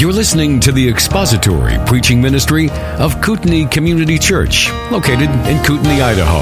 You're 0.00 0.14
listening 0.14 0.60
to 0.60 0.72
the 0.72 0.88
expository 0.88 1.76
preaching 1.84 2.22
ministry 2.22 2.70
of 2.70 3.20
Kootenai 3.20 3.66
Community 3.66 4.18
Church, 4.18 4.70
located 4.90 5.28
in 5.46 5.62
Kootenai, 5.62 6.00
Idaho. 6.00 6.40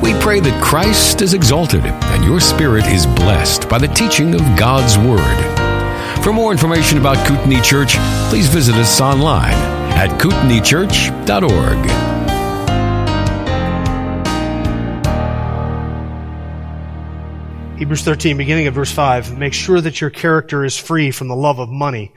We 0.00 0.14
pray 0.20 0.38
that 0.38 0.62
Christ 0.62 1.22
is 1.22 1.34
exalted 1.34 1.84
and 1.84 2.24
your 2.24 2.38
spirit 2.38 2.86
is 2.86 3.04
blessed 3.04 3.68
by 3.68 3.78
the 3.78 3.88
teaching 3.88 4.36
of 4.36 4.42
God's 4.56 4.96
Word. 4.96 6.22
For 6.22 6.32
more 6.32 6.52
information 6.52 6.98
about 6.98 7.26
Kootenai 7.26 7.60
Church, 7.62 7.96
please 8.30 8.46
visit 8.46 8.76
us 8.76 9.00
online 9.00 9.54
at 9.94 10.10
kootenaichurch.org. 10.20 12.12
Hebrews 17.76 18.02
13, 18.04 18.36
beginning 18.36 18.68
of 18.68 18.74
verse 18.74 18.92
5. 18.92 19.36
Make 19.36 19.52
sure 19.52 19.80
that 19.80 20.00
your 20.00 20.10
character 20.10 20.64
is 20.64 20.78
free 20.78 21.10
from 21.10 21.26
the 21.26 21.34
love 21.34 21.58
of 21.58 21.68
money, 21.68 22.12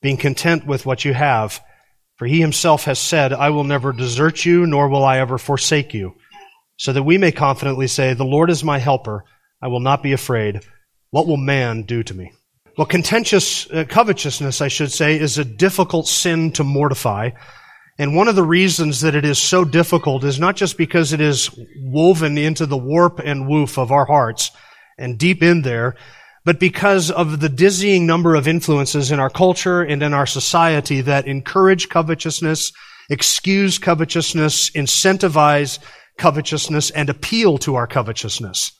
being 0.00 0.16
content 0.16 0.66
with 0.66 0.86
what 0.86 1.04
you 1.04 1.14
have. 1.14 1.60
For 2.16 2.26
he 2.26 2.40
himself 2.40 2.84
has 2.84 2.98
said, 2.98 3.32
I 3.32 3.50
will 3.50 3.64
never 3.64 3.92
desert 3.92 4.44
you, 4.44 4.66
nor 4.66 4.88
will 4.88 5.04
I 5.04 5.18
ever 5.18 5.38
forsake 5.38 5.94
you. 5.94 6.14
So 6.76 6.92
that 6.92 7.02
we 7.02 7.18
may 7.18 7.32
confidently 7.32 7.86
say, 7.86 8.14
The 8.14 8.24
Lord 8.24 8.50
is 8.50 8.64
my 8.64 8.78
helper. 8.78 9.24
I 9.62 9.68
will 9.68 9.80
not 9.80 10.02
be 10.02 10.12
afraid. 10.12 10.60
What 11.10 11.26
will 11.26 11.36
man 11.36 11.82
do 11.82 12.02
to 12.02 12.14
me? 12.14 12.32
Well, 12.76 12.86
contentious, 12.86 13.68
uh, 13.70 13.84
covetousness, 13.88 14.60
I 14.60 14.68
should 14.68 14.92
say, 14.92 15.18
is 15.18 15.38
a 15.38 15.44
difficult 15.44 16.06
sin 16.06 16.52
to 16.52 16.64
mortify. 16.64 17.30
And 17.98 18.14
one 18.14 18.28
of 18.28 18.36
the 18.36 18.44
reasons 18.44 19.00
that 19.00 19.16
it 19.16 19.24
is 19.24 19.38
so 19.38 19.64
difficult 19.64 20.22
is 20.22 20.38
not 20.38 20.54
just 20.54 20.78
because 20.78 21.12
it 21.12 21.20
is 21.20 21.50
woven 21.80 22.38
into 22.38 22.66
the 22.66 22.76
warp 22.76 23.18
and 23.18 23.48
woof 23.48 23.78
of 23.78 23.90
our 23.90 24.04
hearts, 24.04 24.52
and 24.96 25.18
deep 25.18 25.42
in 25.42 25.62
there, 25.62 25.96
but 26.48 26.58
because 26.58 27.10
of 27.10 27.40
the 27.40 27.48
dizzying 27.50 28.06
number 28.06 28.34
of 28.34 28.48
influences 28.48 29.10
in 29.10 29.20
our 29.20 29.28
culture 29.28 29.82
and 29.82 30.02
in 30.02 30.14
our 30.14 30.24
society 30.24 31.02
that 31.02 31.26
encourage 31.26 31.90
covetousness, 31.90 32.72
excuse 33.10 33.76
covetousness, 33.76 34.70
incentivize 34.70 35.78
covetousness, 36.16 36.88
and 36.92 37.10
appeal 37.10 37.58
to 37.58 37.74
our 37.74 37.86
covetousness. 37.86 38.72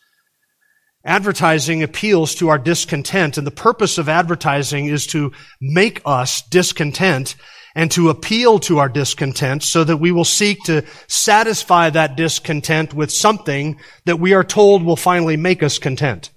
Advertising 1.05 1.83
appeals 1.83 2.35
to 2.37 2.49
our 2.49 2.59
discontent, 2.59 3.37
and 3.37 3.47
the 3.47 3.51
purpose 3.51 3.99
of 3.99 4.09
advertising 4.09 4.87
is 4.87 5.07
to 5.09 5.31
make 5.61 6.01
us 6.07 6.41
discontent 6.49 7.35
and 7.75 7.91
to 7.91 8.09
appeal 8.09 8.59
to 8.61 8.79
our 8.79 8.89
discontent 8.89 9.63
so 9.63 9.85
that 9.85 9.99
we 9.99 10.11
will 10.11 10.25
seek 10.25 10.57
to 10.65 10.87
satisfy 11.07 11.91
that 11.91 12.17
discontent 12.17 12.95
with 12.95 13.13
something 13.13 13.79
that 14.07 14.19
we 14.19 14.33
are 14.33 14.43
told 14.43 14.83
will 14.83 14.97
finally 14.97 15.37
make 15.37 15.63
us 15.63 15.79
content. 15.79 16.31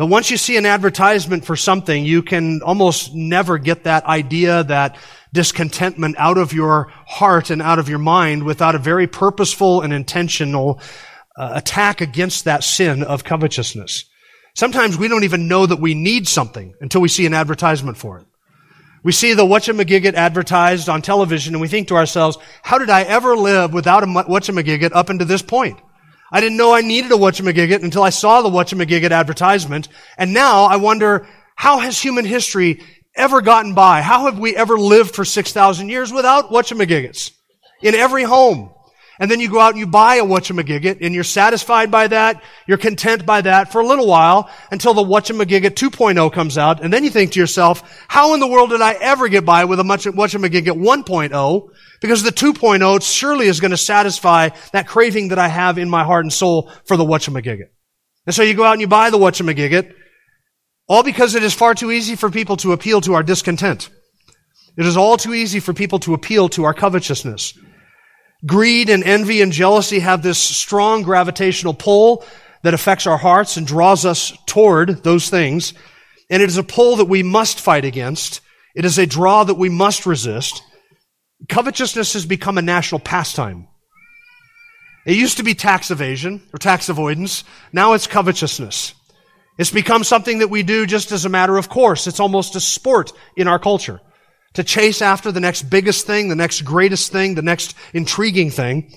But 0.00 0.06
once 0.06 0.30
you 0.30 0.38
see 0.38 0.56
an 0.56 0.64
advertisement 0.64 1.44
for 1.44 1.56
something, 1.56 2.06
you 2.06 2.22
can 2.22 2.62
almost 2.62 3.14
never 3.14 3.58
get 3.58 3.84
that 3.84 4.06
idea, 4.06 4.64
that 4.64 4.96
discontentment 5.34 6.16
out 6.18 6.38
of 6.38 6.54
your 6.54 6.90
heart 7.06 7.50
and 7.50 7.60
out 7.60 7.78
of 7.78 7.90
your 7.90 7.98
mind 7.98 8.44
without 8.44 8.74
a 8.74 8.78
very 8.78 9.06
purposeful 9.06 9.82
and 9.82 9.92
intentional 9.92 10.80
uh, 11.36 11.52
attack 11.56 12.00
against 12.00 12.46
that 12.46 12.64
sin 12.64 13.02
of 13.02 13.24
covetousness. 13.24 14.06
Sometimes 14.54 14.96
we 14.96 15.06
don't 15.06 15.24
even 15.24 15.48
know 15.48 15.66
that 15.66 15.80
we 15.80 15.92
need 15.92 16.26
something 16.26 16.72
until 16.80 17.02
we 17.02 17.08
see 17.08 17.26
an 17.26 17.34
advertisement 17.34 17.98
for 17.98 18.20
it. 18.20 18.26
We 19.02 19.12
see 19.12 19.34
the 19.34 19.44
whatchamagigget 19.44 20.14
advertised 20.14 20.88
on 20.88 21.02
television 21.02 21.54
and 21.54 21.60
we 21.60 21.68
think 21.68 21.88
to 21.88 21.96
ourselves, 21.96 22.38
how 22.62 22.78
did 22.78 22.88
I 22.88 23.02
ever 23.02 23.36
live 23.36 23.74
without 23.74 24.02
a 24.02 24.06
whatchamagigget 24.06 24.92
up 24.94 25.10
until 25.10 25.26
this 25.26 25.42
point? 25.42 25.78
I 26.30 26.40
didn't 26.40 26.58
know 26.58 26.72
I 26.72 26.80
needed 26.80 27.12
a 27.12 27.16
whatchamagigget 27.16 27.82
until 27.82 28.02
I 28.02 28.10
saw 28.10 28.42
the 28.42 28.48
whatchamagigget 28.48 29.10
advertisement. 29.10 29.88
And 30.16 30.32
now 30.32 30.64
I 30.64 30.76
wonder, 30.76 31.26
how 31.56 31.78
has 31.80 32.00
human 32.00 32.24
history 32.24 32.82
ever 33.14 33.40
gotten 33.40 33.74
by? 33.74 34.02
How 34.02 34.26
have 34.26 34.38
we 34.38 34.56
ever 34.56 34.78
lived 34.78 35.14
for 35.14 35.24
6,000 35.24 35.88
years 35.88 36.12
without 36.12 36.50
whatchamagiggets? 36.50 37.32
In 37.82 37.94
every 37.94 38.22
home. 38.22 38.72
And 39.18 39.30
then 39.30 39.38
you 39.38 39.50
go 39.50 39.60
out 39.60 39.72
and 39.72 39.78
you 39.78 39.86
buy 39.86 40.16
a 40.16 40.24
whatchamagigget 40.24 40.98
and 41.02 41.14
you're 41.14 41.24
satisfied 41.24 41.90
by 41.90 42.06
that. 42.06 42.42
You're 42.66 42.78
content 42.78 43.26
by 43.26 43.42
that 43.42 43.70
for 43.70 43.82
a 43.82 43.86
little 43.86 44.06
while 44.06 44.48
until 44.70 44.94
the 44.94 45.02
whatchamagigget 45.04 45.72
2.0 45.72 46.32
comes 46.32 46.56
out. 46.56 46.82
And 46.82 46.90
then 46.90 47.04
you 47.04 47.10
think 47.10 47.32
to 47.32 47.40
yourself, 47.40 47.82
how 48.08 48.32
in 48.32 48.40
the 48.40 48.46
world 48.46 48.70
did 48.70 48.80
I 48.80 48.94
ever 48.94 49.28
get 49.28 49.44
by 49.44 49.66
with 49.66 49.78
a 49.78 49.82
whatchamagigget 49.82 50.72
1.0? 50.72 51.68
Because 52.00 52.22
the 52.22 52.30
2.0 52.30 53.02
surely 53.02 53.46
is 53.46 53.60
going 53.60 53.72
to 53.72 53.76
satisfy 53.76 54.50
that 54.72 54.86
craving 54.86 55.28
that 55.28 55.38
I 55.38 55.48
have 55.48 55.78
in 55.78 55.90
my 55.90 56.04
heart 56.04 56.24
and 56.24 56.32
soul 56.32 56.70
for 56.86 56.96
the 56.96 57.04
whatchamagigget. 57.04 57.68
And 58.26 58.34
so 58.34 58.42
you 58.42 58.54
go 58.54 58.64
out 58.64 58.72
and 58.72 58.80
you 58.80 58.86
buy 58.86 59.10
the 59.10 59.18
whatchamagigget, 59.18 59.94
all 60.88 61.02
because 61.02 61.34
it 61.34 61.42
is 61.42 61.54
far 61.54 61.74
too 61.74 61.90
easy 61.90 62.16
for 62.16 62.30
people 62.30 62.56
to 62.58 62.72
appeal 62.72 63.00
to 63.02 63.14
our 63.14 63.22
discontent. 63.22 63.90
It 64.76 64.86
is 64.86 64.96
all 64.96 65.16
too 65.16 65.34
easy 65.34 65.60
for 65.60 65.74
people 65.74 65.98
to 66.00 66.14
appeal 66.14 66.48
to 66.50 66.64
our 66.64 66.74
covetousness. 66.74 67.58
Greed 68.46 68.88
and 68.88 69.04
envy 69.04 69.42
and 69.42 69.52
jealousy 69.52 69.98
have 69.98 70.22
this 70.22 70.38
strong 70.38 71.02
gravitational 71.02 71.74
pull 71.74 72.24
that 72.62 72.74
affects 72.74 73.06
our 73.06 73.18
hearts 73.18 73.56
and 73.56 73.66
draws 73.66 74.04
us 74.06 74.32
toward 74.46 75.02
those 75.02 75.28
things. 75.28 75.74
And 76.30 76.42
it 76.42 76.48
is 76.48 76.56
a 76.56 76.62
pull 76.62 76.96
that 76.96 77.06
we 77.06 77.22
must 77.22 77.60
fight 77.60 77.84
against. 77.84 78.40
It 78.74 78.84
is 78.84 78.98
a 78.98 79.06
draw 79.06 79.44
that 79.44 79.54
we 79.54 79.68
must 79.68 80.06
resist. 80.06 80.62
Covetousness 81.48 82.12
has 82.12 82.26
become 82.26 82.58
a 82.58 82.62
national 82.62 83.00
pastime. 83.00 83.66
It 85.06 85.16
used 85.16 85.38
to 85.38 85.42
be 85.42 85.54
tax 85.54 85.90
evasion 85.90 86.42
or 86.52 86.58
tax 86.58 86.88
avoidance. 86.88 87.44
Now 87.72 87.94
it's 87.94 88.06
covetousness. 88.06 88.94
It's 89.58 89.70
become 89.70 90.04
something 90.04 90.38
that 90.38 90.48
we 90.48 90.62
do 90.62 90.86
just 90.86 91.12
as 91.12 91.24
a 91.24 91.30
matter 91.30 91.56
of 91.56 91.68
course. 91.68 92.06
It's 92.06 92.20
almost 92.20 92.56
a 92.56 92.60
sport 92.60 93.12
in 93.36 93.48
our 93.48 93.58
culture 93.58 94.00
to 94.54 94.64
chase 94.64 95.00
after 95.00 95.32
the 95.32 95.40
next 95.40 95.64
biggest 95.64 96.06
thing, 96.06 96.28
the 96.28 96.36
next 96.36 96.62
greatest 96.62 97.12
thing, 97.12 97.34
the 97.34 97.42
next 97.42 97.74
intriguing 97.92 98.50
thing. 98.50 98.92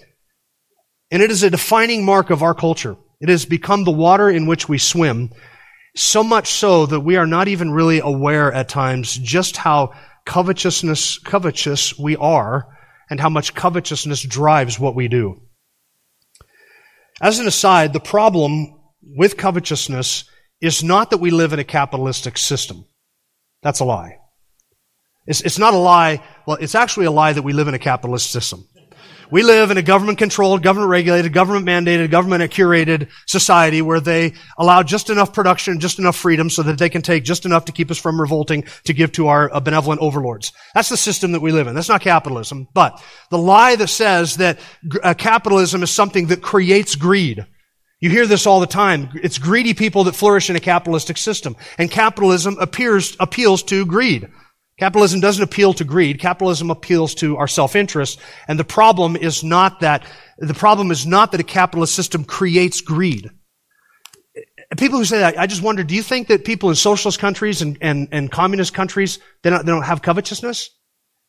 And 1.11 1.21
it 1.21 1.31
is 1.31 1.43
a 1.43 1.49
defining 1.49 2.05
mark 2.05 2.29
of 2.29 2.41
our 2.41 2.53
culture. 2.53 2.97
It 3.21 3.29
has 3.29 3.45
become 3.45 3.83
the 3.83 3.91
water 3.91 4.29
in 4.29 4.47
which 4.47 4.67
we 4.67 4.77
swim, 4.77 5.29
so 5.95 6.23
much 6.23 6.51
so 6.51 6.85
that 6.87 7.01
we 7.01 7.17
are 7.17 7.27
not 7.27 7.47
even 7.47 7.71
really 7.71 7.99
aware 7.99 8.51
at 8.51 8.67
times 8.67 9.15
just 9.17 9.57
how 9.57 9.93
covetousness, 10.25 11.19
covetous 11.19 11.97
we 11.97 12.15
are 12.15 12.67
and 13.09 13.19
how 13.19 13.29
much 13.29 13.53
covetousness 13.53 14.23
drives 14.23 14.79
what 14.79 14.95
we 14.95 15.07
do. 15.07 15.41
As 17.21 17.39
an 17.39 17.47
aside, 17.47 17.93
the 17.93 17.99
problem 17.99 18.79
with 19.01 19.37
covetousness 19.37 20.25
is 20.61 20.83
not 20.83 21.09
that 21.09 21.17
we 21.17 21.31
live 21.31 21.53
in 21.53 21.59
a 21.59 21.63
capitalistic 21.63 22.37
system. 22.37 22.85
That's 23.61 23.81
a 23.81 23.85
lie. 23.85 24.17
It's, 25.27 25.41
it's 25.41 25.59
not 25.59 25.73
a 25.73 25.77
lie. 25.77 26.23
Well, 26.45 26.57
it's 26.59 26.75
actually 26.75 27.05
a 27.05 27.11
lie 27.11 27.33
that 27.33 27.41
we 27.43 27.53
live 27.53 27.67
in 27.67 27.73
a 27.73 27.79
capitalist 27.79 28.31
system. 28.31 28.67
We 29.31 29.43
live 29.43 29.71
in 29.71 29.77
a 29.77 29.81
government 29.81 30.17
controlled, 30.17 30.63
government 30.63 30.89
regulated, 30.89 31.33
government 31.33 31.65
mandated, 31.65 32.11
government 32.11 32.51
curated 32.51 33.09
society 33.25 33.81
where 33.81 33.99
they 33.99 34.33
allow 34.57 34.83
just 34.83 35.09
enough 35.09 35.33
production, 35.33 35.79
just 35.79 35.99
enough 35.99 36.15
freedom 36.15 36.49
so 36.49 36.63
that 36.63 36.77
they 36.77 36.89
can 36.89 37.01
take 37.01 37.23
just 37.23 37.45
enough 37.45 37.65
to 37.65 37.71
keep 37.71 37.89
us 37.91 37.97
from 37.97 38.19
revolting 38.19 38.63
to 38.83 38.93
give 38.93 39.11
to 39.13 39.27
our 39.27 39.53
uh, 39.53 39.59
benevolent 39.59 40.01
overlords. 40.01 40.51
That's 40.73 40.89
the 40.89 40.97
system 40.97 41.31
that 41.31 41.41
we 41.41 41.51
live 41.51 41.67
in. 41.67 41.75
That's 41.75 41.89
not 41.89 42.01
capitalism. 42.01 42.67
But 42.73 43.01
the 43.29 43.37
lie 43.37 43.75
that 43.75 43.87
says 43.87 44.37
that 44.37 44.59
uh, 45.01 45.13
capitalism 45.13 45.83
is 45.83 45.91
something 45.91 46.27
that 46.27 46.41
creates 46.41 46.95
greed. 46.95 47.45
You 47.99 48.09
hear 48.09 48.27
this 48.27 48.45
all 48.45 48.59
the 48.59 48.67
time. 48.67 49.09
It's 49.15 49.37
greedy 49.37 49.73
people 49.73 50.03
that 50.03 50.15
flourish 50.15 50.49
in 50.49 50.57
a 50.57 50.59
capitalistic 50.59 51.17
system. 51.17 51.55
And 51.77 51.89
capitalism 51.89 52.57
appears, 52.59 53.15
appeals 53.19 53.63
to 53.63 53.85
greed. 53.85 54.27
Capitalism 54.79 55.19
doesn't 55.19 55.43
appeal 55.43 55.73
to 55.73 55.83
greed. 55.83 56.19
Capitalism 56.19 56.71
appeals 56.71 57.13
to 57.15 57.37
our 57.37 57.47
self-interest. 57.47 58.19
And 58.47 58.57
the 58.57 58.63
problem 58.63 59.15
is 59.15 59.43
not 59.43 59.81
that, 59.81 60.05
the 60.39 60.55
problem 60.55 60.89
is 60.89 61.05
not 61.05 61.31
that 61.31 61.41
a 61.41 61.43
capitalist 61.43 61.93
system 61.93 62.23
creates 62.23 62.81
greed. 62.81 63.29
People 64.77 64.97
who 64.97 65.05
say 65.05 65.19
that, 65.19 65.37
I 65.37 65.45
just 65.45 65.61
wonder, 65.61 65.83
do 65.83 65.93
you 65.93 66.01
think 66.01 66.27
that 66.29 66.45
people 66.45 66.69
in 66.69 66.75
socialist 66.75 67.19
countries 67.19 67.61
and, 67.61 67.77
and, 67.81 68.07
and 68.11 68.31
communist 68.31 68.73
countries, 68.73 69.19
they 69.43 69.51
don't, 69.51 69.63
they 69.63 69.71
don't 69.71 69.83
have 69.83 70.01
covetousness? 70.01 70.71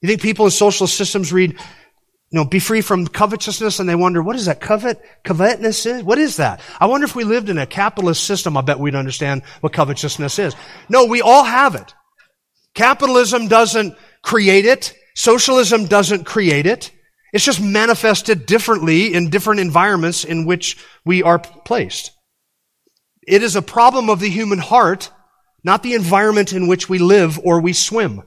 You 0.01 0.09
think 0.09 0.23
people 0.23 0.47
in 0.47 0.51
socialist 0.51 0.97
systems 0.97 1.31
read, 1.31 1.53
you 1.53 1.59
know, 2.31 2.47
be 2.47 2.59
free 2.59 2.81
from 2.81 3.07
covetousness 3.07 3.79
and 3.79 3.87
they 3.87 3.95
wonder, 3.95 4.23
what 4.23 4.37
is 4.37 4.47
that 4.47 4.61
covet, 4.61 5.03
covetousness 5.23 5.85
is? 5.85 6.03
What 6.03 6.19
is 6.19 6.39
that? 6.39 6.63
I 6.81 6.87
wonder 6.87 7.05
if 7.05 7.15
we 7.15 7.25
lived 7.25 7.51
in 7.51 7.59
a 7.59 7.67
capitalist 7.67 8.25
system, 8.25 8.57
I 8.57 8.63
bet 8.63 8.81
we'd 8.81 8.95
understand 8.95 9.43
what 9.61 9.75
covetousness 9.75 10.39
is. 10.39 10.57
No, 10.89 11.05
we 11.05 11.21
all 11.21 11.45
have 11.45 11.75
it. 11.75 11.93
Capitalism 12.75 13.49
doesn't 13.49 13.97
create 14.23 14.67
it. 14.67 14.95
Socialism 15.15 15.87
doesn't 15.87 16.25
create 16.25 16.67
it. 16.67 16.91
It's 17.33 17.45
just 17.45 17.61
manifested 17.61 18.47
differently 18.47 19.15
in 19.15 19.31
different 19.31 19.61
environments 19.61 20.25
in 20.25 20.45
which 20.45 20.77
we 21.05 21.23
are 21.23 21.39
placed. 21.39 22.13
It 23.27 23.43
is 23.43 23.57
a 23.57 23.63
problem 23.63 24.11
of 24.11 24.21
the 24.21 24.29
human 24.29 24.59
heart, 24.59 25.11
not 25.63 25.83
the 25.83 25.95
environment 25.95 26.53
in 26.53 26.69
which 26.69 26.89
we 26.89 26.99
live 26.99 27.41
or 27.43 27.61
we 27.61 27.73
swim. 27.73 28.23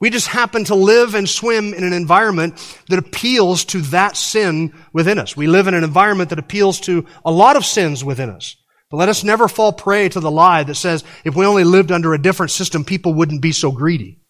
We 0.00 0.10
just 0.10 0.26
happen 0.26 0.64
to 0.64 0.74
live 0.74 1.14
and 1.14 1.28
swim 1.28 1.72
in 1.72 1.82
an 1.82 1.92
environment 1.92 2.54
that 2.88 2.98
appeals 2.98 3.64
to 3.66 3.80
that 3.82 4.16
sin 4.16 4.74
within 4.92 5.18
us. 5.18 5.36
We 5.36 5.46
live 5.46 5.66
in 5.66 5.74
an 5.74 5.84
environment 5.84 6.30
that 6.30 6.38
appeals 6.38 6.80
to 6.80 7.06
a 7.24 7.30
lot 7.30 7.56
of 7.56 7.64
sins 7.64 8.04
within 8.04 8.28
us. 8.28 8.56
But 8.90 8.98
let 8.98 9.08
us 9.08 9.24
never 9.24 9.48
fall 9.48 9.72
prey 9.72 10.08
to 10.08 10.20
the 10.20 10.30
lie 10.30 10.62
that 10.62 10.74
says 10.74 11.04
if 11.24 11.34
we 11.34 11.46
only 11.46 11.64
lived 11.64 11.90
under 11.90 12.14
a 12.14 12.22
different 12.22 12.52
system, 12.52 12.84
people 12.84 13.14
wouldn't 13.14 13.42
be 13.42 13.52
so 13.52 13.72
greedy. 13.72 14.20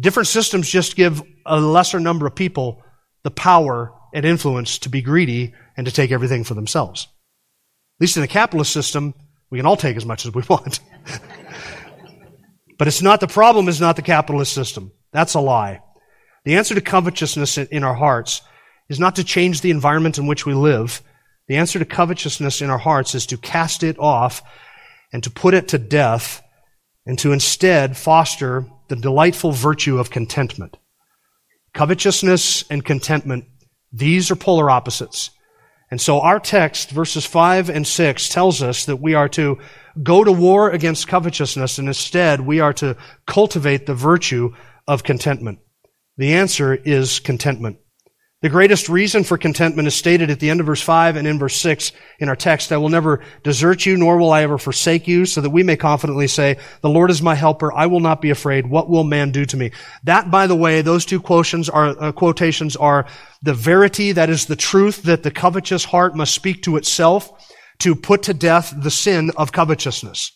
Different 0.00 0.26
systems 0.26 0.68
just 0.68 0.96
give 0.96 1.22
a 1.46 1.60
lesser 1.60 2.00
number 2.00 2.26
of 2.26 2.34
people 2.34 2.82
the 3.24 3.30
power 3.30 3.92
and 4.14 4.24
influence 4.24 4.78
to 4.80 4.88
be 4.88 5.02
greedy 5.02 5.54
and 5.76 5.86
to 5.86 5.92
take 5.92 6.10
everything 6.10 6.44
for 6.44 6.54
themselves. 6.54 7.04
At 7.04 8.02
least 8.02 8.16
in 8.16 8.22
the 8.22 8.28
capitalist 8.28 8.72
system, 8.72 9.14
we 9.50 9.58
can 9.58 9.66
all 9.66 9.76
take 9.76 9.96
as 9.96 10.06
much 10.06 10.26
as 10.26 10.34
we 10.34 10.42
want. 10.48 10.80
but 12.78 12.88
it's 12.88 13.02
not 13.02 13.20
the 13.20 13.26
problem 13.26 13.68
is 13.68 13.80
not 13.80 13.96
the 13.96 14.02
capitalist 14.02 14.52
system. 14.52 14.92
That's 15.12 15.34
a 15.34 15.40
lie. 15.40 15.82
The 16.44 16.56
answer 16.56 16.74
to 16.74 16.80
covetousness 16.80 17.58
in 17.58 17.84
our 17.84 17.94
hearts 17.94 18.42
is 18.88 19.00
not 19.00 19.16
to 19.16 19.24
change 19.24 19.60
the 19.60 19.70
environment 19.70 20.18
in 20.18 20.26
which 20.26 20.46
we 20.46 20.54
live. 20.54 21.02
The 21.48 21.56
answer 21.56 21.78
to 21.78 21.84
covetousness 21.84 22.60
in 22.60 22.70
our 22.70 22.78
hearts 22.78 23.14
is 23.14 23.26
to 23.26 23.38
cast 23.38 23.82
it 23.82 23.98
off 23.98 24.42
and 25.12 25.22
to 25.24 25.30
put 25.30 25.54
it 25.54 25.68
to 25.68 25.78
death 25.78 26.42
and 27.06 27.18
to 27.20 27.32
instead 27.32 27.96
foster 27.96 28.66
the 28.88 28.96
delightful 28.96 29.52
virtue 29.52 29.98
of 29.98 30.10
contentment. 30.10 30.76
Covetousness 31.72 32.64
and 32.70 32.84
contentment, 32.84 33.46
these 33.92 34.30
are 34.30 34.36
polar 34.36 34.70
opposites. 34.70 35.30
And 35.90 35.98
so 35.98 36.20
our 36.20 36.38
text, 36.38 36.90
verses 36.90 37.24
5 37.24 37.70
and 37.70 37.86
6, 37.86 38.28
tells 38.28 38.62
us 38.62 38.84
that 38.84 38.96
we 38.96 39.14
are 39.14 39.28
to 39.30 39.58
go 40.02 40.22
to 40.22 40.32
war 40.32 40.70
against 40.70 41.08
covetousness 41.08 41.78
and 41.78 41.88
instead 41.88 42.42
we 42.42 42.60
are 42.60 42.74
to 42.74 42.96
cultivate 43.26 43.86
the 43.86 43.94
virtue 43.94 44.54
of 44.86 45.02
contentment. 45.02 45.60
The 46.18 46.34
answer 46.34 46.74
is 46.74 47.20
contentment. 47.20 47.78
The 48.40 48.48
greatest 48.48 48.88
reason 48.88 49.24
for 49.24 49.36
contentment 49.36 49.88
is 49.88 49.96
stated 49.96 50.30
at 50.30 50.38
the 50.38 50.48
end 50.48 50.60
of 50.60 50.66
verse 50.66 50.80
5 50.80 51.16
and 51.16 51.26
in 51.26 51.40
verse 51.40 51.56
6 51.56 51.90
in 52.20 52.28
our 52.28 52.36
text. 52.36 52.70
I 52.70 52.76
will 52.76 52.88
never 52.88 53.20
desert 53.42 53.84
you, 53.84 53.96
nor 53.96 54.16
will 54.16 54.30
I 54.30 54.44
ever 54.44 54.58
forsake 54.58 55.08
you, 55.08 55.26
so 55.26 55.40
that 55.40 55.50
we 55.50 55.64
may 55.64 55.74
confidently 55.74 56.28
say, 56.28 56.56
the 56.80 56.88
Lord 56.88 57.10
is 57.10 57.20
my 57.20 57.34
helper. 57.34 57.72
I 57.72 57.86
will 57.86 57.98
not 57.98 58.22
be 58.22 58.30
afraid. 58.30 58.68
What 58.68 58.88
will 58.88 59.02
man 59.02 59.32
do 59.32 59.44
to 59.46 59.56
me? 59.56 59.72
That, 60.04 60.30
by 60.30 60.46
the 60.46 60.54
way, 60.54 60.82
those 60.82 61.04
two 61.04 61.20
quotations 61.20 61.68
are, 61.68 62.00
uh, 62.00 62.12
quotations 62.12 62.76
are 62.76 63.06
the 63.42 63.54
verity, 63.54 64.12
that 64.12 64.30
is 64.30 64.46
the 64.46 64.54
truth 64.54 65.02
that 65.02 65.24
the 65.24 65.32
covetous 65.32 65.84
heart 65.84 66.14
must 66.14 66.32
speak 66.32 66.62
to 66.62 66.76
itself 66.76 67.32
to 67.80 67.96
put 67.96 68.22
to 68.24 68.34
death 68.34 68.72
the 68.76 68.90
sin 68.90 69.32
of 69.36 69.50
covetousness. 69.50 70.30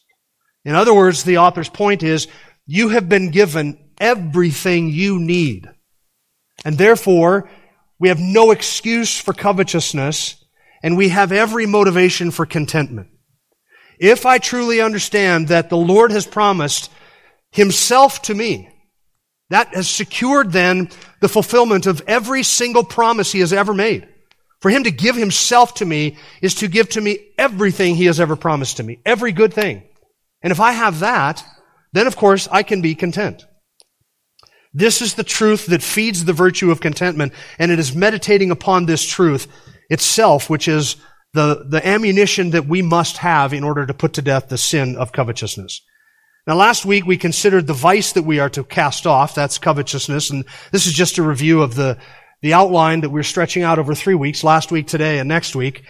In 0.64 0.74
other 0.74 0.94
words, 0.94 1.22
the 1.22 1.38
author's 1.38 1.68
point 1.68 2.02
is, 2.02 2.26
you 2.66 2.88
have 2.88 3.08
been 3.08 3.30
given 3.30 3.78
everything 4.00 4.88
you 4.88 5.20
need. 5.20 5.68
And 6.64 6.78
therefore, 6.78 7.48
we 8.02 8.08
have 8.08 8.18
no 8.18 8.50
excuse 8.50 9.16
for 9.20 9.32
covetousness, 9.32 10.44
and 10.82 10.96
we 10.96 11.10
have 11.10 11.30
every 11.30 11.66
motivation 11.66 12.32
for 12.32 12.44
contentment. 12.44 13.08
If 13.96 14.26
I 14.26 14.38
truly 14.38 14.80
understand 14.80 15.48
that 15.48 15.70
the 15.70 15.76
Lord 15.76 16.10
has 16.10 16.26
promised 16.26 16.90
Himself 17.52 18.20
to 18.22 18.34
me, 18.34 18.68
that 19.50 19.72
has 19.76 19.88
secured 19.88 20.50
then 20.50 20.90
the 21.20 21.28
fulfillment 21.28 21.86
of 21.86 22.02
every 22.08 22.42
single 22.42 22.82
promise 22.82 23.30
He 23.30 23.38
has 23.38 23.52
ever 23.52 23.72
made. 23.72 24.08
For 24.58 24.68
Him 24.68 24.82
to 24.82 24.90
give 24.90 25.14
Himself 25.14 25.74
to 25.74 25.84
me 25.84 26.16
is 26.40 26.56
to 26.56 26.66
give 26.66 26.88
to 26.90 27.00
me 27.00 27.20
everything 27.38 27.94
He 27.94 28.06
has 28.06 28.18
ever 28.18 28.34
promised 28.34 28.78
to 28.78 28.82
me, 28.82 28.98
every 29.06 29.30
good 29.30 29.54
thing. 29.54 29.84
And 30.42 30.50
if 30.50 30.58
I 30.58 30.72
have 30.72 30.98
that, 31.00 31.44
then 31.92 32.08
of 32.08 32.16
course 32.16 32.48
I 32.50 32.64
can 32.64 32.82
be 32.82 32.96
content. 32.96 33.46
This 34.74 35.02
is 35.02 35.14
the 35.14 35.24
truth 35.24 35.66
that 35.66 35.82
feeds 35.82 36.24
the 36.24 36.32
virtue 36.32 36.70
of 36.70 36.80
contentment, 36.80 37.32
and 37.58 37.70
it 37.70 37.78
is 37.78 37.94
meditating 37.94 38.50
upon 38.50 38.86
this 38.86 39.06
truth 39.06 39.46
itself, 39.90 40.48
which 40.48 40.66
is 40.66 40.96
the, 41.34 41.64
the 41.68 41.86
ammunition 41.86 42.50
that 42.50 42.66
we 42.66 42.80
must 42.80 43.18
have 43.18 43.52
in 43.52 43.64
order 43.64 43.84
to 43.84 43.94
put 43.94 44.14
to 44.14 44.22
death 44.22 44.48
the 44.48 44.58
sin 44.58 44.96
of 44.96 45.12
covetousness. 45.12 45.82
Now 46.46 46.56
last 46.56 46.84
week 46.84 47.06
we 47.06 47.16
considered 47.16 47.66
the 47.66 47.74
vice 47.74 48.12
that 48.12 48.24
we 48.24 48.40
are 48.40 48.50
to 48.50 48.64
cast 48.64 49.06
off, 49.06 49.34
that's 49.34 49.58
covetousness, 49.58 50.30
and 50.30 50.44
this 50.72 50.86
is 50.86 50.92
just 50.92 51.18
a 51.18 51.22
review 51.22 51.62
of 51.62 51.74
the, 51.74 51.98
the 52.40 52.54
outline 52.54 53.02
that 53.02 53.10
we're 53.10 53.22
stretching 53.22 53.62
out 53.62 53.78
over 53.78 53.94
three 53.94 54.14
weeks, 54.14 54.42
last 54.42 54.72
week, 54.72 54.86
today, 54.86 55.18
and 55.18 55.28
next 55.28 55.54
week. 55.54 55.84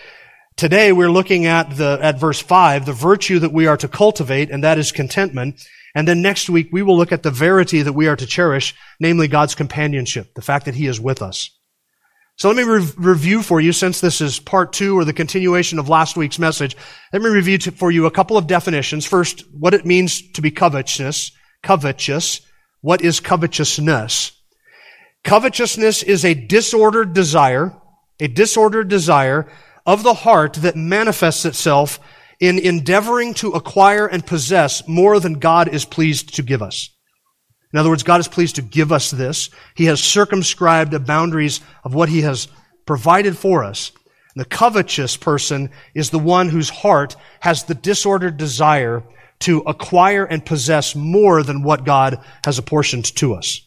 Today 0.57 0.93
we're 0.93 1.11
looking 1.11 1.47
at 1.47 1.77
the, 1.77 1.99
at 2.03 2.19
verse 2.19 2.41
5, 2.41 2.85
the 2.85 2.93
virtue 2.93 3.39
that 3.39 3.53
we 3.53 3.67
are 3.67 3.77
to 3.79 3.89
cultivate, 3.89 4.51
and 4.51 4.63
that 4.63 4.77
is 4.77 4.93
contentment. 4.93 5.67
And 5.95 6.09
then 6.09 6.23
next 6.23 6.49
week, 6.49 6.69
we 6.73 6.83
will 6.83 6.97
look 6.97 7.13
at 7.13 7.23
the 7.23 7.31
verity 7.31 7.83
that 7.83 7.93
we 7.93 8.09
are 8.09 8.17
to 8.17 8.27
cherish, 8.27 8.75
namely 8.99 9.29
God's 9.29 9.55
companionship, 9.55 10.35
the 10.35 10.43
fact 10.43 10.65
that 10.65 10.75
He 10.75 10.87
is 10.87 11.01
with 11.01 11.21
us. 11.23 11.51
So 12.37 12.49
let 12.49 12.57
me 12.57 12.63
re- 12.63 12.93
review 12.97 13.43
for 13.43 13.61
you, 13.61 13.73
since 13.73 14.01
this 14.01 14.21
is 14.21 14.41
part 14.41 14.73
two 14.73 14.99
or 14.99 15.05
the 15.05 15.13
continuation 15.13 15.79
of 15.79 15.89
last 15.89 16.17
week's 16.17 16.39
message, 16.39 16.77
let 17.13 17.23
me 17.23 17.29
review 17.29 17.59
to, 17.59 17.71
for 17.73 17.91
you 17.91 18.07
a 18.07 18.11
couple 18.11 18.39
of 18.39 18.47
definitions. 18.47 19.05
First, 19.05 19.45
what 19.53 19.75
it 19.75 19.85
means 19.85 20.33
to 20.33 20.41
be 20.41 20.51
covetous, 20.51 21.31
covetous. 21.63 22.41
What 22.81 23.03
is 23.03 23.21
covetousness? 23.21 24.33
Covetousness 25.23 26.03
is 26.03 26.25
a 26.25 26.35
disordered 26.35 27.13
desire, 27.13 27.77
a 28.19 28.27
disordered 28.27 28.89
desire 28.89 29.49
of 29.87 30.03
the 30.03 30.15
heart 30.15 30.55
that 30.55 30.75
manifests 30.75 31.45
itself 31.45 32.01
in 32.43 32.59
endeavoring 32.59 33.35
to 33.35 33.53
acquire 33.53 34.05
and 34.05 34.27
possess 34.27 34.89
more 34.89 35.21
than 35.21 35.35
God 35.35 35.73
is 35.73 35.85
pleased 35.85 36.35
to 36.35 36.43
give 36.43 36.61
us. 36.61 36.91
In 37.73 37.79
other 37.79 37.89
words, 37.89 38.03
God 38.03 38.19
is 38.19 38.27
pleased 38.27 38.57
to 38.57 38.63
give 38.63 38.91
us 38.91 39.13
this. 39.13 39.49
He 39.77 39.85
has 39.85 40.03
circumscribed 40.03 40.91
the 40.91 40.99
boundaries 40.99 41.61
of 41.85 41.95
what 41.95 42.09
He 42.09 42.23
has 42.23 42.49
provided 42.85 43.39
for 43.39 43.63
us. 43.63 43.93
The 44.35 44.45
covetous 44.45 45.17
person 45.17 45.71
is 45.95 46.11
the 46.11 46.19
one 46.19 46.49
whose 46.49 46.69
heart 46.69 47.15
has 47.39 47.63
the 47.63 47.77
disordered 47.77 48.39
desire 48.39 49.05
to 49.41 49.61
acquire 49.61 50.25
and 50.25 50.45
possess 50.45 50.97
more 50.97 51.45
than 51.45 51.63
what 51.63 51.85
God 51.85 52.25
has 52.45 52.59
apportioned 52.59 53.05
to 53.17 53.35
us. 53.35 53.61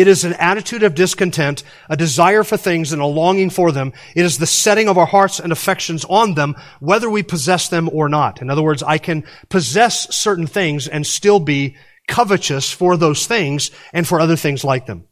It 0.00 0.08
is 0.08 0.24
an 0.24 0.32
attitude 0.32 0.82
of 0.82 0.94
discontent, 0.94 1.62
a 1.90 1.96
desire 1.96 2.42
for 2.42 2.56
things 2.56 2.94
and 2.94 3.02
a 3.02 3.06
longing 3.06 3.50
for 3.50 3.70
them. 3.70 3.92
It 4.16 4.24
is 4.24 4.38
the 4.38 4.46
setting 4.46 4.88
of 4.88 4.96
our 4.96 5.04
hearts 5.04 5.40
and 5.40 5.52
affections 5.52 6.06
on 6.06 6.32
them, 6.32 6.56
whether 6.80 7.10
we 7.10 7.22
possess 7.22 7.68
them 7.68 7.90
or 7.92 8.08
not. 8.08 8.40
In 8.40 8.48
other 8.48 8.62
words, 8.62 8.82
I 8.82 8.96
can 8.96 9.24
possess 9.50 10.14
certain 10.14 10.46
things 10.46 10.88
and 10.88 11.06
still 11.06 11.38
be 11.38 11.76
covetous 12.08 12.72
for 12.72 12.96
those 12.96 13.26
things 13.26 13.72
and 13.92 14.08
for 14.08 14.20
other 14.20 14.36
things 14.36 14.64
like 14.64 14.86
them. 14.86 15.04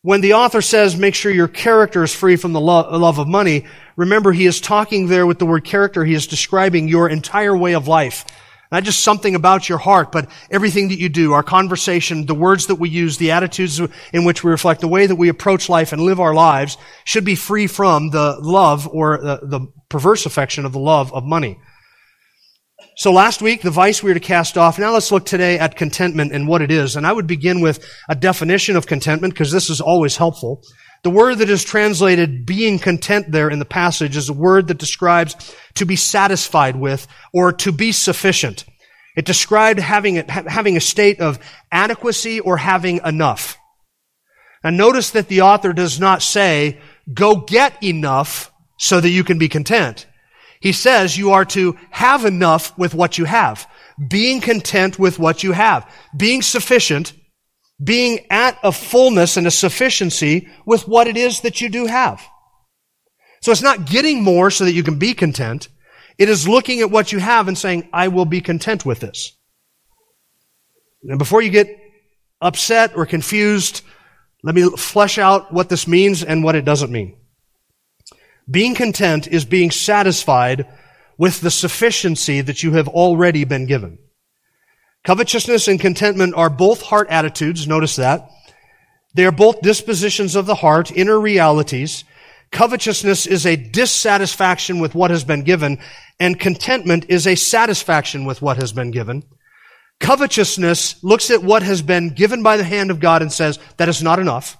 When 0.00 0.22
the 0.22 0.32
author 0.32 0.62
says, 0.62 0.96
make 0.96 1.14
sure 1.14 1.30
your 1.30 1.46
character 1.46 2.02
is 2.04 2.14
free 2.14 2.36
from 2.36 2.54
the 2.54 2.60
love 2.62 3.18
of 3.18 3.28
money, 3.28 3.66
remember 3.96 4.32
he 4.32 4.46
is 4.46 4.62
talking 4.62 5.08
there 5.08 5.26
with 5.26 5.38
the 5.38 5.46
word 5.46 5.64
character. 5.64 6.06
He 6.06 6.14
is 6.14 6.26
describing 6.26 6.88
your 6.88 7.10
entire 7.10 7.54
way 7.54 7.74
of 7.74 7.86
life 7.86 8.24
not 8.72 8.84
just 8.84 9.04
something 9.04 9.34
about 9.34 9.68
your 9.68 9.78
heart, 9.78 10.10
but 10.12 10.28
everything 10.50 10.88
that 10.88 10.98
you 10.98 11.08
do, 11.08 11.32
our 11.32 11.42
conversation, 11.42 12.26
the 12.26 12.34
words 12.34 12.66
that 12.66 12.76
we 12.76 12.88
use, 12.88 13.18
the 13.18 13.30
attitudes 13.30 13.80
in 14.12 14.24
which 14.24 14.42
we 14.42 14.50
reflect, 14.50 14.80
the 14.80 14.88
way 14.88 15.06
that 15.06 15.16
we 15.16 15.28
approach 15.28 15.68
life 15.68 15.92
and 15.92 16.02
live 16.02 16.20
our 16.20 16.34
lives 16.34 16.76
should 17.04 17.24
be 17.24 17.34
free 17.34 17.66
from 17.66 18.10
the 18.10 18.36
love 18.40 18.88
or 18.88 19.18
the, 19.18 19.40
the 19.42 19.60
perverse 19.88 20.26
affection 20.26 20.64
of 20.64 20.72
the 20.72 20.78
love 20.78 21.12
of 21.12 21.24
money. 21.24 21.58
So 22.96 23.12
last 23.12 23.42
week, 23.42 23.62
the 23.62 23.70
vice 23.70 24.02
we 24.02 24.10
were 24.10 24.14
to 24.14 24.20
cast 24.20 24.56
off. 24.56 24.78
Now 24.78 24.92
let's 24.92 25.10
look 25.10 25.26
today 25.26 25.58
at 25.58 25.76
contentment 25.76 26.32
and 26.32 26.46
what 26.46 26.62
it 26.62 26.70
is. 26.70 26.94
And 26.94 27.06
I 27.06 27.12
would 27.12 27.26
begin 27.26 27.60
with 27.60 27.84
a 28.08 28.14
definition 28.14 28.76
of 28.76 28.86
contentment 28.86 29.34
because 29.34 29.50
this 29.50 29.68
is 29.68 29.80
always 29.80 30.16
helpful. 30.16 30.62
The 31.04 31.10
word 31.10 31.38
that 31.38 31.50
is 31.50 31.62
translated 31.62 32.46
being 32.46 32.78
content 32.78 33.30
there 33.30 33.50
in 33.50 33.58
the 33.58 33.66
passage 33.66 34.16
is 34.16 34.30
a 34.30 34.32
word 34.32 34.68
that 34.68 34.78
describes 34.78 35.36
to 35.74 35.84
be 35.84 35.96
satisfied 35.96 36.76
with 36.76 37.06
or 37.32 37.52
to 37.52 37.72
be 37.72 37.92
sufficient. 37.92 38.64
It 39.14 39.26
described 39.26 39.78
having 39.80 40.18
a, 40.18 40.50
having 40.50 40.78
a 40.78 40.80
state 40.80 41.20
of 41.20 41.38
adequacy 41.70 42.40
or 42.40 42.56
having 42.56 43.00
enough. 43.04 43.58
Now 44.64 44.70
notice 44.70 45.10
that 45.10 45.28
the 45.28 45.42
author 45.42 45.74
does 45.74 46.00
not 46.00 46.22
say, 46.22 46.80
go 47.12 47.36
get 47.36 47.82
enough 47.82 48.50
so 48.78 48.98
that 48.98 49.10
you 49.10 49.24
can 49.24 49.38
be 49.38 49.50
content. 49.50 50.06
He 50.58 50.72
says 50.72 51.18
you 51.18 51.32
are 51.32 51.44
to 51.46 51.76
have 51.90 52.24
enough 52.24 52.76
with 52.78 52.94
what 52.94 53.18
you 53.18 53.26
have. 53.26 53.68
Being 54.08 54.40
content 54.40 54.98
with 54.98 55.18
what 55.18 55.42
you 55.42 55.52
have. 55.52 55.86
Being 56.16 56.40
sufficient 56.40 57.12
being 57.82 58.26
at 58.30 58.58
a 58.62 58.72
fullness 58.72 59.36
and 59.36 59.46
a 59.46 59.50
sufficiency 59.50 60.48
with 60.64 60.86
what 60.86 61.06
it 61.06 61.16
is 61.16 61.40
that 61.40 61.60
you 61.60 61.68
do 61.68 61.86
have. 61.86 62.22
So 63.42 63.52
it's 63.52 63.62
not 63.62 63.86
getting 63.86 64.22
more 64.22 64.50
so 64.50 64.64
that 64.64 64.72
you 64.72 64.82
can 64.82 64.98
be 64.98 65.12
content. 65.12 65.68
It 66.18 66.28
is 66.28 66.48
looking 66.48 66.80
at 66.80 66.90
what 66.90 67.12
you 67.12 67.18
have 67.18 67.48
and 67.48 67.58
saying, 67.58 67.88
I 67.92 68.08
will 68.08 68.24
be 68.24 68.40
content 68.40 68.86
with 68.86 69.00
this. 69.00 69.36
And 71.02 71.18
before 71.18 71.42
you 71.42 71.50
get 71.50 71.68
upset 72.40 72.96
or 72.96 73.06
confused, 73.06 73.82
let 74.42 74.54
me 74.54 74.68
flesh 74.76 75.18
out 75.18 75.52
what 75.52 75.68
this 75.68 75.88
means 75.88 76.22
and 76.22 76.44
what 76.44 76.54
it 76.54 76.64
doesn't 76.64 76.92
mean. 76.92 77.16
Being 78.50 78.74
content 78.74 79.26
is 79.26 79.44
being 79.44 79.70
satisfied 79.70 80.66
with 81.16 81.40
the 81.40 81.50
sufficiency 81.50 82.40
that 82.40 82.62
you 82.62 82.72
have 82.72 82.88
already 82.88 83.44
been 83.44 83.66
given. 83.66 83.98
Covetousness 85.04 85.68
and 85.68 85.78
contentment 85.78 86.34
are 86.34 86.50
both 86.50 86.82
heart 86.82 87.08
attitudes. 87.10 87.68
Notice 87.68 87.96
that. 87.96 88.30
They 89.14 89.26
are 89.26 89.32
both 89.32 89.60
dispositions 89.60 90.34
of 90.34 90.46
the 90.46 90.56
heart, 90.56 90.90
inner 90.90 91.20
realities. 91.20 92.04
Covetousness 92.50 93.26
is 93.26 93.46
a 93.46 93.56
dissatisfaction 93.56 94.80
with 94.80 94.94
what 94.94 95.10
has 95.10 95.24
been 95.24 95.42
given, 95.42 95.78
and 96.18 96.38
contentment 96.38 97.06
is 97.08 97.26
a 97.26 97.34
satisfaction 97.34 98.24
with 98.24 98.40
what 98.42 98.56
has 98.56 98.72
been 98.72 98.90
given. 98.90 99.24
Covetousness 100.00 101.02
looks 101.04 101.30
at 101.30 101.42
what 101.42 101.62
has 101.62 101.82
been 101.82 102.10
given 102.10 102.42
by 102.42 102.56
the 102.56 102.64
hand 102.64 102.90
of 102.90 103.00
God 103.00 103.22
and 103.22 103.32
says, 103.32 103.58
that 103.76 103.88
is 103.88 104.02
not 104.02 104.18
enough. 104.18 104.56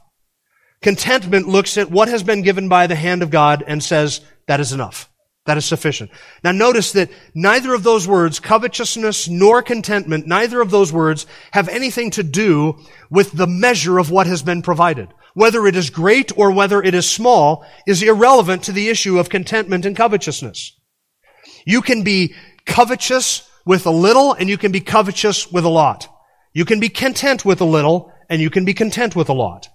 Contentment 0.82 1.48
looks 1.48 1.78
at 1.78 1.90
what 1.90 2.08
has 2.08 2.22
been 2.22 2.42
given 2.42 2.68
by 2.68 2.86
the 2.86 2.94
hand 2.94 3.22
of 3.22 3.30
God 3.30 3.64
and 3.66 3.82
says, 3.82 4.20
that 4.46 4.60
is 4.60 4.72
enough. 4.72 5.08
That 5.46 5.58
is 5.58 5.66
sufficient. 5.66 6.10
Now 6.42 6.52
notice 6.52 6.92
that 6.92 7.10
neither 7.34 7.74
of 7.74 7.82
those 7.82 8.08
words, 8.08 8.40
covetousness 8.40 9.28
nor 9.28 9.62
contentment, 9.62 10.26
neither 10.26 10.60
of 10.62 10.70
those 10.70 10.90
words 10.90 11.26
have 11.52 11.68
anything 11.68 12.10
to 12.12 12.22
do 12.22 12.78
with 13.10 13.32
the 13.32 13.46
measure 13.46 13.98
of 13.98 14.10
what 14.10 14.26
has 14.26 14.42
been 14.42 14.62
provided. 14.62 15.08
Whether 15.34 15.66
it 15.66 15.76
is 15.76 15.90
great 15.90 16.32
or 16.38 16.50
whether 16.50 16.82
it 16.82 16.94
is 16.94 17.10
small 17.10 17.66
is 17.86 18.02
irrelevant 18.02 18.62
to 18.64 18.72
the 18.72 18.88
issue 18.88 19.18
of 19.18 19.28
contentment 19.28 19.84
and 19.84 19.94
covetousness. 19.94 20.78
You 21.66 21.82
can 21.82 22.04
be 22.04 22.34
covetous 22.64 23.48
with 23.66 23.84
a 23.84 23.90
little 23.90 24.32
and 24.32 24.48
you 24.48 24.56
can 24.56 24.72
be 24.72 24.80
covetous 24.80 25.50
with 25.52 25.64
a 25.64 25.68
lot. 25.68 26.08
You 26.54 26.64
can 26.64 26.80
be 26.80 26.88
content 26.88 27.44
with 27.44 27.60
a 27.60 27.66
little 27.66 28.12
and 28.30 28.40
you 28.40 28.48
can 28.48 28.64
be 28.64 28.72
content 28.72 29.14
with 29.14 29.28
a 29.28 29.34
lot. 29.34 29.68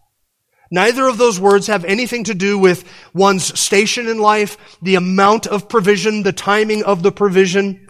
Neither 0.71 1.07
of 1.07 1.17
those 1.17 1.39
words 1.39 1.67
have 1.67 1.83
anything 1.85 2.25
to 2.25 2.35
do 2.35 2.57
with 2.57 2.87
one's 3.13 3.59
station 3.59 4.07
in 4.07 4.19
life, 4.19 4.57
the 4.81 4.95
amount 4.95 5.47
of 5.47 5.67
provision, 5.67 6.23
the 6.23 6.31
timing 6.31 6.83
of 6.83 7.01
the 7.01 7.11
provision, 7.11 7.89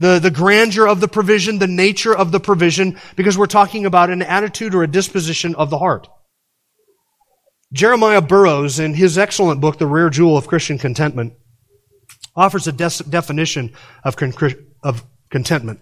the, 0.00 0.18
the 0.18 0.30
grandeur 0.30 0.86
of 0.86 1.00
the 1.00 1.08
provision, 1.08 1.58
the 1.58 1.66
nature 1.66 2.14
of 2.14 2.32
the 2.32 2.40
provision, 2.40 2.98
because 3.16 3.38
we're 3.38 3.46
talking 3.46 3.86
about 3.86 4.10
an 4.10 4.22
attitude 4.22 4.74
or 4.74 4.82
a 4.82 4.90
disposition 4.90 5.54
of 5.54 5.70
the 5.70 5.78
heart. 5.78 6.08
Jeremiah 7.72 8.20
Burroughs, 8.20 8.80
in 8.80 8.94
his 8.94 9.16
excellent 9.16 9.60
book, 9.60 9.78
The 9.78 9.86
Rare 9.86 10.10
Jewel 10.10 10.36
of 10.36 10.48
Christian 10.48 10.76
Contentment, 10.76 11.34
offers 12.34 12.66
a 12.66 12.72
de- 12.72 13.04
definition 13.08 13.72
of, 14.04 14.16
con- 14.16 14.34
of 14.82 15.04
contentment. 15.30 15.80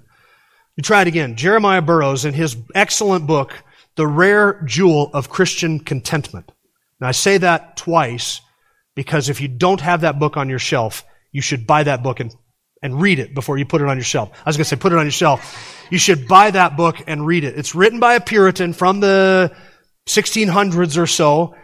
You 0.77 0.83
try 0.83 1.03
it 1.03 1.09
again. 1.09 1.35
Jeremiah 1.35 1.83
Burroughs, 1.83 2.25
in 2.25 2.35
his 2.35 2.57
excellent 2.75 3.27
book, 3.27 3.55
The 3.99 4.07
Rare 4.07 4.63
Jewel 4.65 5.11
of 5.13 5.29
Christian 5.29 5.81
Contentment. 5.81 6.53
Now, 7.01 7.09
I 7.09 7.11
say 7.11 7.37
that 7.39 7.77
twice 7.77 8.41
because 8.95 9.29
if 9.29 9.41
you 9.41 9.49
don't 9.49 9.81
have 9.81 10.03
that 10.03 10.21
book 10.21 10.37
on 10.37 10.49
your 10.49 10.61
shelf, 10.61 11.05
you 11.33 11.43
should 11.43 11.67
buy 11.67 11.83
that 11.83 12.05
book 12.05 12.21
and, 12.21 12.33
and 12.81 13.03
read 13.03 13.19
it 13.19 13.35
before 13.35 13.59
you 13.59 13.67
put 13.67 13.81
it 13.81 13.89
on 13.89 13.97
your 13.97 14.05
shelf. 14.05 14.31
I 14.33 14.49
was 14.49 14.57
going 14.57 14.67
to 14.67 14.69
say, 14.69 14.77
put 14.77 14.93
it 14.93 14.99
on 14.99 15.05
your 15.05 15.11
shelf. 15.11 15.85
You 15.91 15.99
should 15.99 16.29
buy 16.29 16.53
that 16.53 16.77
book 16.77 17.03
and 17.09 17.27
read 17.27 17.43
it. 17.43 17.59
It's 17.59 17.75
written 17.75 17.99
by 17.99 18.15
a 18.15 18.21
Puritan 18.21 18.73
from 18.73 19.01
the 19.01 19.53
1600s 20.07 20.97
or 20.97 21.09
so, 21.09 21.57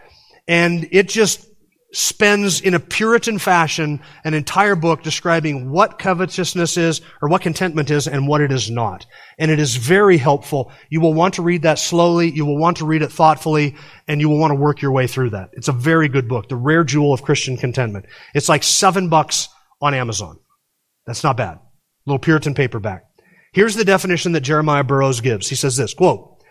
and 0.49 0.89
it 0.91 1.09
just 1.09 1.47
spends 1.95 2.61
in 2.61 2.75
a 2.75 2.81
Puritan 2.81 3.39
fashion 3.39 4.01
an 4.25 4.35
entire 4.35 4.75
book 4.75 5.03
describing 5.03 5.71
what 5.71 5.99
covetousness 5.99 6.77
is 6.77 7.01
or 7.23 7.29
what 7.29 7.43
contentment 7.43 7.91
is 7.91 8.09
and 8.09 8.27
what 8.27 8.41
it 8.41 8.51
is 8.51 8.71
not. 8.71 9.07
And 9.39 9.51
it 9.51 9.61
is 9.61 9.77
very 9.77 10.19
helpful. 10.19 10.73
You 10.91 11.01
will 11.01 11.15
want 11.15 11.35
to 11.35 11.43
read 11.43 11.63
that 11.63 11.79
slowly. 11.79 12.31
You 12.31 12.45
will 12.45 12.59
want 12.59 12.79
to 12.79 12.85
read 12.85 13.03
it 13.03 13.13
thoughtfully 13.13 13.77
and 14.09 14.21
you 14.21 14.29
will 14.29 14.39
want 14.39 14.51
to 14.51 14.57
work 14.57 14.83
your 14.83 14.93
way 14.93 15.07
through 15.07 15.31
that. 15.31 15.51
It's 15.53 15.69
a 15.69 15.73
very 15.73 16.09
good 16.09 16.29
book. 16.29 16.49
The 16.49 16.57
rare 16.57 16.85
jewel 16.85 17.13
of 17.13 17.23
Christian 17.23 17.57
contentment. 17.57 18.07
It's 18.35 18.49
like 18.49 18.65
seven 18.65 19.09
bucks 19.09 19.49
on 19.81 19.95
Amazon. 19.95 20.39
That's 21.07 21.23
not 21.23 21.37
bad. 21.37 21.61
Little 22.07 22.19
Puritan 22.19 22.55
paperback. 22.55 23.05
Here's 23.53 23.77
the 23.77 23.85
definition 23.85 24.33
that 24.33 24.41
Jeremiah 24.41 24.85
Burroughs 24.85 25.21
gives. 25.21 25.49
He 25.49 25.55
says 25.55 25.77
this, 25.77 25.95
quote, 25.95 26.43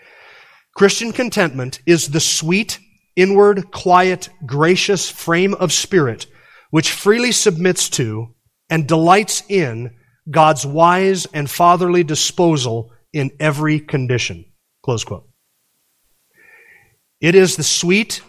Christian 0.76 1.12
contentment 1.12 1.82
is 1.86 2.10
the 2.10 2.20
sweet 2.20 2.80
inward, 3.16 3.72
quiet, 3.72 4.30
gracious 4.46 5.10
frame 5.10 5.54
of 5.54 5.72
spirit 5.72 6.28
which 6.70 6.92
freely 6.92 7.32
submits 7.32 7.88
to 7.90 8.34
and 8.70 8.88
delights 8.88 9.44
in 9.48 9.96
God's 10.30 10.66
wise 10.66 11.28
and 11.28 11.50
fatherly 11.50 12.04
disposal 12.04 12.92
in 13.14 13.30
every 13.40 13.80
condition. 13.80 14.46
Close 14.82 15.04
quote. 15.04 15.30
It 17.22 17.36
is 17.36 17.56
the 17.56 17.64
sweet, 17.64 18.22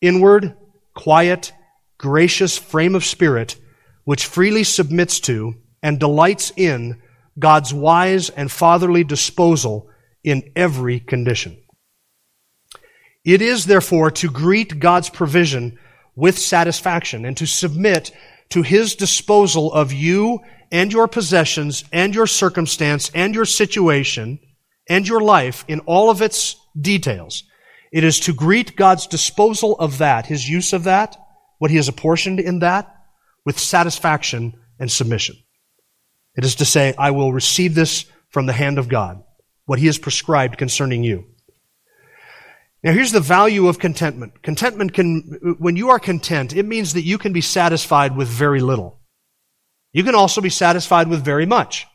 inward, 0.00 0.56
quiet, 0.94 1.52
gracious 1.98 2.56
frame 2.56 2.94
of 2.94 3.04
spirit 3.04 3.56
which 4.04 4.26
freely 4.26 4.64
submits 4.64 5.20
to 5.20 5.54
and 5.82 6.00
delights 6.00 6.52
in 6.56 7.00
God's 7.38 7.72
wise 7.72 8.30
and 8.30 8.50
fatherly 8.50 9.04
disposal 9.04 9.88
in 10.24 10.50
every 10.56 10.98
condition. 10.98 11.61
It 13.24 13.40
is 13.40 13.66
therefore 13.66 14.10
to 14.12 14.30
greet 14.30 14.80
God's 14.80 15.08
provision 15.08 15.78
with 16.14 16.38
satisfaction 16.38 17.24
and 17.24 17.36
to 17.36 17.46
submit 17.46 18.10
to 18.50 18.62
His 18.62 18.96
disposal 18.96 19.72
of 19.72 19.92
you 19.92 20.40
and 20.70 20.92
your 20.92 21.08
possessions 21.08 21.84
and 21.92 22.14
your 22.14 22.26
circumstance 22.26 23.10
and 23.14 23.34
your 23.34 23.44
situation 23.44 24.40
and 24.88 25.06
your 25.06 25.20
life 25.20 25.64
in 25.68 25.80
all 25.80 26.10
of 26.10 26.20
its 26.20 26.56
details. 26.78 27.44
It 27.92 28.04
is 28.04 28.20
to 28.20 28.32
greet 28.32 28.74
God's 28.74 29.06
disposal 29.06 29.76
of 29.78 29.98
that, 29.98 30.26
His 30.26 30.48
use 30.48 30.72
of 30.72 30.84
that, 30.84 31.16
what 31.58 31.70
He 31.70 31.76
has 31.76 31.88
apportioned 31.88 32.40
in 32.40 32.58
that, 32.60 32.92
with 33.44 33.58
satisfaction 33.58 34.54
and 34.78 34.90
submission. 34.90 35.36
It 36.34 36.44
is 36.44 36.56
to 36.56 36.64
say, 36.64 36.94
I 36.98 37.10
will 37.12 37.32
receive 37.32 37.74
this 37.74 38.06
from 38.30 38.46
the 38.46 38.52
hand 38.52 38.78
of 38.78 38.88
God, 38.88 39.22
what 39.66 39.78
He 39.78 39.86
has 39.86 39.98
prescribed 39.98 40.58
concerning 40.58 41.04
you. 41.04 41.26
Now 42.82 42.92
here's 42.92 43.12
the 43.12 43.20
value 43.20 43.68
of 43.68 43.78
contentment. 43.78 44.42
Contentment 44.42 44.92
can, 44.92 45.56
when 45.58 45.76
you 45.76 45.90
are 45.90 46.00
content, 46.00 46.54
it 46.54 46.66
means 46.66 46.94
that 46.94 47.04
you 47.04 47.16
can 47.16 47.32
be 47.32 47.40
satisfied 47.40 48.16
with 48.16 48.28
very 48.28 48.60
little. 48.60 48.98
You 49.92 50.02
can 50.02 50.14
also 50.14 50.40
be 50.40 50.50
satisfied 50.50 51.08
with 51.08 51.24
very 51.24 51.46
much. 51.46 51.86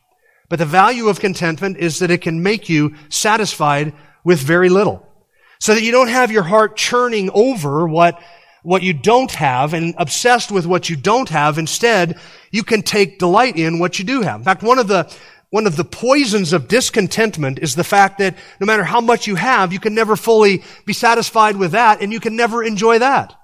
But 0.48 0.58
the 0.58 0.64
value 0.64 1.08
of 1.08 1.20
contentment 1.20 1.76
is 1.76 1.98
that 1.98 2.10
it 2.10 2.22
can 2.22 2.42
make 2.42 2.70
you 2.70 2.94
satisfied 3.10 3.92
with 4.24 4.38
very 4.38 4.70
little. 4.70 5.06
So 5.60 5.74
that 5.74 5.82
you 5.82 5.92
don't 5.92 6.08
have 6.08 6.30
your 6.30 6.44
heart 6.44 6.76
churning 6.76 7.30
over 7.34 7.86
what, 7.86 8.22
what 8.62 8.82
you 8.82 8.94
don't 8.94 9.32
have 9.32 9.74
and 9.74 9.94
obsessed 9.98 10.50
with 10.50 10.64
what 10.64 10.88
you 10.88 10.96
don't 10.96 11.28
have. 11.28 11.58
Instead, 11.58 12.18
you 12.50 12.62
can 12.62 12.80
take 12.80 13.18
delight 13.18 13.56
in 13.56 13.78
what 13.78 13.98
you 13.98 14.06
do 14.06 14.22
have. 14.22 14.40
In 14.40 14.44
fact, 14.44 14.62
one 14.62 14.78
of 14.78 14.88
the, 14.88 15.12
one 15.50 15.66
of 15.66 15.76
the 15.76 15.84
poisons 15.84 16.52
of 16.52 16.68
discontentment 16.68 17.58
is 17.58 17.74
the 17.74 17.84
fact 17.84 18.18
that 18.18 18.36
no 18.60 18.66
matter 18.66 18.84
how 18.84 19.00
much 19.00 19.26
you 19.26 19.34
have, 19.34 19.72
you 19.72 19.80
can 19.80 19.94
never 19.94 20.14
fully 20.14 20.62
be 20.84 20.92
satisfied 20.92 21.56
with 21.56 21.72
that 21.72 22.02
and 22.02 22.12
you 22.12 22.20
can 22.20 22.36
never 22.36 22.62
enjoy 22.62 22.98
that. 22.98 23.34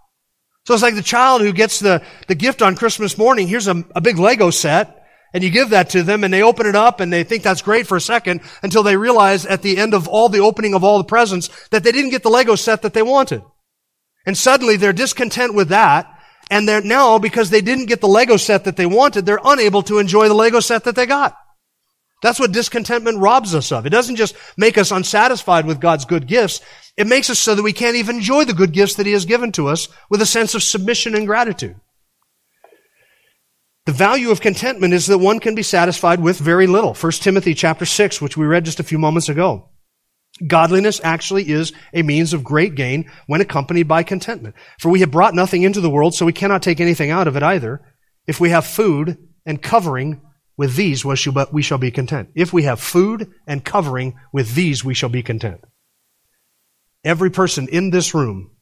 So 0.66 0.74
it's 0.74 0.82
like 0.82 0.94
the 0.94 1.02
child 1.02 1.40
who 1.40 1.52
gets 1.52 1.80
the, 1.80 2.02
the 2.26 2.34
gift 2.34 2.62
on 2.62 2.76
Christmas 2.76 3.16
morning. 3.16 3.48
Here's 3.48 3.68
a, 3.68 3.84
a 3.94 4.00
big 4.00 4.18
Lego 4.18 4.50
set 4.50 5.06
and 5.32 5.42
you 5.42 5.50
give 5.50 5.70
that 5.70 5.90
to 5.90 6.02
them 6.02 6.24
and 6.24 6.32
they 6.32 6.42
open 6.42 6.66
it 6.66 6.76
up 6.76 7.00
and 7.00 7.12
they 7.12 7.24
think 7.24 7.42
that's 7.42 7.62
great 7.62 7.86
for 7.86 7.96
a 7.96 8.00
second 8.00 8.42
until 8.62 8.82
they 8.82 8.96
realize 8.96 9.46
at 9.46 9.62
the 9.62 9.78
end 9.78 9.94
of 9.94 10.06
all 10.06 10.28
the 10.28 10.40
opening 10.40 10.74
of 10.74 10.84
all 10.84 10.98
the 10.98 11.04
presents 11.04 11.48
that 11.68 11.84
they 11.84 11.92
didn't 11.92 12.10
get 12.10 12.22
the 12.22 12.30
Lego 12.30 12.54
set 12.54 12.82
that 12.82 12.92
they 12.92 13.02
wanted. 13.02 13.42
And 14.26 14.36
suddenly 14.36 14.76
they're 14.76 14.92
discontent 14.92 15.54
with 15.54 15.68
that 15.68 16.10
and 16.50 16.68
they're 16.68 16.82
now, 16.82 17.18
because 17.18 17.48
they 17.48 17.62
didn't 17.62 17.86
get 17.86 18.02
the 18.02 18.08
Lego 18.08 18.36
set 18.36 18.64
that 18.64 18.76
they 18.76 18.86
wanted, 18.86 19.24
they're 19.24 19.40
unable 19.42 19.82
to 19.84 19.98
enjoy 19.98 20.28
the 20.28 20.34
Lego 20.34 20.60
set 20.60 20.84
that 20.84 20.94
they 20.94 21.06
got. 21.06 21.34
That's 22.22 22.40
what 22.40 22.52
discontentment 22.52 23.18
robs 23.18 23.54
us 23.54 23.70
of. 23.70 23.86
It 23.86 23.90
doesn't 23.90 24.16
just 24.16 24.34
make 24.56 24.78
us 24.78 24.90
unsatisfied 24.90 25.66
with 25.66 25.80
God's 25.80 26.04
good 26.04 26.26
gifts. 26.26 26.60
It 26.96 27.06
makes 27.06 27.28
us 27.28 27.38
so 27.38 27.54
that 27.54 27.62
we 27.62 27.72
can't 27.72 27.96
even 27.96 28.16
enjoy 28.16 28.44
the 28.44 28.54
good 28.54 28.72
gifts 28.72 28.94
that 28.94 29.06
He 29.06 29.12
has 29.12 29.26
given 29.26 29.52
to 29.52 29.68
us 29.68 29.88
with 30.08 30.22
a 30.22 30.26
sense 30.26 30.54
of 30.54 30.62
submission 30.62 31.14
and 31.14 31.26
gratitude. 31.26 31.76
The 33.86 33.92
value 33.92 34.30
of 34.30 34.40
contentment 34.40 34.94
is 34.94 35.06
that 35.06 35.18
one 35.18 35.40
can 35.40 35.54
be 35.54 35.62
satisfied 35.62 36.20
with 36.20 36.38
very 36.38 36.66
little. 36.66 36.94
1 36.94 37.12
Timothy 37.12 37.52
chapter 37.52 37.84
6, 37.84 38.20
which 38.20 38.36
we 38.36 38.46
read 38.46 38.64
just 38.64 38.80
a 38.80 38.84
few 38.84 38.98
moments 38.98 39.28
ago. 39.28 39.68
Godliness 40.44 41.00
actually 41.04 41.48
is 41.50 41.72
a 41.92 42.02
means 42.02 42.32
of 42.32 42.42
great 42.42 42.74
gain 42.74 43.10
when 43.26 43.42
accompanied 43.42 43.86
by 43.86 44.02
contentment. 44.02 44.54
For 44.80 44.88
we 44.88 45.00
have 45.00 45.10
brought 45.10 45.34
nothing 45.34 45.62
into 45.62 45.82
the 45.82 45.90
world, 45.90 46.14
so 46.14 46.24
we 46.24 46.32
cannot 46.32 46.62
take 46.62 46.80
anything 46.80 47.10
out 47.10 47.28
of 47.28 47.36
it 47.36 47.42
either. 47.42 47.82
If 48.26 48.40
we 48.40 48.50
have 48.50 48.66
food 48.66 49.18
and 49.44 49.62
covering, 49.62 50.22
with 50.56 50.76
these 50.76 51.04
we 51.04 51.62
shall 51.62 51.78
be 51.78 51.90
content. 51.90 52.30
If 52.34 52.52
we 52.52 52.64
have 52.64 52.80
food 52.80 53.32
and 53.46 53.64
covering, 53.64 54.18
with 54.32 54.54
these 54.54 54.84
we 54.84 54.94
shall 54.94 55.08
be 55.08 55.22
content. 55.22 55.60
Every 57.04 57.30
person 57.30 57.68
in 57.68 57.90
this 57.90 58.14
room 58.14 58.52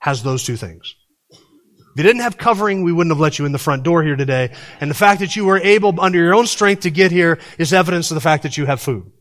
has 0.00 0.22
those 0.22 0.44
two 0.44 0.56
things. 0.56 0.94
If 1.30 1.98
you 1.98 2.04
didn't 2.04 2.22
have 2.22 2.38
covering, 2.38 2.82
we 2.82 2.92
wouldn't 2.92 3.14
have 3.14 3.20
let 3.20 3.38
you 3.38 3.44
in 3.44 3.52
the 3.52 3.58
front 3.58 3.82
door 3.82 4.02
here 4.02 4.16
today. 4.16 4.54
And 4.80 4.90
the 4.90 4.94
fact 4.94 5.20
that 5.20 5.36
you 5.36 5.44
were 5.44 5.58
able, 5.58 6.00
under 6.00 6.18
your 6.18 6.34
own 6.34 6.46
strength, 6.46 6.82
to 6.82 6.90
get 6.90 7.12
here 7.12 7.38
is 7.58 7.72
evidence 7.74 8.10
of 8.10 8.14
the 8.14 8.22
fact 8.22 8.44
that 8.44 8.56
you 8.56 8.64
have 8.64 8.80
food. 8.80 9.12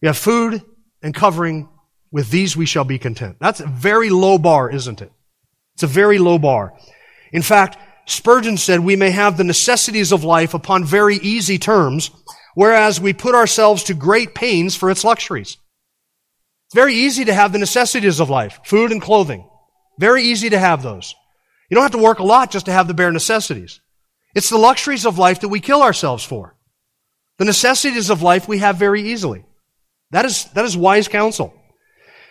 You 0.00 0.08
have 0.08 0.16
food 0.16 0.62
and 1.02 1.14
covering. 1.14 1.68
With 2.10 2.30
these 2.30 2.56
we 2.56 2.64
shall 2.64 2.84
be 2.84 2.98
content. 2.98 3.36
That's 3.38 3.60
a 3.60 3.66
very 3.66 4.08
low 4.08 4.38
bar, 4.38 4.70
isn't 4.70 5.02
it? 5.02 5.12
It's 5.74 5.82
a 5.82 5.86
very 5.86 6.18
low 6.18 6.38
bar. 6.38 6.72
In 7.30 7.42
fact, 7.42 7.76
Spurgeon 8.08 8.56
said 8.56 8.80
we 8.80 8.96
may 8.96 9.10
have 9.10 9.36
the 9.36 9.44
necessities 9.44 10.12
of 10.12 10.24
life 10.24 10.54
upon 10.54 10.82
very 10.82 11.16
easy 11.16 11.58
terms, 11.58 12.10
whereas 12.54 12.98
we 12.98 13.12
put 13.12 13.34
ourselves 13.34 13.84
to 13.84 13.94
great 13.94 14.34
pains 14.34 14.74
for 14.74 14.90
its 14.90 15.04
luxuries. 15.04 15.58
It's 16.66 16.74
very 16.74 16.94
easy 16.94 17.26
to 17.26 17.34
have 17.34 17.52
the 17.52 17.58
necessities 17.58 18.18
of 18.18 18.30
life, 18.30 18.60
food 18.64 18.92
and 18.92 19.02
clothing. 19.02 19.46
Very 19.98 20.22
easy 20.22 20.48
to 20.48 20.58
have 20.58 20.82
those. 20.82 21.14
You 21.68 21.74
don't 21.74 21.84
have 21.84 21.92
to 21.92 21.98
work 21.98 22.18
a 22.18 22.24
lot 22.24 22.50
just 22.50 22.64
to 22.64 22.72
have 22.72 22.88
the 22.88 22.94
bare 22.94 23.12
necessities. 23.12 23.80
It's 24.34 24.48
the 24.48 24.56
luxuries 24.56 25.04
of 25.04 25.18
life 25.18 25.40
that 25.40 25.48
we 25.48 25.60
kill 25.60 25.82
ourselves 25.82 26.24
for. 26.24 26.56
The 27.36 27.44
necessities 27.44 28.08
of 28.08 28.22
life 28.22 28.48
we 28.48 28.58
have 28.58 28.76
very 28.76 29.02
easily. 29.02 29.44
That 30.12 30.24
is, 30.24 30.44
that 30.54 30.64
is 30.64 30.78
wise 30.78 31.08
counsel. 31.08 31.54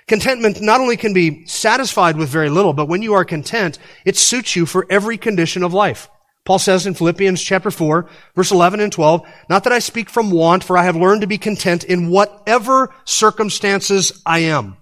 Contentment 0.07 0.61
not 0.61 0.79
only 0.79 0.95
can 0.95 1.13
be 1.13 1.45
satisfied 1.45 2.15
with 2.15 2.29
very 2.29 2.49
little, 2.49 2.73
but 2.73 2.87
when 2.87 3.01
you 3.01 3.13
are 3.13 3.25
content, 3.25 3.77
it 4.05 4.15
suits 4.15 4.55
you 4.55 4.65
for 4.65 4.85
every 4.89 5.17
condition 5.17 5.63
of 5.63 5.73
life. 5.73 6.09
Paul 6.45 6.59
says 6.59 6.87
in 6.87 6.93
Philippians 6.93 7.41
chapter 7.41 7.69
4, 7.69 8.09
verse 8.33 8.51
11 8.51 8.79
and 8.79 8.91
12, 8.91 9.27
not 9.49 9.65
that 9.65 9.73
I 9.73 9.79
speak 9.79 10.09
from 10.09 10.31
want, 10.31 10.63
for 10.63 10.77
I 10.77 10.83
have 10.83 10.95
learned 10.95 11.21
to 11.21 11.27
be 11.27 11.37
content 11.37 11.83
in 11.83 12.09
whatever 12.09 12.95
circumstances 13.03 14.21
I 14.25 14.39
am. 14.39 14.77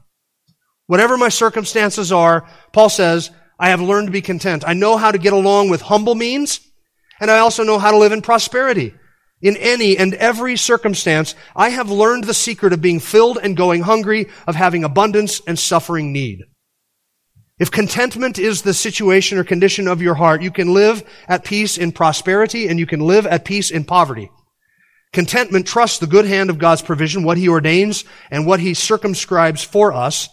Whatever 0.85 1.17
my 1.17 1.29
circumstances 1.29 2.11
are, 2.11 2.47
Paul 2.71 2.89
says, 2.89 3.31
I 3.57 3.69
have 3.69 3.81
learned 3.81 4.09
to 4.09 4.11
be 4.11 4.21
content. 4.21 4.63
I 4.67 4.73
know 4.73 4.95
how 4.95 5.11
to 5.11 5.17
get 5.17 5.33
along 5.33 5.69
with 5.69 5.81
humble 5.81 6.13
means, 6.13 6.59
and 7.19 7.31
I 7.31 7.39
also 7.39 7.63
know 7.63 7.79
how 7.79 7.89
to 7.89 7.97
live 7.97 8.11
in 8.11 8.21
prosperity. 8.21 8.93
In 9.41 9.57
any 9.57 9.97
and 9.97 10.13
every 10.15 10.55
circumstance, 10.55 11.35
I 11.55 11.69
have 11.69 11.91
learned 11.91 12.23
the 12.23 12.33
secret 12.33 12.73
of 12.73 12.81
being 12.81 12.99
filled 12.99 13.37
and 13.41 13.57
going 13.57 13.81
hungry, 13.81 14.27
of 14.47 14.55
having 14.55 14.83
abundance 14.83 15.41
and 15.45 15.59
suffering 15.59 16.11
need. 16.11 16.43
If 17.57 17.71
contentment 17.71 18.37
is 18.37 18.61
the 18.61 18.73
situation 18.73 19.37
or 19.37 19.43
condition 19.43 19.87
of 19.87 20.01
your 20.01 20.15
heart, 20.15 20.41
you 20.41 20.51
can 20.51 20.73
live 20.73 21.03
at 21.27 21.45
peace 21.45 21.77
in 21.77 21.91
prosperity 21.91 22.67
and 22.67 22.79
you 22.79 22.85
can 22.85 22.99
live 22.99 23.25
at 23.25 23.45
peace 23.45 23.71
in 23.71 23.85
poverty. 23.85 24.29
Contentment 25.13 25.65
trusts 25.65 25.99
the 25.99 26.07
good 26.07 26.25
hand 26.25 26.49
of 26.49 26.57
God's 26.57 26.81
provision, 26.81 27.23
what 27.23 27.37
He 27.37 27.47
ordains 27.47 28.03
and 28.29 28.45
what 28.45 28.59
He 28.59 28.73
circumscribes 28.73 29.63
for 29.63 29.93
us, 29.93 30.27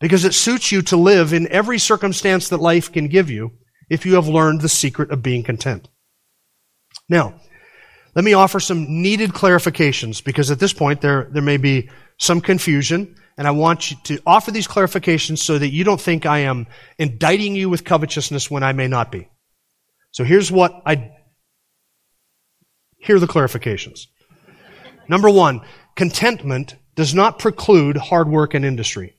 because 0.00 0.26
it 0.26 0.34
suits 0.34 0.70
you 0.70 0.82
to 0.82 0.96
live 0.96 1.32
in 1.32 1.48
every 1.48 1.78
circumstance 1.78 2.50
that 2.50 2.58
life 2.58 2.92
can 2.92 3.08
give 3.08 3.30
you 3.30 3.52
if 3.88 4.04
you 4.04 4.14
have 4.16 4.28
learned 4.28 4.60
the 4.60 4.68
secret 4.68 5.10
of 5.10 5.22
being 5.22 5.42
content. 5.42 5.88
Now, 7.08 7.40
let 8.16 8.24
me 8.24 8.32
offer 8.32 8.58
some 8.58 9.02
needed 9.02 9.30
clarifications 9.30 10.24
because 10.24 10.50
at 10.50 10.58
this 10.58 10.72
point 10.72 11.02
there, 11.02 11.28
there 11.30 11.42
may 11.42 11.58
be 11.58 11.90
some 12.18 12.40
confusion 12.40 13.14
and 13.36 13.46
I 13.46 13.50
want 13.50 13.90
you 13.90 13.98
to 14.04 14.18
offer 14.26 14.50
these 14.50 14.66
clarifications 14.66 15.38
so 15.38 15.58
that 15.58 15.68
you 15.68 15.84
don't 15.84 16.00
think 16.00 16.24
I 16.24 16.38
am 16.38 16.66
indicting 16.98 17.54
you 17.54 17.68
with 17.68 17.84
covetousness 17.84 18.50
when 18.50 18.62
I 18.62 18.72
may 18.72 18.88
not 18.88 19.12
be. 19.12 19.28
So 20.12 20.24
here's 20.24 20.50
what 20.50 20.80
I, 20.86 21.12
here 22.96 23.16
are 23.16 23.20
the 23.20 23.26
clarifications. 23.26 24.06
Number 25.08 25.28
one, 25.28 25.60
contentment 25.94 26.74
does 26.94 27.14
not 27.14 27.38
preclude 27.38 27.98
hard 27.98 28.30
work 28.30 28.54
and 28.54 28.64
industry. 28.64 29.15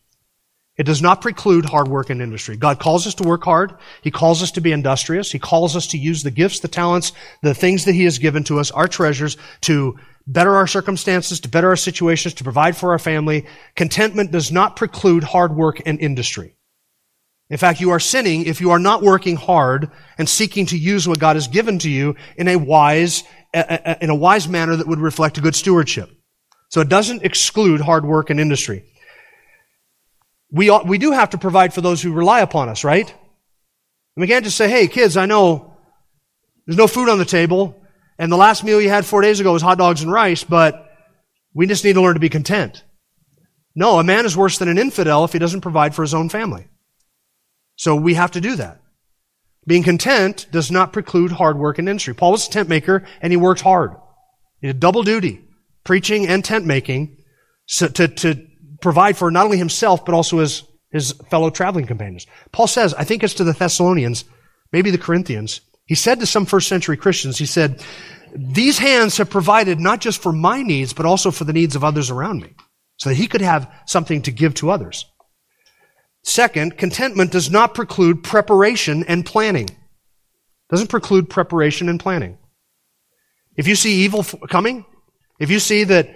It 0.77 0.85
does 0.85 1.01
not 1.01 1.21
preclude 1.21 1.65
hard 1.65 1.87
work 1.87 2.11
in 2.11 2.21
industry. 2.21 2.55
God 2.55 2.79
calls 2.79 3.07
us 3.07 3.15
to 3.15 3.23
work 3.23 3.43
hard. 3.43 3.73
He 4.03 4.11
calls 4.11 4.43
us 4.43 4.51
to 4.51 4.61
be 4.61 4.71
industrious. 4.71 5.31
He 5.31 5.39
calls 5.39 5.75
us 5.75 5.87
to 5.87 5.97
use 5.97 6.21
the 6.21 6.29
gifts, 6.29 6.59
the 6.59 6.67
talents, 6.67 7.13
the 7.41 7.55
things 7.55 7.85
that 7.85 7.93
He 7.93 8.03
has 8.03 8.19
given 8.19 8.43
to 8.45 8.59
us, 8.59 8.69
our 8.69 8.87
treasures, 8.87 9.37
to 9.61 9.97
better 10.27 10.55
our 10.55 10.67
circumstances, 10.67 11.39
to 11.39 11.49
better 11.49 11.69
our 11.69 11.75
situations, 11.75 12.35
to 12.35 12.43
provide 12.43 12.77
for 12.77 12.91
our 12.91 12.99
family. 12.99 13.47
Contentment 13.75 14.31
does 14.31 14.51
not 14.51 14.75
preclude 14.75 15.23
hard 15.23 15.55
work 15.55 15.81
and 15.87 15.99
industry. 15.99 16.53
In 17.49 17.57
fact, 17.57 17.81
you 17.81 17.89
are 17.91 17.99
sinning 17.99 18.45
if 18.45 18.61
you 18.61 18.71
are 18.71 18.79
not 18.79 19.01
working 19.01 19.37
hard 19.37 19.89
and 20.17 20.29
seeking 20.29 20.67
to 20.67 20.77
use 20.77 21.07
what 21.07 21.17
God 21.17 21.37
has 21.37 21.47
given 21.47 21.79
to 21.79 21.89
you 21.89 22.15
in 22.35 22.47
a 22.49 22.57
wise, 22.57 23.23
in 23.53 24.09
a 24.09 24.15
wise 24.15 24.47
manner 24.47 24.75
that 24.75 24.87
would 24.87 24.99
reflect 24.99 25.37
a 25.39 25.41
good 25.41 25.55
stewardship. 25.55 26.11
So 26.69 26.81
it 26.81 26.89
doesn't 26.89 27.23
exclude 27.23 27.81
hard 27.81 28.05
work 28.05 28.29
and 28.29 28.39
industry 28.39 28.83
we, 30.51 30.69
ought, 30.69 30.87
we 30.87 30.97
do 30.97 31.11
have 31.11 31.31
to 31.31 31.37
provide 31.37 31.73
for 31.73 31.81
those 31.81 32.01
who 32.01 32.13
rely 32.13 32.41
upon 32.41 32.69
us, 32.69 32.83
right? 32.83 33.07
And 33.07 34.21
we 34.21 34.27
can't 34.27 34.45
just 34.45 34.57
say, 34.57 34.69
hey, 34.69 34.87
kids, 34.87 35.17
I 35.17 35.25
know 35.25 35.77
there's 36.65 36.77
no 36.77 36.87
food 36.87 37.09
on 37.09 37.17
the 37.17 37.25
table, 37.25 37.81
and 38.17 38.31
the 38.31 38.37
last 38.37 38.63
meal 38.63 38.81
you 38.81 38.89
had 38.89 39.05
four 39.05 39.21
days 39.21 39.39
ago 39.39 39.53
was 39.53 39.61
hot 39.61 39.77
dogs 39.77 40.01
and 40.01 40.11
rice, 40.11 40.43
but 40.43 40.89
we 41.53 41.67
just 41.67 41.83
need 41.83 41.93
to 41.93 42.01
learn 42.01 42.15
to 42.15 42.19
be 42.19 42.29
content. 42.29 42.83
No, 43.75 43.99
a 43.99 44.03
man 44.03 44.25
is 44.25 44.35
worse 44.35 44.57
than 44.57 44.69
an 44.69 44.79
infidel 44.79 45.23
if 45.23 45.33
he 45.33 45.39
doesn't 45.39 45.61
provide 45.61 45.93
for 45.93 46.01
his 46.01 46.13
own 46.13 46.29
family. 46.29 46.67
So 47.75 47.95
we 47.95 48.15
have 48.15 48.31
to 48.31 48.41
do 48.41 48.55
that. 48.55 48.81
Being 49.67 49.83
content 49.83 50.47
does 50.51 50.71
not 50.71 50.93
preclude 50.93 51.31
hard 51.31 51.59
work 51.59 51.77
and 51.77 51.87
industry. 51.87 52.15
Paul 52.15 52.31
was 52.31 52.47
a 52.47 52.51
tent 52.51 52.69
maker, 52.69 53.05
and 53.21 53.31
he 53.31 53.37
worked 53.37 53.61
hard. 53.61 53.91
He 54.61 54.67
did 54.67 54.79
double 54.79 55.03
duty, 55.03 55.45
preaching 55.83 56.25
and 56.25 56.43
tent 56.43 56.65
making, 56.65 57.17
so 57.67 57.87
to, 57.89 58.07
to 58.07 58.46
provide 58.81 59.17
for 59.17 59.31
not 59.31 59.45
only 59.45 59.57
himself, 59.57 60.05
but 60.05 60.15
also 60.15 60.39
his, 60.39 60.63
his 60.91 61.11
fellow 61.29 61.49
traveling 61.49 61.85
companions. 61.85 62.27
Paul 62.51 62.67
says, 62.67 62.93
I 62.93 63.03
think 63.03 63.23
it's 63.23 63.35
to 63.35 63.43
the 63.43 63.53
Thessalonians, 63.53 64.25
maybe 64.71 64.91
the 64.91 64.97
Corinthians, 64.97 65.61
he 65.85 65.95
said 65.95 66.19
to 66.19 66.25
some 66.25 66.45
first 66.45 66.67
century 66.67 66.97
Christians, 66.97 67.37
he 67.37 67.45
said, 67.45 67.81
these 68.35 68.77
hands 68.77 69.17
have 69.17 69.29
provided 69.29 69.79
not 69.79 70.01
just 70.01 70.21
for 70.21 70.33
my 70.33 70.61
needs, 70.61 70.93
but 70.93 71.05
also 71.05 71.31
for 71.31 71.45
the 71.45 71.53
needs 71.53 71.75
of 71.75 71.83
others 71.83 72.09
around 72.09 72.41
me, 72.41 72.53
so 72.97 73.09
that 73.09 73.15
he 73.15 73.27
could 73.27 73.41
have 73.41 73.71
something 73.85 74.21
to 74.23 74.31
give 74.31 74.53
to 74.55 74.69
others. 74.69 75.05
Second, 76.23 76.77
contentment 76.77 77.31
does 77.31 77.49
not 77.49 77.73
preclude 77.73 78.21
preparation 78.21 79.05
and 79.07 79.25
planning. 79.25 79.69
Doesn't 80.69 80.89
preclude 80.89 81.29
preparation 81.29 81.87
and 81.87 81.99
planning. 81.99 82.37
If 83.55 83.65
you 83.65 83.75
see 83.75 84.03
evil 84.03 84.23
coming, 84.49 84.85
if 85.39 85.49
you 85.49 85.59
see 85.59 85.85
that 85.85 86.09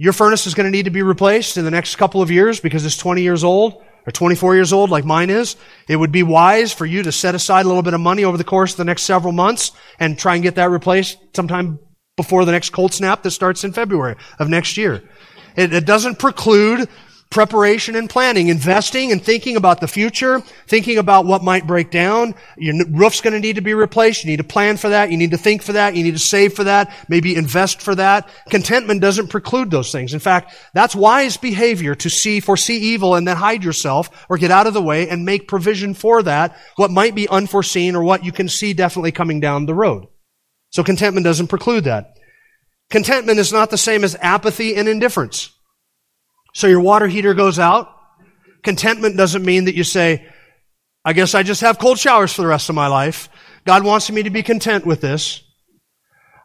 your 0.00 0.12
furnace 0.12 0.46
is 0.46 0.54
going 0.54 0.66
to 0.66 0.70
need 0.70 0.84
to 0.84 0.90
be 0.90 1.02
replaced 1.02 1.56
in 1.56 1.64
the 1.64 1.72
next 1.72 1.96
couple 1.96 2.22
of 2.22 2.30
years 2.30 2.60
because 2.60 2.86
it's 2.86 2.96
20 2.96 3.20
years 3.22 3.42
old 3.42 3.82
or 4.06 4.12
24 4.12 4.54
years 4.54 4.72
old 4.72 4.90
like 4.90 5.04
mine 5.04 5.28
is. 5.28 5.56
It 5.88 5.96
would 5.96 6.12
be 6.12 6.22
wise 6.22 6.72
for 6.72 6.86
you 6.86 7.02
to 7.02 7.10
set 7.10 7.34
aside 7.34 7.64
a 7.64 7.68
little 7.68 7.82
bit 7.82 7.94
of 7.94 8.00
money 8.00 8.24
over 8.24 8.36
the 8.36 8.44
course 8.44 8.70
of 8.70 8.76
the 8.76 8.84
next 8.84 9.02
several 9.02 9.32
months 9.32 9.72
and 9.98 10.16
try 10.16 10.34
and 10.34 10.42
get 10.44 10.54
that 10.54 10.70
replaced 10.70 11.18
sometime 11.34 11.80
before 12.16 12.44
the 12.44 12.52
next 12.52 12.70
cold 12.70 12.94
snap 12.94 13.24
that 13.24 13.32
starts 13.32 13.64
in 13.64 13.72
February 13.72 14.14
of 14.38 14.48
next 14.48 14.76
year. 14.76 15.02
It, 15.56 15.72
it 15.72 15.84
doesn't 15.84 16.20
preclude 16.20 16.88
preparation 17.30 17.94
and 17.94 18.08
planning, 18.08 18.48
investing 18.48 19.12
and 19.12 19.22
thinking 19.22 19.56
about 19.56 19.80
the 19.80 19.88
future, 19.88 20.40
thinking 20.66 20.96
about 20.96 21.26
what 21.26 21.44
might 21.44 21.66
break 21.66 21.90
down. 21.90 22.34
Your 22.56 22.86
roof's 22.86 23.20
going 23.20 23.34
to 23.34 23.40
need 23.40 23.56
to 23.56 23.62
be 23.62 23.74
replaced. 23.74 24.24
You 24.24 24.30
need 24.30 24.38
to 24.38 24.44
plan 24.44 24.78
for 24.78 24.88
that. 24.88 25.10
You 25.10 25.18
need 25.18 25.32
to 25.32 25.38
think 25.38 25.62
for 25.62 25.74
that. 25.74 25.94
You 25.94 26.02
need 26.02 26.14
to 26.14 26.18
save 26.18 26.54
for 26.54 26.64
that. 26.64 26.92
Maybe 27.08 27.36
invest 27.36 27.82
for 27.82 27.94
that. 27.96 28.30
Contentment 28.48 29.02
doesn't 29.02 29.28
preclude 29.28 29.70
those 29.70 29.92
things. 29.92 30.14
In 30.14 30.20
fact, 30.20 30.54
that's 30.72 30.96
wise 30.96 31.36
behavior 31.36 31.94
to 31.96 32.08
see, 32.08 32.40
foresee 32.40 32.78
evil 32.78 33.14
and 33.14 33.28
then 33.28 33.36
hide 33.36 33.62
yourself 33.62 34.26
or 34.30 34.38
get 34.38 34.50
out 34.50 34.66
of 34.66 34.74
the 34.74 34.82
way 34.82 35.08
and 35.08 35.24
make 35.24 35.48
provision 35.48 35.92
for 35.92 36.22
that, 36.22 36.56
what 36.76 36.90
might 36.90 37.14
be 37.14 37.28
unforeseen 37.28 37.94
or 37.94 38.02
what 38.02 38.24
you 38.24 38.32
can 38.32 38.48
see 38.48 38.72
definitely 38.72 39.12
coming 39.12 39.38
down 39.38 39.66
the 39.66 39.74
road. 39.74 40.06
So 40.70 40.82
contentment 40.82 41.24
doesn't 41.24 41.48
preclude 41.48 41.84
that. 41.84 42.14
Contentment 42.90 43.38
is 43.38 43.52
not 43.52 43.68
the 43.68 43.76
same 43.76 44.02
as 44.02 44.16
apathy 44.20 44.74
and 44.74 44.88
indifference. 44.88 45.57
So 46.54 46.66
your 46.66 46.80
water 46.80 47.06
heater 47.06 47.34
goes 47.34 47.58
out. 47.58 47.94
Contentment 48.62 49.16
doesn't 49.16 49.44
mean 49.44 49.66
that 49.66 49.74
you 49.74 49.84
say, 49.84 50.26
I 51.04 51.12
guess 51.12 51.34
I 51.34 51.42
just 51.42 51.60
have 51.60 51.78
cold 51.78 51.98
showers 51.98 52.32
for 52.32 52.42
the 52.42 52.48
rest 52.48 52.68
of 52.68 52.74
my 52.74 52.88
life. 52.88 53.28
God 53.64 53.84
wants 53.84 54.10
me 54.10 54.22
to 54.24 54.30
be 54.30 54.42
content 54.42 54.84
with 54.84 55.00
this. 55.00 55.42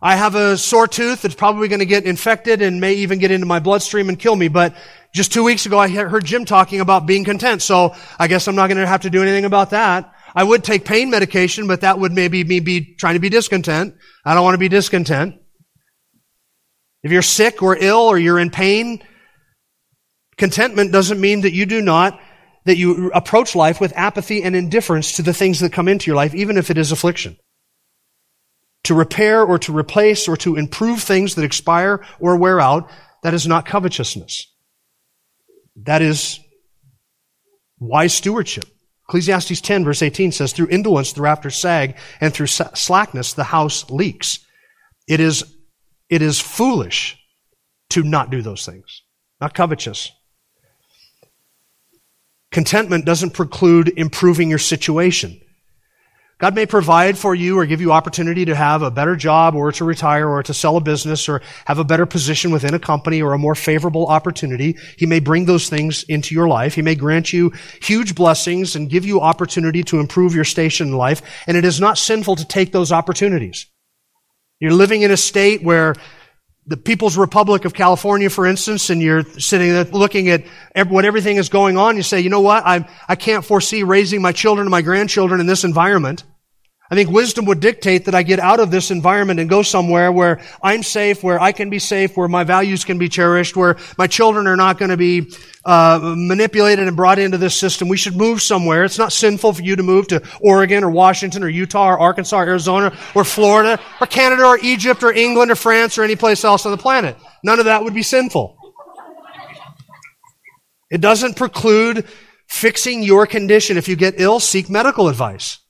I 0.01 0.17
have 0.17 0.35
a 0.35 0.57
sore 0.57 0.87
tooth 0.87 1.21
that's 1.21 1.33
probably 1.33 1.69
going 1.69 1.79
to 1.79 1.85
get 1.85 2.03
infected 2.03 2.61
and 2.61 2.81
may 2.81 2.95
even 2.95 3.19
get 3.19 3.31
into 3.31 3.45
my 3.45 3.59
bloodstream 3.59 4.09
and 4.09 4.19
kill 4.19 4.35
me, 4.35 4.49
but 4.49 4.75
just 5.13 5.31
two 5.31 5.43
weeks 5.43 5.65
ago 5.65 5.79
I 5.79 5.87
heard 5.87 6.25
Jim 6.25 6.43
talking 6.43 6.81
about 6.81 7.05
being 7.05 7.23
content, 7.23 7.61
so 7.61 7.95
I 8.19 8.27
guess 8.27 8.47
I'm 8.47 8.55
not 8.55 8.67
going 8.67 8.79
to 8.79 8.87
have 8.87 9.03
to 9.03 9.09
do 9.09 9.21
anything 9.21 9.45
about 9.45 9.69
that. 9.69 10.13
I 10.35 10.43
would 10.43 10.63
take 10.63 10.83
pain 10.83 11.09
medication, 11.09 11.67
but 11.67 11.81
that 11.81 11.99
would 11.99 12.11
maybe 12.11 12.43
me 12.43 12.59
be 12.59 12.95
trying 12.95 13.13
to 13.13 13.19
be 13.21 13.29
discontent. 13.29 13.95
I 14.25 14.33
don't 14.33 14.43
want 14.43 14.55
to 14.55 14.59
be 14.59 14.67
discontent. 14.67 15.35
If 17.01 17.11
you're 17.11 17.21
sick 17.21 17.61
or 17.61 17.77
ill 17.77 17.99
or 17.99 18.17
you're 18.17 18.39
in 18.39 18.49
pain, 18.49 19.03
Contentment 20.37 20.91
doesn't 20.91 21.19
mean 21.19 21.41
that 21.41 21.53
you 21.53 21.65
do 21.65 21.81
not, 21.81 22.19
that 22.65 22.77
you 22.77 23.11
approach 23.13 23.55
life 23.55 23.79
with 23.79 23.93
apathy 23.95 24.43
and 24.43 24.55
indifference 24.55 25.13
to 25.13 25.21
the 25.21 25.33
things 25.33 25.59
that 25.59 25.73
come 25.73 25.87
into 25.87 26.07
your 26.07 26.15
life, 26.15 26.33
even 26.33 26.57
if 26.57 26.69
it 26.69 26.77
is 26.77 26.91
affliction. 26.91 27.37
To 28.85 28.95
repair 28.95 29.43
or 29.43 29.59
to 29.59 29.77
replace 29.77 30.27
or 30.27 30.35
to 30.37 30.55
improve 30.55 31.01
things 31.01 31.35
that 31.35 31.45
expire 31.45 32.05
or 32.19 32.37
wear 32.37 32.59
out, 32.59 32.89
that 33.23 33.33
is 33.33 33.47
not 33.47 33.65
covetousness. 33.65 34.47
That 35.77 36.01
is 36.01 36.39
wise 37.79 38.13
stewardship. 38.13 38.65
Ecclesiastes 39.07 39.61
10 39.61 39.83
verse 39.83 40.01
18 40.01 40.31
says, 40.31 40.53
through 40.53 40.69
indolence 40.69 41.13
the 41.13 41.21
rafters 41.21 41.55
sag, 41.55 41.97
and 42.21 42.33
through 42.33 42.47
slackness 42.47 43.33
the 43.33 43.43
house 43.43 43.89
leaks. 43.89 44.39
It 45.07 45.19
is, 45.19 45.43
it 46.09 46.21
is 46.21 46.39
foolish 46.39 47.17
to 47.91 48.03
not 48.03 48.29
do 48.29 48.41
those 48.41 48.65
things. 48.65 49.03
Not 49.41 49.53
covetous. 49.53 50.11
Contentment 52.53 53.03
doesn't 53.03 53.31
preclude 53.31 53.91
improving 53.97 54.47
your 54.47 54.59
situation. 54.59 55.41
God 56.37 56.53
may 56.53 56.67
provide 56.67 57.17
for 57.17 57.33
you 57.33 57.57
or 57.57 57.65
give 57.65 57.81
you 57.81 57.91
opportunity 57.91 58.45
to 58.45 58.53
have 58.53 58.83
a 58.83 58.91
better 58.91 59.15
job 59.15 59.55
or 59.55 59.71
to 59.71 59.83
retire 59.83 60.29
or 60.29 60.43
to 60.43 60.53
sell 60.53 60.77
a 60.77 60.81
business 60.81 61.27
or 61.27 61.41
have 61.65 61.79
a 61.79 61.83
better 61.83 62.05
position 62.05 62.51
within 62.51 62.75
a 62.75 62.79
company 62.79 63.23
or 63.23 63.33
a 63.33 63.39
more 63.39 63.55
favorable 63.55 64.05
opportunity. 64.05 64.77
He 64.97 65.07
may 65.07 65.19
bring 65.19 65.45
those 65.45 65.67
things 65.67 66.03
into 66.03 66.35
your 66.35 66.47
life. 66.47 66.75
He 66.75 66.83
may 66.83 66.95
grant 66.95 67.33
you 67.33 67.53
huge 67.81 68.13
blessings 68.13 68.75
and 68.75 68.89
give 68.89 69.05
you 69.05 69.19
opportunity 69.19 69.83
to 69.85 69.99
improve 69.99 70.35
your 70.35 70.43
station 70.43 70.89
in 70.89 70.97
life. 70.97 71.21
And 71.47 71.57
it 71.57 71.65
is 71.65 71.79
not 71.79 71.97
sinful 71.97 72.35
to 72.35 72.45
take 72.45 72.71
those 72.71 72.91
opportunities. 72.91 73.65
You're 74.59 74.73
living 74.73 75.01
in 75.01 75.11
a 75.11 75.17
state 75.17 75.63
where 75.63 75.95
the 76.65 76.77
People's 76.77 77.17
Republic 77.17 77.65
of 77.65 77.73
California, 77.73 78.29
for 78.29 78.45
instance, 78.45 78.89
and 78.89 79.01
you're 79.01 79.23
sitting 79.37 79.69
there 79.69 79.83
looking 79.83 80.29
at 80.29 80.45
what 80.87 81.03
everything 81.03 81.37
is 81.37 81.49
going 81.49 81.77
on, 81.77 81.97
you 81.97 82.03
say, 82.03 82.21
you 82.21 82.29
know 82.29 82.41
what? 82.41 82.65
I, 82.65 82.87
I 83.07 83.15
can't 83.15 83.43
foresee 83.43 83.83
raising 83.83 84.21
my 84.21 84.31
children 84.31 84.65
and 84.65 84.71
my 84.71 84.81
grandchildren 84.81 85.41
in 85.41 85.45
this 85.45 85.63
environment. 85.63 86.23
I 86.91 86.95
think 86.95 87.09
wisdom 87.09 87.45
would 87.45 87.59
dictate 87.59 88.05
that 88.05 88.13
I 88.13 88.23
get 88.23 88.39
out 88.39 88.59
of 88.59 88.69
this 88.69 88.91
environment 88.91 89.39
and 89.39 89.49
go 89.49 89.63
somewhere 89.63 90.11
where 90.11 90.41
I'm 90.61 90.83
safe, 90.83 91.23
where 91.23 91.41
I 91.41 91.51
can 91.51 91.69
be 91.69 91.79
safe, 91.79 92.15
where 92.15 92.27
my 92.27 92.43
values 92.43 92.83
can 92.83 92.97
be 92.97 93.09
cherished, 93.09 93.55
where 93.55 93.77
my 93.97 94.05
children 94.05 94.47
are 94.47 94.57
not 94.57 94.77
going 94.77 94.91
to 94.91 94.97
be 94.97 95.33
uh, 95.65 96.13
manipulated 96.15 96.87
and 96.87 96.95
brought 96.95 97.19
into 97.19 97.37
this 97.37 97.55
system. 97.55 97.87
We 97.87 97.97
should 97.97 98.17
move 98.17 98.41
somewhere. 98.41 98.83
It's 98.83 98.99
not 98.99 99.13
sinful 99.13 99.53
for 99.53 99.61
you 99.61 99.77
to 99.77 99.81
move 99.81 100.07
to 100.09 100.21
Oregon 100.41 100.83
or 100.83 100.91
Washington 100.91 101.41
or 101.41 101.49
Utah 101.49 101.93
or 101.93 101.99
Arkansas 101.99 102.37
or 102.37 102.43
Arizona 102.43 102.95
or 103.15 103.23
Florida 103.23 103.79
or 104.01 104.05
Canada 104.05 104.45
or 104.45 104.59
Egypt 104.61 105.03
or 105.03 105.13
England 105.13 105.51
or 105.51 105.55
France 105.55 105.97
or 105.97 106.03
any 106.03 106.17
place 106.17 106.43
else 106.43 106.65
on 106.65 106.71
the 106.73 106.77
planet. 106.77 107.15
None 107.43 107.59
of 107.59 107.65
that 107.65 107.83
would 107.83 107.93
be 107.93 108.03
sinful. 108.03 108.57
It 110.91 111.01
doesn't 111.01 111.37
preclude 111.37 112.05
fixing 112.47 113.01
your 113.01 113.25
condition. 113.25 113.77
If 113.77 113.87
you 113.87 113.95
get 113.95 114.15
ill, 114.17 114.39
seek 114.39 114.69
medical 114.69 115.07
advice. 115.07 115.62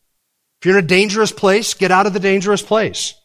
If 0.64 0.68
you're 0.68 0.78
in 0.78 0.86
a 0.86 0.88
dangerous 0.88 1.34
place, 1.34 1.74
get 1.74 1.92
out 1.92 2.08
of 2.08 2.14
the 2.14 2.22
dangerous 2.22 2.62
place. 2.62 3.16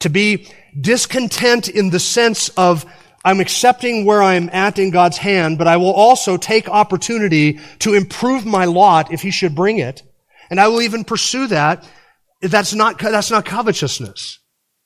To 0.00 0.08
be 0.08 0.48
discontent 0.76 1.68
in 1.68 1.90
the 1.90 2.00
sense 2.00 2.48
of 2.56 2.84
I'm 3.24 3.38
accepting 3.38 4.04
where 4.04 4.20
I'm 4.20 4.50
at 4.52 4.76
in 4.76 4.90
God's 4.90 5.18
hand, 5.18 5.56
but 5.56 5.68
I 5.68 5.76
will 5.76 5.92
also 5.92 6.36
take 6.36 6.68
opportunity 6.68 7.60
to 7.78 7.94
improve 7.94 8.44
my 8.44 8.64
lot 8.64 9.12
if 9.12 9.22
He 9.22 9.30
should 9.30 9.54
bring 9.54 9.78
it. 9.78 10.02
And 10.50 10.58
I 10.58 10.66
will 10.66 10.82
even 10.82 11.04
pursue 11.04 11.46
that. 11.46 11.88
That's 12.40 12.74
not, 12.74 12.98
that's 12.98 13.30
not 13.30 13.44
covetousness. 13.44 14.40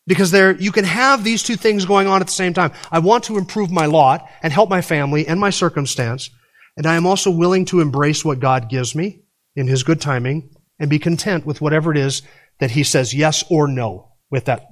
Because 0.06 0.32
there, 0.32 0.54
you 0.54 0.72
can 0.72 0.84
have 0.84 1.24
these 1.24 1.42
two 1.42 1.56
things 1.56 1.86
going 1.86 2.06
on 2.06 2.20
at 2.20 2.26
the 2.26 2.34
same 2.34 2.52
time. 2.52 2.72
I 2.92 2.98
want 2.98 3.24
to 3.24 3.38
improve 3.38 3.70
my 3.70 3.86
lot 3.86 4.28
and 4.42 4.52
help 4.52 4.68
my 4.68 4.82
family 4.82 5.26
and 5.26 5.40
my 5.40 5.48
circumstance. 5.48 6.28
And 6.76 6.84
I 6.84 6.96
am 6.96 7.06
also 7.06 7.30
willing 7.30 7.64
to 7.66 7.80
embrace 7.80 8.26
what 8.26 8.40
God 8.40 8.68
gives 8.68 8.94
me 8.94 9.22
in 9.54 9.66
His 9.66 9.84
good 9.84 10.02
timing 10.02 10.50
and 10.78 10.90
be 10.90 10.98
content 10.98 11.46
with 11.46 11.60
whatever 11.60 11.90
it 11.90 11.98
is 11.98 12.22
that 12.60 12.72
he 12.72 12.84
says 12.84 13.14
yes 13.14 13.44
or 13.50 13.68
no 13.68 14.12
with 14.30 14.46
that, 14.46 14.66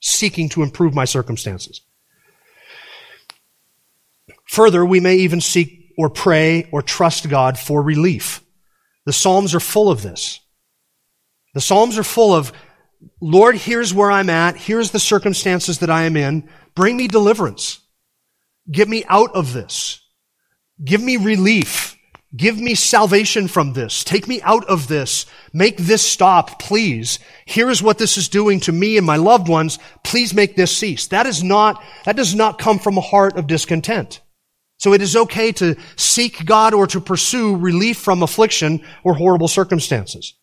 seeking 0.00 0.48
to 0.50 0.62
improve 0.62 0.94
my 0.94 1.04
circumstances. 1.04 1.80
Further, 4.48 4.84
we 4.84 5.00
may 5.00 5.16
even 5.16 5.40
seek 5.40 5.92
or 5.96 6.10
pray 6.10 6.68
or 6.72 6.82
trust 6.82 7.28
God 7.28 7.58
for 7.58 7.82
relief. 7.82 8.42
The 9.06 9.12
Psalms 9.12 9.54
are 9.54 9.60
full 9.60 9.90
of 9.90 10.02
this. 10.02 10.40
The 11.54 11.60
Psalms 11.60 11.98
are 11.98 12.04
full 12.04 12.34
of, 12.34 12.52
Lord, 13.20 13.56
here's 13.56 13.92
where 13.92 14.10
I'm 14.10 14.30
at. 14.30 14.56
Here's 14.56 14.90
the 14.90 14.98
circumstances 14.98 15.78
that 15.78 15.90
I 15.90 16.04
am 16.04 16.16
in. 16.16 16.48
Bring 16.74 16.96
me 16.96 17.08
deliverance. 17.08 17.80
Get 18.70 18.88
me 18.88 19.04
out 19.08 19.34
of 19.34 19.52
this. 19.52 20.00
Give 20.82 21.02
me 21.02 21.16
relief. 21.16 21.96
Give 22.34 22.58
me 22.58 22.74
salvation 22.74 23.46
from 23.46 23.74
this. 23.74 24.04
Take 24.04 24.26
me 24.26 24.40
out 24.40 24.64
of 24.64 24.88
this. 24.88 25.26
Make 25.52 25.76
this 25.76 26.02
stop, 26.02 26.58
please. 26.58 27.18
Here 27.44 27.68
is 27.68 27.82
what 27.82 27.98
this 27.98 28.16
is 28.16 28.30
doing 28.30 28.60
to 28.60 28.72
me 28.72 28.96
and 28.96 29.06
my 29.06 29.16
loved 29.16 29.48
ones. 29.48 29.78
Please 30.02 30.32
make 30.32 30.56
this 30.56 30.74
cease. 30.74 31.08
That 31.08 31.26
is 31.26 31.42
not, 31.42 31.82
that 32.06 32.16
does 32.16 32.34
not 32.34 32.58
come 32.58 32.78
from 32.78 32.96
a 32.96 33.02
heart 33.02 33.36
of 33.36 33.46
discontent. 33.46 34.22
So 34.78 34.94
it 34.94 35.02
is 35.02 35.14
okay 35.14 35.52
to 35.52 35.76
seek 35.96 36.44
God 36.46 36.72
or 36.72 36.86
to 36.88 37.00
pursue 37.00 37.54
relief 37.54 37.98
from 37.98 38.22
affliction 38.22 38.82
or 39.04 39.14
horrible 39.14 39.48
circumstances. 39.48 40.34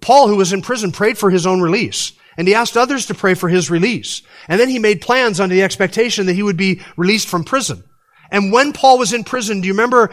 Paul, 0.00 0.28
who 0.28 0.36
was 0.36 0.52
in 0.52 0.62
prison, 0.62 0.92
prayed 0.92 1.18
for 1.18 1.30
his 1.30 1.46
own 1.46 1.60
release. 1.60 2.12
And 2.38 2.48
he 2.48 2.54
asked 2.54 2.76
others 2.76 3.06
to 3.06 3.14
pray 3.14 3.34
for 3.34 3.48
his 3.48 3.70
release. 3.70 4.22
And 4.48 4.58
then 4.58 4.68
he 4.68 4.78
made 4.78 5.00
plans 5.00 5.40
under 5.40 5.54
the 5.54 5.62
expectation 5.62 6.26
that 6.26 6.34
he 6.34 6.42
would 6.42 6.56
be 6.56 6.80
released 6.96 7.28
from 7.28 7.44
prison. 7.44 7.84
And 8.30 8.52
when 8.52 8.72
Paul 8.72 8.98
was 8.98 9.12
in 9.12 9.24
prison, 9.24 9.60
do 9.60 9.68
you 9.68 9.74
remember 9.74 10.12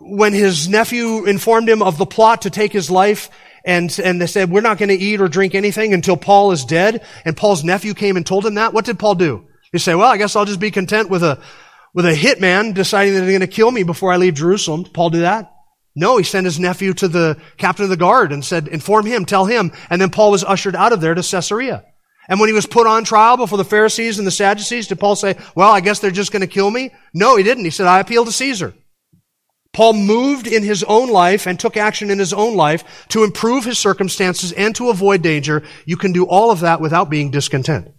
when 0.00 0.32
his 0.32 0.68
nephew 0.68 1.24
informed 1.24 1.68
him 1.68 1.82
of 1.82 1.98
the 1.98 2.06
plot 2.06 2.42
to 2.42 2.50
take 2.50 2.72
his 2.72 2.90
life 2.90 3.30
and, 3.64 3.96
and 4.02 4.20
they 4.20 4.26
said, 4.26 4.50
we're 4.50 4.60
not 4.60 4.78
going 4.78 4.88
to 4.88 4.94
eat 4.94 5.20
or 5.20 5.28
drink 5.28 5.54
anything 5.54 5.92
until 5.92 6.16
Paul 6.16 6.52
is 6.52 6.64
dead. 6.64 7.04
And 7.24 7.36
Paul's 7.36 7.62
nephew 7.64 7.94
came 7.94 8.16
and 8.16 8.26
told 8.26 8.46
him 8.46 8.54
that. 8.54 8.72
What 8.72 8.84
did 8.84 8.98
Paul 8.98 9.14
do? 9.16 9.46
He 9.72 9.78
said, 9.78 9.96
well, 9.96 10.10
I 10.10 10.16
guess 10.16 10.34
I'll 10.34 10.46
just 10.46 10.60
be 10.60 10.70
content 10.70 11.10
with 11.10 11.22
a, 11.22 11.42
with 11.94 12.06
a 12.06 12.14
hitman 12.14 12.74
deciding 12.74 13.14
that 13.14 13.20
they're 13.20 13.30
going 13.30 13.40
to 13.40 13.46
kill 13.46 13.70
me 13.70 13.82
before 13.82 14.12
I 14.12 14.16
leave 14.16 14.34
Jerusalem. 14.34 14.84
Did 14.84 14.94
Paul 14.94 15.10
do 15.10 15.20
that? 15.20 15.52
No, 15.94 16.16
he 16.16 16.24
sent 16.24 16.44
his 16.46 16.60
nephew 16.60 16.94
to 16.94 17.08
the 17.08 17.36
captain 17.58 17.84
of 17.84 17.90
the 17.90 17.96
guard 17.96 18.32
and 18.32 18.44
said, 18.44 18.68
inform 18.68 19.06
him, 19.06 19.24
tell 19.24 19.44
him. 19.44 19.72
And 19.90 20.00
then 20.00 20.10
Paul 20.10 20.30
was 20.30 20.44
ushered 20.44 20.76
out 20.76 20.92
of 20.92 21.00
there 21.00 21.14
to 21.14 21.22
Caesarea. 21.22 21.84
And 22.28 22.38
when 22.38 22.48
he 22.48 22.54
was 22.54 22.66
put 22.66 22.86
on 22.86 23.02
trial 23.04 23.36
before 23.36 23.58
the 23.58 23.64
Pharisees 23.64 24.18
and 24.18 24.26
the 24.26 24.30
Sadducees, 24.30 24.86
did 24.86 25.00
Paul 25.00 25.16
say, 25.16 25.36
well, 25.56 25.70
I 25.70 25.80
guess 25.80 25.98
they're 25.98 26.12
just 26.12 26.30
going 26.30 26.42
to 26.42 26.46
kill 26.46 26.70
me? 26.70 26.92
No, 27.12 27.36
he 27.36 27.42
didn't. 27.42 27.64
He 27.64 27.70
said, 27.70 27.86
I 27.86 27.98
appeal 27.98 28.24
to 28.24 28.32
Caesar. 28.32 28.72
Paul 29.72 29.92
moved 29.92 30.46
in 30.46 30.62
his 30.62 30.82
own 30.82 31.10
life 31.10 31.46
and 31.46 31.58
took 31.58 31.76
action 31.76 32.10
in 32.10 32.18
his 32.18 32.32
own 32.32 32.56
life 32.56 33.06
to 33.08 33.22
improve 33.22 33.64
his 33.64 33.78
circumstances 33.78 34.52
and 34.52 34.74
to 34.74 34.90
avoid 34.90 35.22
danger. 35.22 35.62
You 35.86 35.96
can 35.96 36.12
do 36.12 36.24
all 36.24 36.50
of 36.50 36.60
that 36.60 36.80
without 36.80 37.08
being 37.08 37.30
discontent. 37.30 37.92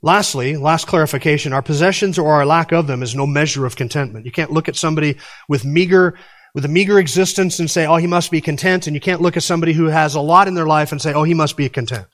Lastly, 0.00 0.56
last 0.56 0.86
clarification, 0.86 1.52
our 1.52 1.62
possessions 1.62 2.18
or 2.18 2.34
our 2.34 2.46
lack 2.46 2.72
of 2.72 2.86
them 2.86 3.02
is 3.02 3.14
no 3.14 3.26
measure 3.26 3.64
of 3.64 3.74
contentment. 3.74 4.26
You 4.26 4.32
can't 4.32 4.52
look 4.52 4.68
at 4.68 4.76
somebody 4.76 5.16
with 5.48 5.64
meager, 5.64 6.18
with 6.54 6.64
a 6.66 6.68
meager 6.68 6.98
existence 6.98 7.58
and 7.58 7.70
say, 7.70 7.86
oh, 7.86 7.96
he 7.96 8.06
must 8.06 8.30
be 8.30 8.42
content. 8.42 8.86
And 8.86 8.94
you 8.94 9.00
can't 9.00 9.22
look 9.22 9.36
at 9.36 9.42
somebody 9.42 9.72
who 9.72 9.86
has 9.86 10.14
a 10.14 10.20
lot 10.20 10.46
in 10.46 10.54
their 10.54 10.66
life 10.66 10.92
and 10.92 11.00
say, 11.00 11.14
oh, 11.14 11.24
he 11.24 11.34
must 11.34 11.56
be 11.56 11.68
content. 11.68 12.06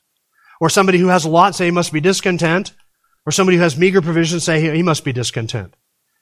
Or 0.61 0.69
somebody 0.69 0.99
who 0.99 1.07
has 1.07 1.25
a 1.25 1.29
lot 1.29 1.53
say 1.53 1.65
he 1.65 1.71
must 1.71 1.91
be 1.91 1.99
discontent. 1.99 2.73
Or 3.25 3.31
somebody 3.31 3.57
who 3.57 3.63
has 3.63 3.77
meager 3.77 4.01
provisions 4.01 4.45
say 4.45 4.73
he 4.73 4.83
must 4.83 5.03
be 5.03 5.11
discontent. 5.11 5.75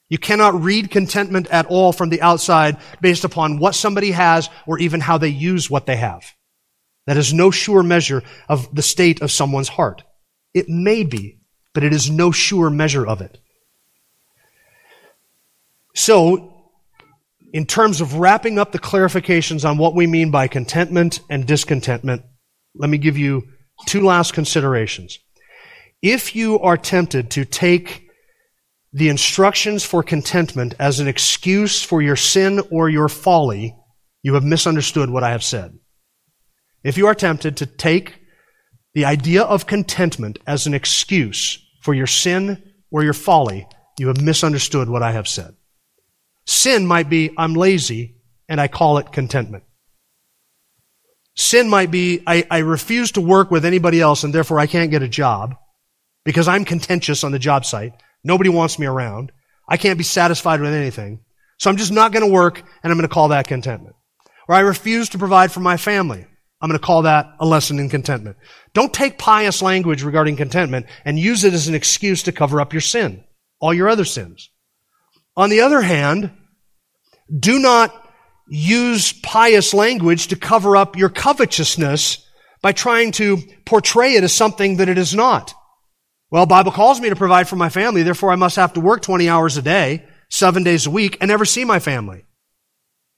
You 0.10 0.18
cannot 0.18 0.62
read 0.62 0.90
contentment 0.90 1.48
at 1.48 1.68
all 1.68 1.94
from 1.94 2.10
the 2.10 2.22
outside 2.22 2.78
based 3.00 3.24
upon 3.24 3.60
what 3.60 3.76
somebody 3.76 4.12
has 4.12 4.50
or 4.66 4.80
even 4.80 5.00
how 5.00 5.20
they 5.20 5.30
use 5.30 5.70
what 5.70 5.86
they 5.86 5.98
have. 5.98 6.26
That 7.06 7.18
is 7.18 7.34
no 7.34 7.52
sure 7.52 7.84
measure 7.84 8.24
of 8.48 8.74
the 8.74 8.82
state 8.82 9.22
of 9.22 9.32
someone's 9.32 9.70
heart. 9.70 10.04
It 10.54 10.68
may 10.68 11.04
be, 11.04 11.40
but 11.74 11.84
it 11.84 11.94
is 11.94 12.10
no 12.10 12.32
sure 12.32 12.70
measure 12.70 13.06
of 13.06 13.22
it. 13.22 13.38
So, 15.96 16.54
in 17.52 17.66
terms 17.66 18.02
of 18.02 18.16
wrapping 18.16 18.60
up 18.60 18.72
the 18.72 18.80
clarifications 18.80 19.68
on 19.68 19.78
what 19.78 19.96
we 19.96 20.08
mean 20.08 20.32
by 20.32 20.48
contentment 20.48 21.20
and 21.30 21.46
discontentment, 21.46 22.24
let 22.76 22.90
me 22.90 22.98
give 22.98 23.18
you 23.18 23.44
two 23.86 24.02
last 24.02 24.34
considerations. 24.34 25.20
If 26.02 26.36
you 26.36 26.60
are 26.60 26.78
tempted 26.78 27.32
to 27.32 27.46
take 27.46 28.09
the 28.92 29.10
instructions 29.10 29.84
for 29.84 30.02
contentment 30.02 30.74
as 30.80 31.00
an 31.00 31.08
excuse 31.08 31.84
for 31.84 32.02
your 32.02 32.16
sin 32.16 32.62
or 32.72 32.90
your 32.90 33.08
folly, 33.10 33.76
you 34.24 34.34
have 34.34 34.44
misunderstood 34.44 35.10
what 35.10 35.24
I 35.24 35.32
have 35.32 35.44
said. 35.44 35.78
If 36.84 36.98
you 36.98 37.08
are 37.08 37.16
tempted 37.16 37.58
to 37.58 37.66
take 37.66 38.20
the 38.94 39.06
idea 39.06 39.44
of 39.44 39.68
contentment 39.68 40.40
as 40.48 40.66
an 40.66 40.74
excuse 40.74 41.64
for 41.82 41.94
your 41.94 42.08
sin 42.08 42.74
or 42.92 43.04
your 43.04 43.14
folly, 43.14 43.68
you 44.00 44.08
have 44.08 44.22
misunderstood 44.22 44.90
what 44.90 45.04
I 45.04 45.12
have 45.12 45.28
said. 45.28 45.56
Sin 46.46 46.86
might 46.88 47.10
be, 47.10 47.32
I'm 47.38 47.54
lazy 47.54 48.16
and 48.48 48.60
I 48.60 48.68
call 48.68 48.98
it 48.98 49.12
contentment. 49.12 49.64
Sin 51.36 51.70
might 51.70 51.92
be, 51.92 52.24
I, 52.26 52.46
I 52.50 52.58
refuse 52.60 53.12
to 53.14 53.22
work 53.22 53.52
with 53.52 53.66
anybody 53.66 54.02
else 54.02 54.24
and 54.24 54.34
therefore 54.34 54.60
I 54.60 54.68
can't 54.68 54.92
get 54.92 55.04
a 55.04 55.08
job 55.08 55.56
because 56.26 56.48
I'm 56.48 56.66
contentious 56.66 57.24
on 57.24 57.32
the 57.32 57.40
job 57.40 57.66
site. 57.66 57.94
Nobody 58.24 58.50
wants 58.50 58.80
me 58.80 58.86
around. 58.86 59.32
I 59.68 59.78
can't 59.78 59.98
be 59.98 60.04
satisfied 60.04 60.62
with 60.62 60.74
anything. 60.74 61.22
So 61.58 61.70
I'm 61.70 61.78
just 61.78 61.92
not 61.92 62.12
going 62.12 62.26
to 62.26 62.32
work 62.32 62.60
and 62.84 62.92
I'm 62.92 62.98
going 62.98 63.08
to 63.08 63.14
call 63.14 63.30
that 63.30 63.48
contentment. 63.48 63.96
Or 64.48 64.56
I 64.56 64.62
refuse 64.62 65.10
to 65.10 65.18
provide 65.18 65.52
for 65.52 65.60
my 65.60 65.78
family. 65.78 66.26
I'm 66.62 66.70
going 66.70 66.80
to 66.80 66.86
call 66.86 67.04
that 67.04 67.28
a 67.40 67.46
lesson 67.46 67.80
in 67.80 67.90
contentment. 67.90 68.38
Don't 68.74 68.94
take 68.94 69.18
pious 69.18 69.62
language 69.62 70.04
regarding 70.04 70.36
contentment 70.36 70.88
and 71.06 71.18
use 71.18 71.44
it 71.44 71.54
as 71.54 71.68
an 71.68 71.76
excuse 71.76 72.24
to 72.24 72.32
cover 72.32 72.60
up 72.60 72.74
your 72.74 72.82
sin, 72.82 73.24
all 73.60 73.74
your 73.74 73.88
other 73.90 74.06
sins. 74.06 74.50
On 75.38 75.50
the 75.50 75.62
other 75.62 75.82
hand, 75.82 76.32
do 77.38 77.60
not 77.60 77.94
use 78.50 79.14
pious 79.14 79.74
language 79.74 80.28
to 80.28 80.36
cover 80.36 80.76
up 80.76 80.98
your 80.98 81.10
covetousness 81.10 82.26
by 82.62 82.72
trying 82.72 83.12
to 83.14 83.38
portray 83.66 84.16
it 84.16 84.24
as 84.24 84.34
something 84.34 84.78
that 84.78 84.90
it 84.90 84.98
is 84.98 85.14
not. 85.14 85.54
Well, 86.32 86.46
Bible 86.46 86.72
calls 86.72 87.02
me 87.02 87.10
to 87.10 87.16
provide 87.16 87.48
for 87.48 87.56
my 87.56 87.70
family, 87.70 88.04
therefore 88.04 88.32
I 88.32 88.36
must 88.36 88.56
have 88.56 88.74
to 88.74 88.80
work 88.80 89.02
20 89.02 89.28
hours 89.28 89.58
a 89.58 89.62
day, 89.62 90.06
seven 90.30 90.64
days 90.64 90.86
a 90.86 90.92
week, 90.92 91.18
and 91.20 91.30
never 91.30 91.46
see 91.46 91.66
my 91.66 91.80
family. 91.80 92.26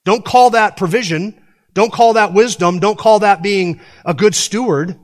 Don't 0.06 0.24
call 0.26 0.52
that 0.52 0.78
provision. 0.78 1.38
Don't 1.74 1.92
call 1.92 2.14
that 2.14 2.34
wisdom. 2.34 2.80
Don't 2.80 2.98
call 2.98 3.20
that 3.20 3.42
being 3.42 3.82
a 4.06 4.14
good 4.14 4.34
steward. 4.34 4.98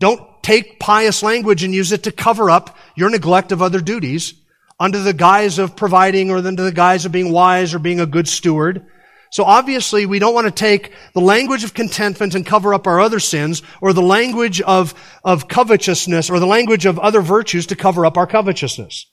Don't 0.00 0.20
take 0.42 0.78
pious 0.78 1.22
language 1.22 1.62
and 1.64 1.74
use 1.74 1.92
it 1.92 2.04
to 2.04 2.12
cover 2.12 2.50
up 2.50 2.76
your 2.94 3.10
neglect 3.10 3.52
of 3.52 3.62
other 3.62 3.80
duties 3.80 4.34
under 4.80 5.00
the 5.00 5.12
guise 5.12 5.58
of 5.58 5.76
providing 5.76 6.30
or 6.30 6.38
under 6.38 6.62
the 6.62 6.72
guise 6.72 7.04
of 7.04 7.12
being 7.12 7.32
wise 7.32 7.74
or 7.74 7.78
being 7.78 8.00
a 8.00 8.06
good 8.06 8.28
steward. 8.28 8.86
So 9.30 9.44
obviously 9.44 10.06
we 10.06 10.18
don't 10.18 10.34
want 10.34 10.46
to 10.46 10.50
take 10.50 10.92
the 11.12 11.20
language 11.20 11.64
of 11.64 11.74
contentment 11.74 12.34
and 12.34 12.46
cover 12.46 12.72
up 12.72 12.86
our 12.86 13.00
other 13.00 13.20
sins, 13.20 13.62
or 13.80 13.92
the 13.92 14.02
language 14.02 14.60
of, 14.60 14.94
of 15.24 15.48
covetousness, 15.48 16.30
or 16.30 16.40
the 16.40 16.46
language 16.46 16.86
of 16.86 16.98
other 16.98 17.20
virtues 17.20 17.66
to 17.66 17.76
cover 17.76 18.06
up 18.06 18.16
our 18.16 18.26
covetousness. 18.26 19.06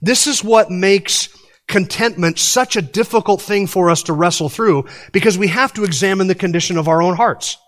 This 0.00 0.26
is 0.26 0.44
what 0.44 0.70
makes 0.70 1.28
contentment 1.66 2.38
such 2.38 2.76
a 2.76 2.82
difficult 2.82 3.42
thing 3.42 3.66
for 3.66 3.90
us 3.90 4.04
to 4.04 4.12
wrestle 4.12 4.48
through, 4.48 4.86
because 5.12 5.36
we 5.36 5.48
have 5.48 5.72
to 5.74 5.84
examine 5.84 6.28
the 6.28 6.34
condition 6.34 6.78
of 6.78 6.86
our 6.86 7.02
own 7.02 7.16
hearts. 7.16 7.58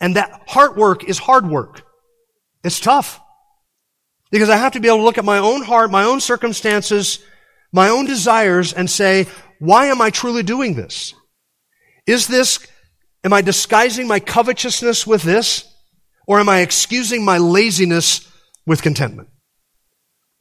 And 0.00 0.16
that 0.16 0.42
heart 0.46 0.76
work 0.76 1.04
is 1.04 1.18
hard 1.18 1.48
work. 1.48 1.82
It's 2.64 2.80
tough. 2.80 3.20
Because 4.30 4.48
I 4.48 4.56
have 4.56 4.72
to 4.72 4.80
be 4.80 4.88
able 4.88 4.98
to 4.98 5.04
look 5.04 5.18
at 5.18 5.24
my 5.24 5.38
own 5.38 5.62
heart, 5.62 5.90
my 5.90 6.04
own 6.04 6.20
circumstances, 6.20 7.18
my 7.72 7.88
own 7.88 8.06
desires, 8.06 8.72
and 8.72 8.90
say, 8.90 9.26
why 9.58 9.86
am 9.86 10.00
I 10.00 10.10
truly 10.10 10.42
doing 10.42 10.74
this? 10.74 11.14
Is 12.06 12.26
this, 12.26 12.66
am 13.24 13.32
I 13.32 13.40
disguising 13.40 14.06
my 14.06 14.20
covetousness 14.20 15.06
with 15.06 15.22
this? 15.22 15.72
Or 16.26 16.40
am 16.40 16.48
I 16.48 16.60
excusing 16.60 17.24
my 17.24 17.38
laziness 17.38 18.28
with 18.66 18.82
contentment? 18.82 19.28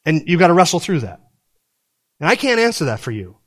And 0.05 0.23
you've 0.27 0.39
got 0.39 0.47
to 0.47 0.53
wrestle 0.53 0.79
through 0.79 1.01
that. 1.01 1.19
And 2.19 2.29
I 2.29 2.35
can't 2.35 2.59
answer 2.59 2.85
that 2.85 2.99
for 2.99 3.11
you. 3.11 3.37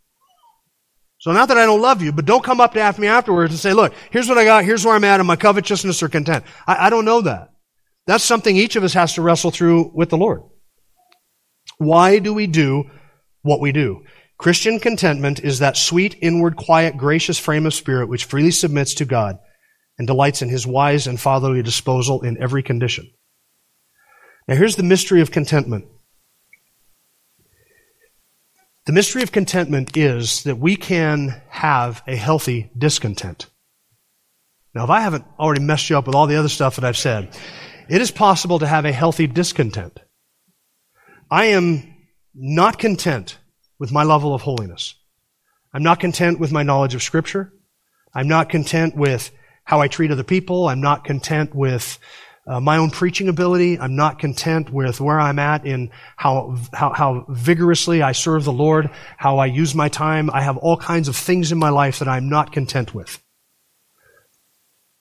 So 1.19 1.33
not 1.33 1.49
that 1.49 1.59
I 1.59 1.67
don't 1.67 1.83
love 1.83 2.01
you, 2.01 2.13
but 2.13 2.27
don't 2.27 2.45
come 2.45 2.61
up 2.61 2.75
to 2.75 2.81
ask 2.81 2.99
me 2.99 3.09
afterwards 3.09 3.53
and 3.53 3.59
say, 3.59 3.73
look, 3.73 3.93
here's 4.11 4.29
what 4.29 4.39
I 4.39 4.45
got, 4.45 4.65
here's 4.65 4.85
where 4.85 4.95
I'm 4.95 5.03
at, 5.03 5.19
and 5.19 5.27
my 5.27 5.35
covetousness 5.35 6.01
or 6.01 6.09
content. 6.09 6.45
I, 6.67 6.87
I 6.87 6.91
don't 6.91 7.05
know 7.05 7.23
that. 7.23 7.51
That's 8.07 8.23
something 8.23 8.57
each 8.57 8.77
of 8.77 8.85
us 8.85 8.95
has 8.95 9.15
to 9.15 9.23
wrestle 9.23 9.51
through 9.51 9.91
with 9.95 10.11
the 10.11 10.17
Lord. 10.17 10.43
Why 11.79 12.21
do 12.21 12.33
we 12.33 12.47
do 12.47 12.85
what 13.43 13.61
we 13.61 13.73
do? 13.73 14.05
Christian 14.39 14.79
contentment 14.79 15.41
is 15.41 15.59
that 15.59 15.77
sweet, 15.77 16.17
inward, 16.23 16.57
quiet, 16.57 16.97
gracious 16.97 17.39
frame 17.39 17.67
of 17.67 17.75
spirit 17.75 18.09
which 18.09 18.25
freely 18.25 18.53
submits 18.53 18.95
to 18.95 19.05
God 19.05 19.39
and 19.99 20.07
delights 20.07 20.43
in 20.43 20.49
his 20.49 20.67
wise 20.67 21.09
and 21.09 21.21
fatherly 21.21 21.61
disposal 21.61 22.23
in 22.23 22.41
every 22.41 22.63
condition. 22.63 23.11
Now 24.47 24.55
here's 24.55 24.77
the 24.77 24.85
mystery 24.85 25.21
of 25.21 25.33
contentment. 25.33 25.87
The 28.87 28.93
mystery 28.93 29.23
of 29.23 29.33
contentment 29.33 29.97
is 29.97 30.45
that 30.45 30.57
we 30.57 30.77
can 30.77 31.43
have 31.51 32.03
a 32.07 32.17
healthy 32.17 32.71
discontent. 32.79 33.47
Now, 34.75 34.85
if 34.85 34.91
I 34.91 35.01
haven't 35.01 35.25
already 35.39 35.61
messed 35.61 35.91
you 35.91 35.99
up 35.99 36.07
with 36.07 36.15
all 36.15 36.27
the 36.27 36.37
other 36.37 36.49
stuff 36.49 36.77
that 36.77 36.85
I've 36.85 36.97
said, 36.97 37.37
it 37.91 38.01
is 38.01 38.11
possible 38.11 38.61
to 38.61 38.67
have 38.67 38.85
a 38.85 38.93
healthy 38.93 39.27
discontent. 39.27 39.99
I 41.31 41.47
am 41.47 41.97
not 42.33 42.79
content 42.79 43.39
with 43.79 43.93
my 43.93 44.05
level 44.05 44.35
of 44.35 44.43
holiness. 44.43 44.95
I'm 45.73 45.83
not 45.83 46.01
content 46.01 46.41
with 46.41 46.53
my 46.53 46.63
knowledge 46.63 46.95
of 46.95 47.03
Scripture. 47.03 47.53
I'm 48.15 48.29
not 48.29 48.49
content 48.49 48.97
with 48.97 49.31
how 49.65 49.81
I 49.81 49.89
treat 49.89 50.11
other 50.11 50.25
people. 50.25 50.67
I'm 50.67 50.81
not 50.81 51.05
content 51.05 51.55
with 51.55 51.99
uh, 52.47 52.59
my 52.59 52.79
own 52.79 52.91
preaching 52.91 53.29
ability. 53.29 53.79
I'm 53.79 53.95
not 53.95 54.19
content 54.19 54.71
with 54.71 55.01
where 55.01 55.21
I'm 55.21 55.39
at 55.39 55.67
in 55.67 55.91
how, 56.17 56.57
how, 56.73 56.95
how 56.95 57.27
vigorously 57.29 58.01
I 58.01 58.13
serve 58.13 58.45
the 58.45 58.53
Lord, 58.53 58.91
how 59.19 59.39
I 59.39 59.47
use 59.47 59.75
my 59.75 59.91
time. 59.91 60.31
I 60.31 60.41
have 60.41 60.57
all 60.57 60.79
kinds 60.79 61.09
of 61.09 61.17
things 61.17 61.53
in 61.53 61.59
my 61.59 61.69
life 61.69 61.99
that 61.99 62.09
I'm 62.09 62.31
not 62.31 62.53
content 62.53 62.95
with. 62.95 63.23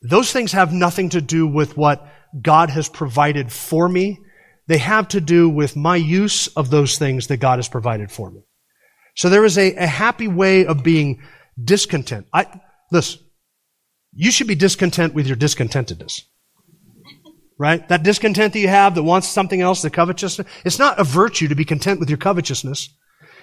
Those 0.02 0.32
things 0.32 0.52
have 0.52 0.74
nothing 0.74 1.10
to 1.10 1.22
do 1.22 1.48
with 1.48 1.78
what 1.78 2.06
God 2.40 2.70
has 2.70 2.90
provided 2.90 3.52
for 3.52 3.88
me. 3.88 4.20
They 4.68 4.78
have 4.80 5.08
to 5.10 5.22
do 5.22 5.50
with 5.50 5.78
my 5.78 5.96
use 5.96 6.48
of 6.48 6.70
those 6.70 6.98
things 6.98 7.28
that 7.28 7.38
God 7.38 7.60
has 7.60 7.70
provided 7.70 8.12
for 8.12 8.30
me. 8.30 8.42
So 9.18 9.30
there 9.30 9.46
is 9.46 9.58
a, 9.58 9.74
a 9.76 9.88
happy 9.88 10.28
way 10.28 10.68
of 10.68 10.84
being 10.84 11.24
discontent. 11.62 12.28
I, 12.32 12.46
listen, 12.92 13.20
you 14.14 14.30
should 14.30 14.48
be 14.48 14.56
discontent 14.56 15.16
with 15.16 15.26
your 15.26 15.36
discontentedness. 15.36 16.22
Right? 17.58 17.88
That 17.88 18.04
discontent 18.04 18.54
that 18.54 18.60
you 18.60 18.68
have 18.68 18.94
that 18.94 19.02
wants 19.02 19.28
something 19.28 19.60
else, 19.60 19.82
the 19.82 19.90
covetousness, 19.90 20.48
it's 20.64 20.78
not 20.78 21.00
a 21.00 21.04
virtue 21.04 21.48
to 21.48 21.56
be 21.56 21.66
content 21.66 22.00
with 22.00 22.10
your 22.10 22.20
covetousness. 22.20 22.90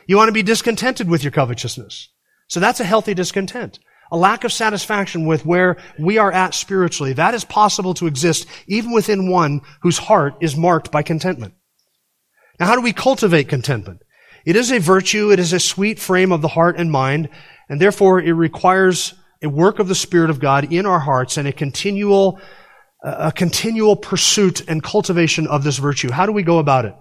You 0.06 0.16
want 0.16 0.28
to 0.28 0.32
be 0.32 0.44
discontented 0.44 1.08
with 1.08 1.24
your 1.24 1.32
covetousness. 1.32 2.08
So 2.46 2.60
that's 2.60 2.78
a 2.78 2.84
healthy 2.84 3.14
discontent. 3.14 3.80
A 4.12 4.16
lack 4.16 4.44
of 4.44 4.52
satisfaction 4.52 5.26
with 5.26 5.44
where 5.44 5.78
we 5.98 6.18
are 6.18 6.30
at 6.30 6.54
spiritually. 6.54 7.14
That 7.14 7.34
is 7.34 7.44
possible 7.44 7.94
to 7.94 8.06
exist 8.06 8.46
even 8.68 8.92
within 8.92 9.28
one 9.28 9.62
whose 9.82 9.98
heart 9.98 10.34
is 10.40 10.56
marked 10.56 10.92
by 10.92 11.02
contentment. 11.02 11.54
Now, 12.60 12.66
how 12.66 12.76
do 12.76 12.82
we 12.82 12.92
cultivate 12.92 13.48
contentment? 13.48 14.03
It 14.44 14.56
is 14.56 14.70
a 14.70 14.78
virtue, 14.78 15.32
it 15.32 15.38
is 15.38 15.52
a 15.52 15.60
sweet 15.60 15.98
frame 15.98 16.32
of 16.32 16.42
the 16.42 16.48
heart 16.48 16.76
and 16.76 16.90
mind, 16.90 17.28
and 17.68 17.80
therefore 17.80 18.20
it 18.20 18.32
requires 18.32 19.14
a 19.42 19.48
work 19.48 19.78
of 19.78 19.88
the 19.88 19.94
Spirit 19.94 20.30
of 20.30 20.40
God 20.40 20.72
in 20.72 20.86
our 20.86 21.00
hearts 21.00 21.36
and 21.36 21.48
a 21.48 21.52
continual, 21.52 22.40
a 23.02 23.32
continual 23.32 23.96
pursuit 23.96 24.68
and 24.68 24.82
cultivation 24.82 25.46
of 25.46 25.64
this 25.64 25.78
virtue. 25.78 26.10
How 26.10 26.26
do 26.26 26.32
we 26.32 26.42
go 26.42 26.58
about 26.58 26.84
it? 26.84 26.94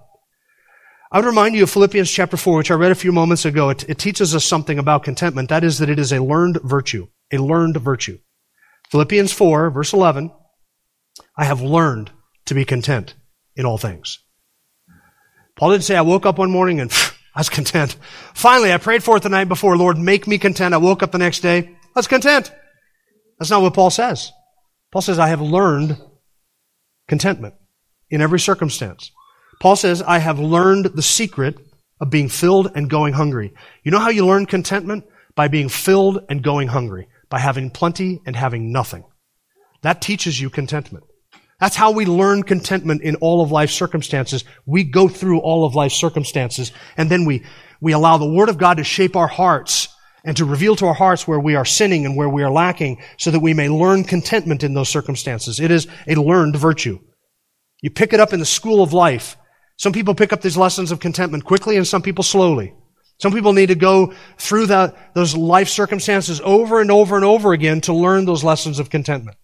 I 1.12 1.18
would 1.18 1.26
remind 1.26 1.54
you 1.54 1.64
of 1.64 1.70
Philippians 1.70 2.10
chapter 2.10 2.38
4, 2.38 2.58
which 2.58 2.72
I 2.72 2.74
read 2.74 2.92
a 2.92 2.96
few 2.96 3.12
moments 3.12 3.46
ago. 3.46 3.70
It, 3.70 3.88
it 3.88 4.00
teaches 4.00 4.34
us 4.34 4.44
something 4.44 4.80
about 4.80 5.04
contentment. 5.04 5.50
That 5.50 5.64
is 5.64 5.78
that 5.78 5.90
it 5.90 6.00
is 6.00 6.12
a 6.12 6.24
learned 6.24 6.60
virtue. 6.64 7.08
A 7.32 7.38
learned 7.38 7.78
virtue. 7.78 8.18
Philippians 8.90 9.32
4, 9.32 9.70
verse 9.70 9.94
11. 9.94 10.32
I 11.38 11.46
have 11.46 11.62
learned 11.62 12.10
to 12.46 12.56
be 12.56 12.66
content 12.66 13.14
in 13.56 13.66
all 13.66 13.78
things. 13.78 14.20
Paul 15.56 15.72
didn't 15.72 15.84
say, 15.84 15.96
I 15.96 16.02
woke 16.02 16.26
up 16.26 16.40
one 16.40 16.50
morning 16.50 16.80
and 16.80 16.92
I 17.36 17.40
was 17.40 17.50
content. 17.50 17.96
Finally, 18.34 18.74
I 18.74 18.78
prayed 18.78 19.04
for 19.04 19.18
it 19.18 19.24
the 19.24 19.30
night 19.30 19.50
before. 19.50 19.76
Lord, 19.76 19.98
make 19.98 20.28
me 20.28 20.38
content. 20.38 20.74
I 20.74 20.78
woke 20.78 21.02
up 21.02 21.12
the 21.12 21.18
next 21.18 21.40
day. 21.40 21.60
I 21.60 22.00
was 22.00 22.08
content. 22.08 22.52
That's 23.40 23.50
not 23.50 23.62
what 23.62 23.74
Paul 23.74 23.90
says. 23.90 24.32
Paul 24.92 25.02
says, 25.02 25.18
I 25.18 25.30
have 25.30 25.42
learned 25.42 25.98
contentment 27.08 27.56
in 28.10 28.22
every 28.22 28.40
circumstance. 28.40 29.12
Paul 29.60 29.76
says, 29.76 30.02
I 30.02 30.20
have 30.20 30.40
learned 30.40 30.86
the 30.86 31.02
secret 31.02 31.58
of 32.00 32.10
being 32.10 32.30
filled 32.30 32.72
and 32.76 32.90
going 32.90 33.14
hungry. 33.14 33.54
You 33.84 33.92
know 33.92 34.00
how 34.00 34.10
you 34.10 34.26
learn 34.26 34.46
contentment? 34.46 35.06
By 35.36 35.48
being 35.48 35.70
filled 35.70 36.20
and 36.30 36.44
going 36.44 36.68
hungry. 36.68 37.08
By 37.30 37.40
having 37.40 37.72
plenty 37.72 38.22
and 38.26 38.36
having 38.36 38.72
nothing. 38.72 39.04
That 39.82 40.02
teaches 40.02 40.40
you 40.40 40.50
contentment. 40.50 41.06
That's 41.64 41.78
how 41.78 41.92
we 41.92 42.04
learn 42.06 42.44
contentment 42.44 43.04
in 43.04 43.16
all 43.22 43.42
of 43.42 43.54
life's 43.54 43.74
circumstances. 43.74 44.44
We 44.66 44.84
go 44.84 45.08
through 45.08 45.40
all 45.40 45.64
of 45.64 45.76
life's 45.76 45.96
circumstances 45.96 46.74
and 46.98 47.10
then 47.10 47.24
we, 47.24 47.46
we 47.80 47.94
allow 47.94 48.18
the 48.18 48.30
Word 48.30 48.50
of 48.50 48.58
God 48.58 48.80
to 48.80 48.84
shape 48.84 49.16
our 49.16 49.30
hearts 49.30 49.88
and 50.26 50.36
to 50.36 50.44
reveal 50.44 50.76
to 50.76 50.88
our 50.88 50.94
hearts 50.94 51.26
where 51.26 51.40
we 51.40 51.56
are 51.56 51.64
sinning 51.64 52.06
and 52.06 52.18
where 52.18 52.28
we 52.28 52.44
are 52.44 52.52
lacking 52.52 53.02
so 53.18 53.32
that 53.32 53.40
we 53.40 53.54
may 53.54 53.70
learn 53.70 54.04
contentment 54.04 54.62
in 54.62 54.74
those 54.74 54.90
circumstances. 54.90 55.62
It 55.62 55.72
is 55.72 55.88
a 56.06 56.16
learned 56.16 56.58
virtue. 56.58 57.00
You 57.82 57.92
pick 57.92 58.12
it 58.12 58.20
up 58.20 58.34
in 58.34 58.42
the 58.42 58.46
school 58.46 58.84
of 58.84 58.92
life. 58.92 59.38
Some 59.78 59.94
people 59.94 60.16
pick 60.16 60.34
up 60.34 60.42
these 60.42 60.58
lessons 60.58 60.92
of 60.92 61.00
contentment 61.00 61.46
quickly 61.46 61.78
and 61.78 61.88
some 61.88 62.02
people 62.02 62.26
slowly. 62.26 62.74
Some 63.22 63.32
people 63.32 63.54
need 63.54 63.68
to 63.68 63.76
go 63.76 64.14
through 64.38 64.66
those 64.66 65.34
life 65.34 65.70
circumstances 65.70 66.42
over 66.44 66.82
and 66.82 66.92
over 66.92 67.16
and 67.16 67.24
over 67.24 67.54
again 67.54 67.80
to 67.82 67.94
learn 67.94 68.26
those 68.26 68.44
lessons 68.44 68.80
of 68.80 68.90
contentment. 68.90 69.38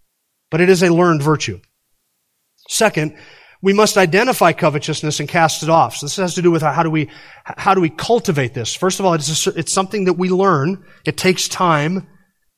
But 0.52 0.60
it 0.60 0.68
is 0.68 0.84
a 0.84 0.94
learned 0.94 1.24
virtue. 1.24 1.62
Second, 2.70 3.18
we 3.62 3.74
must 3.74 3.98
identify 3.98 4.54
covetousness 4.54 5.20
and 5.20 5.28
cast 5.28 5.64
it 5.64 5.70
off. 5.70 5.98
So 5.98 6.06
this 6.06 6.16
has 6.16 6.36
to 6.36 6.42
do 6.42 6.52
with 6.52 6.62
how 6.62 6.84
do 6.84 6.90
we, 6.90 7.10
how 7.44 7.74
do 7.74 7.82
we 7.82 7.90
cultivate 7.90 8.54
this? 8.54 8.74
First 8.74 9.00
of 9.00 9.06
all, 9.06 9.16
it's, 9.16 9.48
a, 9.48 9.50
it's 9.58 9.74
something 9.74 10.06
that 10.06 10.14
we 10.14 10.30
learn. 10.30 10.86
It 11.04 11.18
takes 11.18 11.50
time. 11.50 12.08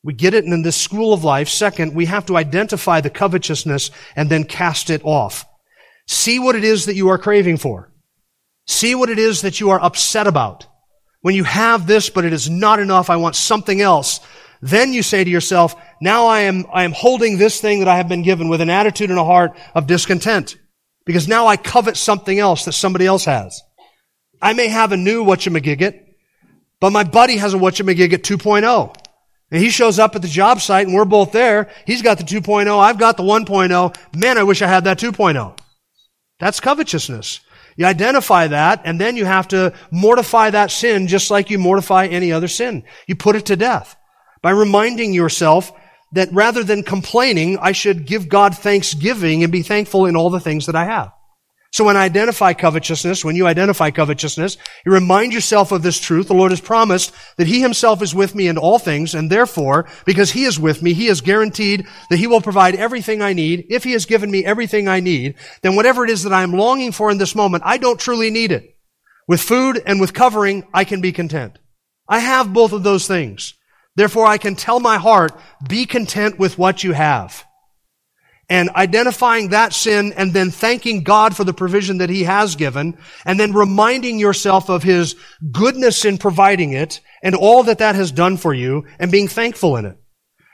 We 0.03 0.13
get 0.13 0.33
it 0.33 0.43
in 0.43 0.61
this 0.61 0.75
school 0.75 1.13
of 1.13 1.23
life. 1.23 1.49
Second, 1.49 1.95
we 1.95 2.05
have 2.05 2.25
to 2.27 2.37
identify 2.37 3.01
the 3.01 3.09
covetousness 3.09 3.89
and 4.15 4.29
then 4.29 4.43
cast 4.43 4.89
it 4.89 5.01
off. 5.03 5.45
See 6.07 6.39
what 6.39 6.55
it 6.55 6.63
is 6.63 6.85
that 6.85 6.95
you 6.95 7.09
are 7.09 7.17
craving 7.17 7.57
for. 7.57 7.91
See 8.67 8.93
what 8.93 9.09
it 9.09 9.17
is 9.17 9.41
that 9.41 9.59
you 9.59 9.69
are 9.71 9.81
upset 9.81 10.27
about. 10.27 10.67
When 11.21 11.35
you 11.35 11.43
have 11.45 11.87
this, 11.87 12.09
but 12.09 12.25
it 12.25 12.33
is 12.33 12.49
not 12.49 12.79
enough, 12.79 13.09
I 13.09 13.15
want 13.15 13.35
something 13.35 13.79
else. 13.79 14.19
Then 14.61 14.93
you 14.93 15.01
say 15.01 15.23
to 15.23 15.29
yourself, 15.29 15.75
now 16.01 16.27
I 16.27 16.41
am, 16.41 16.65
I 16.71 16.83
am 16.83 16.91
holding 16.91 17.37
this 17.37 17.59
thing 17.59 17.79
that 17.79 17.87
I 17.87 17.97
have 17.97 18.07
been 18.07 18.21
given 18.21 18.47
with 18.47 18.61
an 18.61 18.69
attitude 18.69 19.09
and 19.09 19.17
a 19.17 19.25
heart 19.25 19.57
of 19.73 19.87
discontent. 19.87 20.57
Because 21.05 21.27
now 21.27 21.47
I 21.47 21.57
covet 21.57 21.97
something 21.97 22.37
else 22.37 22.65
that 22.65 22.73
somebody 22.73 23.07
else 23.07 23.25
has. 23.25 23.61
I 24.39 24.53
may 24.53 24.67
have 24.67 24.91
a 24.91 24.97
new 24.97 25.25
whatchamagigget, 25.25 25.99
but 26.79 26.91
my 26.91 27.03
buddy 27.03 27.37
has 27.37 27.53
a 27.55 27.57
whatchamagigget 27.57 28.19
2.0. 28.19 28.95
And 29.49 29.61
he 29.61 29.69
shows 29.69 29.99
up 29.99 30.15
at 30.15 30.21
the 30.21 30.27
job 30.27 30.61
site 30.61 30.87
and 30.87 30.95
we're 30.95 31.05
both 31.05 31.31
there. 31.31 31.69
He's 31.85 32.01
got 32.01 32.19
the 32.19 32.23
2.0. 32.23 32.79
I've 32.79 32.99
got 32.99 33.17
the 33.17 33.23
1.0. 33.23 34.15
Man, 34.15 34.37
I 34.37 34.43
wish 34.43 34.61
I 34.61 34.67
had 34.67 34.85
that 34.85 34.99
2.0. 34.99 35.57
That's 36.39 36.59
covetousness. 36.59 37.41
You 37.75 37.85
identify 37.85 38.47
that 38.47 38.81
and 38.85 39.01
then 39.01 39.17
you 39.17 39.25
have 39.25 39.47
to 39.49 39.73
mortify 39.91 40.51
that 40.51 40.71
sin 40.71 41.07
just 41.07 41.31
like 41.31 41.49
you 41.49 41.57
mortify 41.57 42.05
any 42.05 42.31
other 42.31 42.47
sin. 42.47 42.83
You 43.07 43.15
put 43.15 43.35
it 43.35 43.47
to 43.47 43.55
death 43.55 43.95
by 44.41 44.51
reminding 44.51 45.13
yourself 45.13 45.71
that 46.13 46.31
rather 46.33 46.63
than 46.63 46.83
complaining, 46.83 47.57
I 47.59 47.71
should 47.71 48.05
give 48.05 48.27
God 48.27 48.57
thanksgiving 48.57 49.43
and 49.43 49.51
be 49.51 49.61
thankful 49.61 50.05
in 50.05 50.15
all 50.15 50.29
the 50.29 50.39
things 50.39 50.65
that 50.65 50.75
I 50.75 50.85
have. 50.85 51.11
So 51.73 51.85
when 51.85 51.95
I 51.95 52.03
identify 52.03 52.51
covetousness, 52.51 53.23
when 53.23 53.37
you 53.37 53.47
identify 53.47 53.91
covetousness, 53.91 54.57
you 54.85 54.91
remind 54.91 55.31
yourself 55.31 55.71
of 55.71 55.83
this 55.83 56.01
truth. 56.01 56.27
The 56.27 56.33
Lord 56.33 56.51
has 56.51 56.59
promised 56.59 57.13
that 57.37 57.47
He 57.47 57.61
Himself 57.61 58.01
is 58.01 58.13
with 58.13 58.35
me 58.35 58.49
in 58.49 58.57
all 58.57 58.77
things, 58.77 59.15
and 59.15 59.29
therefore, 59.29 59.87
because 60.05 60.31
He 60.31 60.43
is 60.43 60.59
with 60.59 60.81
me, 60.81 60.91
He 60.91 61.07
is 61.07 61.21
guaranteed 61.21 61.87
that 62.09 62.17
He 62.17 62.27
will 62.27 62.41
provide 62.41 62.75
everything 62.75 63.21
I 63.21 63.31
need. 63.31 63.67
If 63.69 63.85
He 63.85 63.93
has 63.93 64.05
given 64.05 64.29
me 64.29 64.43
everything 64.43 64.89
I 64.89 64.99
need, 64.99 65.35
then 65.61 65.77
whatever 65.77 66.03
it 66.03 66.09
is 66.09 66.23
that 66.23 66.33
I 66.33 66.43
am 66.43 66.51
longing 66.51 66.91
for 66.91 67.09
in 67.09 67.19
this 67.19 67.35
moment, 67.35 67.63
I 67.65 67.77
don't 67.77 67.99
truly 67.99 68.31
need 68.31 68.51
it. 68.51 68.75
With 69.29 69.39
food 69.39 69.81
and 69.85 70.01
with 70.01 70.13
covering, 70.13 70.67
I 70.73 70.83
can 70.83 70.99
be 70.99 71.13
content. 71.13 71.57
I 72.05 72.19
have 72.19 72.51
both 72.51 72.73
of 72.73 72.83
those 72.83 73.07
things. 73.07 73.53
Therefore, 73.95 74.25
I 74.25 74.37
can 74.37 74.55
tell 74.55 74.79
my 74.79 74.97
heart, 74.97 75.37
be 75.67 75.85
content 75.85 76.39
with 76.39 76.57
what 76.57 76.83
you 76.83 76.93
have 76.93 77.45
and 78.51 78.69
identifying 78.71 79.49
that 79.49 79.71
sin 79.71 80.13
and 80.17 80.33
then 80.33 80.51
thanking 80.51 81.03
God 81.03 81.37
for 81.37 81.45
the 81.45 81.53
provision 81.53 81.99
that 81.99 82.09
He 82.09 82.23
has 82.23 82.57
given 82.57 82.97
and 83.25 83.39
then 83.39 83.53
reminding 83.53 84.19
yourself 84.19 84.69
of 84.69 84.83
His 84.83 85.15
goodness 85.51 86.03
in 86.03 86.17
providing 86.17 86.73
it 86.73 86.99
and 87.23 87.33
all 87.33 87.63
that 87.63 87.77
that 87.77 87.95
has 87.95 88.11
done 88.11 88.35
for 88.35 88.53
you 88.53 88.85
and 88.99 89.09
being 89.09 89.29
thankful 89.29 89.77
in 89.77 89.85
it. 89.85 89.97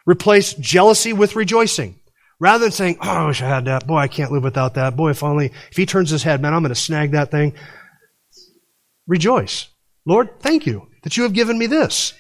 Replace 0.06 0.54
jealousy 0.54 1.12
with 1.12 1.36
rejoicing. 1.36 2.00
Rather 2.39 2.65
than 2.65 2.71
saying, 2.71 2.97
oh, 3.02 3.10
I 3.10 3.26
wish 3.26 3.41
I 3.41 3.47
had 3.47 3.65
that. 3.65 3.88
Boy, 3.88 3.97
I 3.97 4.08
can't 4.08 4.32
live 4.32 4.43
without 4.43 4.76
that. 4.76 4.95
Boy, 4.95 5.10
if 5.10 5.23
only, 5.23 5.47
if 5.47 5.76
he 5.76 5.88
turns 5.88 6.12
his 6.12 6.21
head, 6.21 6.39
man, 6.39 6.54
I'm 6.54 6.62
going 6.62 6.69
to 6.69 6.76
snag 6.76 7.13
that 7.13 7.32
thing. 7.32 7.56
Rejoice. 9.08 9.69
Lord, 10.06 10.39
thank 10.39 10.67
you 10.67 10.88
that 11.02 11.17
you 11.17 11.23
have 11.23 11.34
given 11.34 11.58
me 11.58 11.65
this. 11.65 12.13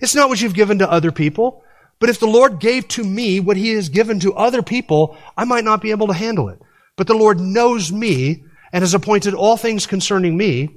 It's 0.00 0.14
not 0.14 0.28
what 0.28 0.40
you've 0.40 0.54
given 0.54 0.78
to 0.78 0.90
other 0.90 1.12
people. 1.12 1.62
But 1.98 2.10
if 2.10 2.20
the 2.20 2.26
Lord 2.26 2.60
gave 2.60 2.86
to 2.88 3.04
me 3.04 3.40
what 3.40 3.56
he 3.56 3.70
has 3.70 3.88
given 3.88 4.20
to 4.20 4.34
other 4.34 4.62
people, 4.62 5.16
I 5.36 5.44
might 5.44 5.64
not 5.64 5.80
be 5.80 5.90
able 5.90 6.08
to 6.08 6.12
handle 6.12 6.48
it. 6.48 6.58
But 6.96 7.06
the 7.06 7.14
Lord 7.14 7.40
knows 7.40 7.90
me 7.92 8.44
and 8.72 8.82
has 8.82 8.94
appointed 8.94 9.34
all 9.34 9.56
things 9.56 9.86
concerning 9.86 10.36
me, 10.36 10.68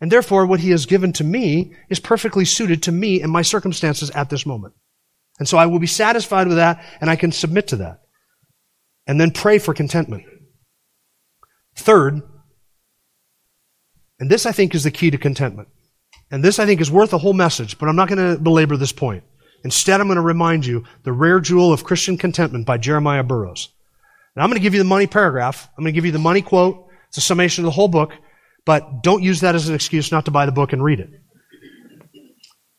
and 0.00 0.12
therefore 0.12 0.44
what 0.44 0.60
he 0.60 0.70
has 0.70 0.84
given 0.84 1.12
to 1.14 1.24
me 1.24 1.74
is 1.88 2.00
perfectly 2.00 2.44
suited 2.44 2.82
to 2.82 2.92
me 2.92 3.22
and 3.22 3.32
my 3.32 3.42
circumstances 3.42 4.10
at 4.10 4.28
this 4.28 4.44
moment. 4.44 4.74
And 5.38 5.48
so 5.48 5.56
I 5.56 5.66
will 5.66 5.78
be 5.78 5.86
satisfied 5.86 6.48
with 6.48 6.56
that 6.56 6.82
and 7.00 7.08
I 7.08 7.16
can 7.16 7.32
submit 7.32 7.68
to 7.68 7.76
that. 7.76 8.00
And 9.06 9.20
then 9.20 9.30
pray 9.30 9.58
for 9.58 9.72
contentment. 9.72 10.24
Third, 11.76 12.22
and 14.18 14.30
this 14.30 14.46
I 14.46 14.52
think 14.52 14.74
is 14.74 14.84
the 14.84 14.90
key 14.90 15.10
to 15.10 15.18
contentment. 15.18 15.68
And 16.30 16.42
this 16.42 16.58
I 16.58 16.66
think 16.66 16.80
is 16.80 16.90
worth 16.90 17.12
a 17.12 17.18
whole 17.18 17.32
message, 17.32 17.78
but 17.78 17.88
I'm 17.88 17.96
not 17.96 18.08
going 18.08 18.34
to 18.34 18.42
belabor 18.42 18.76
this 18.76 18.92
point. 18.92 19.24
Instead, 19.64 20.00
I'm 20.00 20.06
going 20.06 20.16
to 20.16 20.22
remind 20.22 20.66
you 20.66 20.84
the 21.02 21.12
rare 21.12 21.40
jewel 21.40 21.72
of 21.72 21.84
Christian 21.84 22.18
contentment 22.18 22.66
by 22.66 22.78
Jeremiah 22.78 23.22
Burroughs. 23.22 23.68
And 24.34 24.42
I'm 24.42 24.50
going 24.50 24.60
to 24.60 24.62
give 24.62 24.74
you 24.74 24.80
the 24.80 24.84
money 24.84 25.06
paragraph. 25.06 25.68
I'm 25.76 25.82
going 25.82 25.92
to 25.92 25.96
give 25.96 26.04
you 26.04 26.12
the 26.12 26.18
money 26.18 26.42
quote. 26.42 26.88
It's 27.08 27.18
a 27.18 27.22
summation 27.22 27.64
of 27.64 27.66
the 27.66 27.72
whole 27.72 27.88
book, 27.88 28.12
but 28.64 29.02
don't 29.02 29.22
use 29.22 29.40
that 29.40 29.54
as 29.54 29.68
an 29.68 29.74
excuse 29.74 30.12
not 30.12 30.26
to 30.26 30.30
buy 30.30 30.46
the 30.46 30.52
book 30.52 30.72
and 30.72 30.84
read 30.84 31.00
it. 31.00 31.10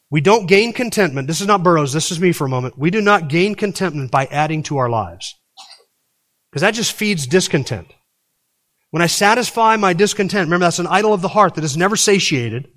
We 0.10 0.21
don't 0.21 0.45
gain 0.45 0.71
contentment. 0.71 1.27
This 1.27 1.41
is 1.41 1.47
not 1.47 1.63
Burroughs. 1.63 1.91
This 1.91 2.12
is 2.12 2.19
me 2.19 2.31
for 2.31 2.45
a 2.45 2.49
moment. 2.49 2.77
We 2.77 2.91
do 2.91 3.01
not 3.01 3.27
gain 3.27 3.55
contentment 3.55 4.12
by 4.12 4.25
adding 4.27 4.63
to 4.63 4.77
our 4.77 4.89
lives. 4.89 5.36
Because 6.49 6.62
that 6.62 6.73
just 6.73 6.93
feeds 6.93 7.27
discontent. 7.27 7.93
When 8.91 9.01
I 9.01 9.07
satisfy 9.07 9.75
my 9.75 9.93
discontent, 9.93 10.47
remember 10.47 10.65
that's 10.65 10.79
an 10.79 10.88
idol 10.88 11.13
of 11.13 11.21
the 11.21 11.27
heart 11.27 11.55
that 11.55 11.63
is 11.65 11.75
never 11.75 11.97
satiated. 11.97 12.69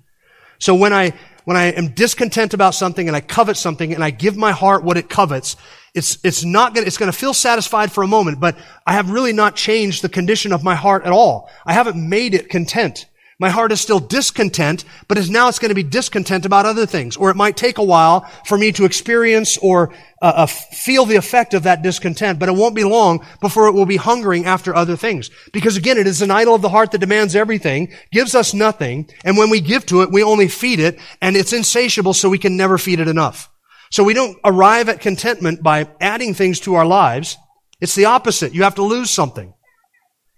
So 0.61 0.75
when 0.75 0.93
I 0.93 1.13
when 1.43 1.57
I 1.57 1.71
am 1.71 1.89
discontent 1.89 2.53
about 2.53 2.75
something 2.75 3.07
and 3.07 3.17
I 3.17 3.21
covet 3.21 3.57
something 3.57 3.95
and 3.95 4.03
I 4.03 4.11
give 4.11 4.37
my 4.37 4.51
heart 4.51 4.83
what 4.83 4.95
it 4.95 5.09
covets, 5.09 5.55
it's, 5.95 6.19
it's 6.23 6.43
not 6.43 6.75
gonna, 6.75 6.85
it's 6.85 6.99
gonna 6.99 7.11
feel 7.11 7.33
satisfied 7.33 7.91
for 7.91 8.03
a 8.03 8.07
moment, 8.07 8.39
but 8.39 8.55
I 8.85 8.93
have 8.93 9.09
really 9.09 9.33
not 9.33 9.55
changed 9.55 10.03
the 10.03 10.09
condition 10.09 10.53
of 10.53 10.63
my 10.63 10.75
heart 10.75 11.03
at 11.03 11.11
all. 11.11 11.49
I 11.65 11.73
haven't 11.73 11.97
made 11.97 12.35
it 12.35 12.49
content. 12.49 13.07
My 13.41 13.49
heart 13.49 13.71
is 13.71 13.81
still 13.81 13.99
discontent, 13.99 14.85
but 15.07 15.17
is 15.17 15.31
now 15.31 15.47
it's 15.47 15.57
going 15.57 15.69
to 15.69 15.75
be 15.75 15.81
discontent 15.81 16.45
about 16.45 16.67
other 16.67 16.85
things. 16.85 17.17
Or 17.17 17.31
it 17.31 17.35
might 17.35 17.57
take 17.57 17.79
a 17.79 17.83
while 17.83 18.21
for 18.45 18.55
me 18.55 18.71
to 18.73 18.85
experience 18.85 19.57
or 19.57 19.91
uh, 20.21 20.33
uh, 20.35 20.45
feel 20.45 21.05
the 21.05 21.15
effect 21.15 21.55
of 21.55 21.63
that 21.63 21.81
discontent, 21.81 22.37
but 22.37 22.49
it 22.49 22.55
won't 22.55 22.75
be 22.75 22.83
long 22.83 23.25
before 23.39 23.65
it 23.65 23.71
will 23.71 23.87
be 23.87 23.97
hungering 23.97 24.45
after 24.45 24.75
other 24.75 24.95
things. 24.95 25.31
Because 25.53 25.75
again, 25.75 25.97
it 25.97 26.05
is 26.05 26.21
an 26.21 26.29
idol 26.29 26.53
of 26.53 26.61
the 26.61 26.69
heart 26.69 26.91
that 26.91 26.99
demands 26.99 27.35
everything, 27.35 27.91
gives 28.11 28.35
us 28.35 28.53
nothing, 28.53 29.09
and 29.25 29.35
when 29.35 29.49
we 29.49 29.59
give 29.59 29.87
to 29.87 30.03
it, 30.03 30.11
we 30.11 30.21
only 30.21 30.47
feed 30.47 30.79
it, 30.79 30.99
and 31.19 31.35
it's 31.35 31.51
insatiable, 31.51 32.13
so 32.13 32.29
we 32.29 32.37
can 32.37 32.55
never 32.55 32.77
feed 32.77 32.99
it 32.99 33.07
enough. 33.07 33.49
So 33.89 34.03
we 34.03 34.13
don't 34.13 34.37
arrive 34.45 34.87
at 34.87 35.01
contentment 35.01 35.63
by 35.63 35.89
adding 35.99 36.35
things 36.35 36.59
to 36.59 36.75
our 36.75 36.85
lives. 36.85 37.37
It's 37.79 37.95
the 37.95 38.05
opposite. 38.05 38.53
You 38.53 38.61
have 38.61 38.75
to 38.75 38.83
lose 38.83 39.09
something. 39.09 39.55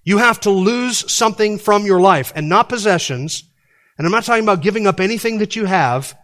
You 0.03 0.17
have 0.17 0.39
to 0.41 0.49
lose 0.49 1.11
something 1.11 1.57
from 1.57 1.85
your 1.85 2.01
life 2.01 2.33
and 2.35 2.49
not 2.49 2.69
possessions. 2.69 3.43
And 3.97 4.05
I'm 4.05 4.11
not 4.11 4.23
talking 4.23 4.43
about 4.43 4.61
giving 4.61 4.87
up 4.87 4.99
anything 4.99 5.37
that 5.37 5.55
you 5.55 5.65
have. 5.65 6.17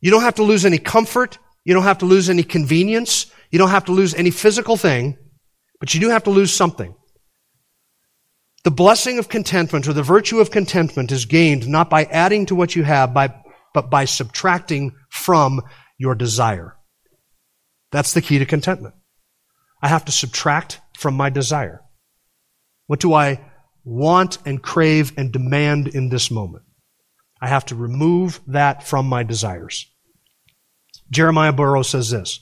You 0.00 0.10
don't 0.10 0.22
have 0.22 0.34
to 0.36 0.42
lose 0.42 0.64
any 0.64 0.78
comfort. 0.78 1.38
You 1.64 1.72
don't 1.72 1.84
have 1.84 1.98
to 1.98 2.06
lose 2.06 2.28
any 2.28 2.42
convenience. 2.42 3.26
You 3.50 3.58
don't 3.58 3.70
have 3.70 3.84
to 3.86 3.92
lose 3.92 4.14
any 4.14 4.30
physical 4.30 4.76
thing, 4.76 5.16
but 5.78 5.94
you 5.94 6.00
do 6.00 6.08
have 6.08 6.24
to 6.24 6.30
lose 6.30 6.52
something. 6.52 6.94
The 8.64 8.72
blessing 8.72 9.18
of 9.18 9.28
contentment 9.28 9.86
or 9.86 9.92
the 9.92 10.02
virtue 10.02 10.40
of 10.40 10.50
contentment 10.50 11.12
is 11.12 11.24
gained 11.24 11.68
not 11.68 11.88
by 11.88 12.04
adding 12.04 12.46
to 12.46 12.54
what 12.56 12.74
you 12.74 12.82
have, 12.82 13.14
by, 13.14 13.32
but 13.72 13.90
by 13.90 14.06
subtracting 14.06 14.96
from 15.08 15.62
your 15.98 16.16
desire. 16.16 16.76
That's 17.92 18.12
the 18.12 18.22
key 18.22 18.40
to 18.40 18.46
contentment. 18.46 18.96
I 19.80 19.88
have 19.88 20.06
to 20.06 20.12
subtract 20.12 20.80
from 20.98 21.14
my 21.14 21.30
desire. 21.30 21.83
What 22.86 23.00
do 23.00 23.14
I 23.14 23.40
want 23.84 24.38
and 24.44 24.62
crave 24.62 25.12
and 25.16 25.32
demand 25.32 25.88
in 25.88 26.08
this 26.08 26.30
moment? 26.30 26.64
I 27.40 27.48
have 27.48 27.66
to 27.66 27.74
remove 27.74 28.40
that 28.46 28.82
from 28.82 29.06
my 29.06 29.22
desires. 29.22 29.90
Jeremiah 31.10 31.52
Burroughs 31.52 31.88
says 31.88 32.10
this 32.10 32.40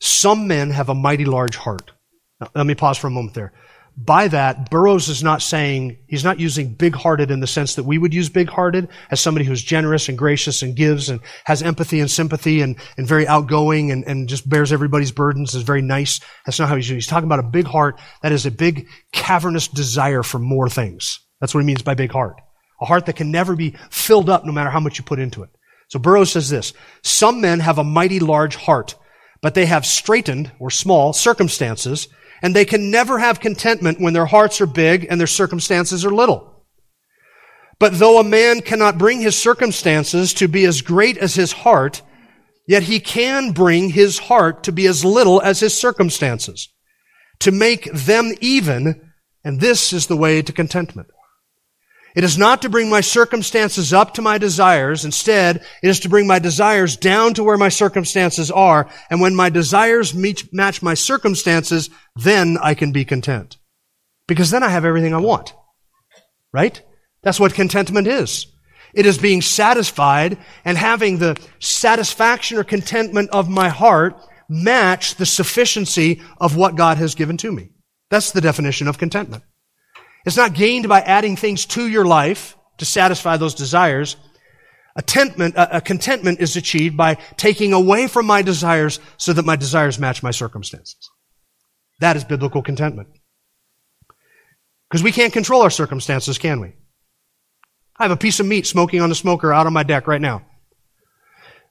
Some 0.00 0.46
men 0.46 0.70
have 0.70 0.88
a 0.88 0.94
mighty 0.94 1.24
large 1.24 1.56
heart. 1.56 1.92
Now, 2.40 2.50
let 2.54 2.66
me 2.66 2.74
pause 2.74 2.98
for 2.98 3.06
a 3.06 3.10
moment 3.10 3.34
there 3.34 3.52
by 3.96 4.28
that, 4.28 4.70
Burroughs 4.70 5.08
is 5.08 5.22
not 5.22 5.42
saying, 5.42 5.98
he's 6.06 6.24
not 6.24 6.40
using 6.40 6.72
big-hearted 6.72 7.30
in 7.30 7.40
the 7.40 7.46
sense 7.46 7.74
that 7.74 7.84
we 7.84 7.98
would 7.98 8.14
use 8.14 8.30
big-hearted 8.30 8.88
as 9.10 9.20
somebody 9.20 9.44
who's 9.44 9.62
generous 9.62 10.08
and 10.08 10.16
gracious 10.16 10.62
and 10.62 10.74
gives 10.74 11.10
and 11.10 11.20
has 11.44 11.62
empathy 11.62 12.00
and 12.00 12.10
sympathy 12.10 12.62
and, 12.62 12.76
and 12.96 13.06
very 13.06 13.26
outgoing 13.26 13.90
and, 13.90 14.04
and 14.04 14.28
just 14.28 14.48
bears 14.48 14.72
everybody's 14.72 15.12
burdens, 15.12 15.54
is 15.54 15.62
very 15.62 15.82
nice. 15.82 16.20
That's 16.46 16.58
not 16.58 16.68
how 16.68 16.76
he's 16.76 16.88
He's 16.88 17.06
talking 17.06 17.26
about 17.26 17.38
a 17.38 17.44
big 17.44 17.66
heart 17.66 18.00
that 18.22 18.32
is 18.32 18.46
a 18.46 18.50
big 18.50 18.88
cavernous 19.12 19.68
desire 19.68 20.22
for 20.22 20.38
more 20.38 20.68
things. 20.68 21.20
That's 21.40 21.54
what 21.54 21.60
he 21.60 21.66
means 21.66 21.82
by 21.82 21.94
big 21.94 22.12
heart. 22.12 22.40
A 22.80 22.86
heart 22.86 23.06
that 23.06 23.16
can 23.16 23.30
never 23.30 23.54
be 23.54 23.76
filled 23.90 24.30
up 24.30 24.44
no 24.46 24.52
matter 24.52 24.70
how 24.70 24.80
much 24.80 24.98
you 24.98 25.04
put 25.04 25.20
into 25.20 25.42
it. 25.42 25.50
So 25.88 25.98
Burroughs 25.98 26.32
says 26.32 26.48
this, 26.48 26.72
some 27.02 27.42
men 27.42 27.60
have 27.60 27.78
a 27.78 27.84
mighty 27.84 28.20
large 28.20 28.56
heart, 28.56 28.94
but 29.42 29.54
they 29.54 29.66
have 29.66 29.84
straitened 29.84 30.50
or 30.58 30.70
small 30.70 31.12
circumstances 31.12 32.08
and 32.42 32.54
they 32.54 32.64
can 32.64 32.90
never 32.90 33.18
have 33.18 33.40
contentment 33.40 34.00
when 34.00 34.12
their 34.12 34.26
hearts 34.26 34.60
are 34.60 34.66
big 34.66 35.06
and 35.08 35.18
their 35.18 35.26
circumstances 35.26 36.04
are 36.04 36.10
little. 36.10 36.66
But 37.78 37.98
though 37.98 38.18
a 38.18 38.24
man 38.24 38.60
cannot 38.60 38.98
bring 38.98 39.20
his 39.20 39.36
circumstances 39.36 40.34
to 40.34 40.48
be 40.48 40.64
as 40.64 40.82
great 40.82 41.16
as 41.16 41.34
his 41.34 41.52
heart, 41.52 42.02
yet 42.66 42.84
he 42.84 43.00
can 43.00 43.52
bring 43.52 43.90
his 43.90 44.18
heart 44.18 44.64
to 44.64 44.72
be 44.72 44.86
as 44.86 45.04
little 45.04 45.40
as 45.40 45.60
his 45.60 45.74
circumstances, 45.74 46.68
to 47.40 47.50
make 47.50 47.90
them 47.92 48.32
even, 48.40 49.12
and 49.44 49.60
this 49.60 49.92
is 49.92 50.06
the 50.06 50.16
way 50.16 50.42
to 50.42 50.52
contentment. 50.52 51.08
It 52.14 52.24
is 52.24 52.36
not 52.36 52.62
to 52.62 52.68
bring 52.68 52.90
my 52.90 53.00
circumstances 53.00 53.92
up 53.92 54.14
to 54.14 54.22
my 54.22 54.38
desires. 54.38 55.04
Instead, 55.04 55.56
it 55.82 55.88
is 55.88 56.00
to 56.00 56.08
bring 56.08 56.26
my 56.26 56.38
desires 56.38 56.96
down 56.96 57.34
to 57.34 57.44
where 57.44 57.56
my 57.56 57.70
circumstances 57.70 58.50
are. 58.50 58.88
And 59.08 59.20
when 59.20 59.34
my 59.34 59.48
desires 59.48 60.14
meet, 60.14 60.52
match 60.52 60.82
my 60.82 60.94
circumstances, 60.94 61.88
then 62.14 62.58
I 62.60 62.74
can 62.74 62.92
be 62.92 63.04
content. 63.04 63.56
Because 64.28 64.50
then 64.50 64.62
I 64.62 64.68
have 64.68 64.84
everything 64.84 65.14
I 65.14 65.18
want. 65.18 65.54
Right? 66.52 66.82
That's 67.22 67.40
what 67.40 67.54
contentment 67.54 68.06
is. 68.06 68.46
It 68.94 69.06
is 69.06 69.16
being 69.16 69.40
satisfied 69.40 70.36
and 70.64 70.76
having 70.76 71.18
the 71.18 71.40
satisfaction 71.60 72.58
or 72.58 72.64
contentment 72.64 73.30
of 73.30 73.48
my 73.48 73.70
heart 73.70 74.20
match 74.50 75.14
the 75.14 75.24
sufficiency 75.24 76.20
of 76.38 76.56
what 76.56 76.76
God 76.76 76.98
has 76.98 77.14
given 77.14 77.38
to 77.38 77.50
me. 77.50 77.70
That's 78.10 78.32
the 78.32 78.42
definition 78.42 78.88
of 78.88 78.98
contentment. 78.98 79.44
It's 80.24 80.36
not 80.36 80.54
gained 80.54 80.88
by 80.88 81.00
adding 81.00 81.36
things 81.36 81.66
to 81.66 81.88
your 81.88 82.04
life 82.04 82.56
to 82.78 82.84
satisfy 82.84 83.36
those 83.36 83.54
desires. 83.54 84.16
A 84.94 85.02
contentment, 85.02 85.54
a 85.54 85.60
uh, 85.60 85.76
uh, 85.76 85.80
contentment 85.80 86.40
is 86.40 86.56
achieved 86.56 86.96
by 86.96 87.14
taking 87.36 87.72
away 87.72 88.06
from 88.06 88.26
my 88.26 88.42
desires 88.42 89.00
so 89.16 89.32
that 89.32 89.44
my 89.44 89.56
desires 89.56 89.98
match 89.98 90.22
my 90.22 90.30
circumstances. 90.30 91.10
That 92.00 92.16
is 92.16 92.24
biblical 92.24 92.62
contentment. 92.62 93.08
Because 94.90 95.02
we 95.02 95.12
can't 95.12 95.32
control 95.32 95.62
our 95.62 95.70
circumstances, 95.70 96.36
can 96.36 96.60
we? 96.60 96.74
I 97.98 98.04
have 98.04 98.10
a 98.10 98.16
piece 98.16 98.40
of 98.40 98.46
meat 98.46 98.66
smoking 98.66 99.00
on 99.00 99.08
the 99.08 99.14
smoker 99.14 99.52
out 99.52 99.66
on 99.66 99.72
my 99.72 99.82
deck 99.82 100.06
right 100.06 100.20
now. 100.20 100.44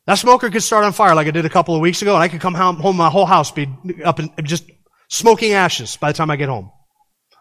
That 0.07 0.15
smoker 0.15 0.49
could 0.49 0.63
start 0.63 0.83
on 0.83 0.93
fire 0.93 1.13
like 1.13 1.27
I 1.27 1.31
did 1.31 1.45
a 1.45 1.49
couple 1.49 1.75
of 1.75 1.81
weeks 1.81 2.01
ago, 2.01 2.15
and 2.15 2.23
I 2.23 2.27
could 2.27 2.41
come 2.41 2.55
home, 2.55 2.97
my 2.97 3.09
whole 3.09 3.27
house 3.27 3.51
be 3.51 3.67
up 4.03 4.17
and 4.17 4.31
just 4.43 4.63
smoking 5.09 5.53
ashes 5.53 5.95
by 5.97 6.11
the 6.11 6.17
time 6.17 6.31
I 6.31 6.37
get 6.37 6.49
home. 6.49 6.71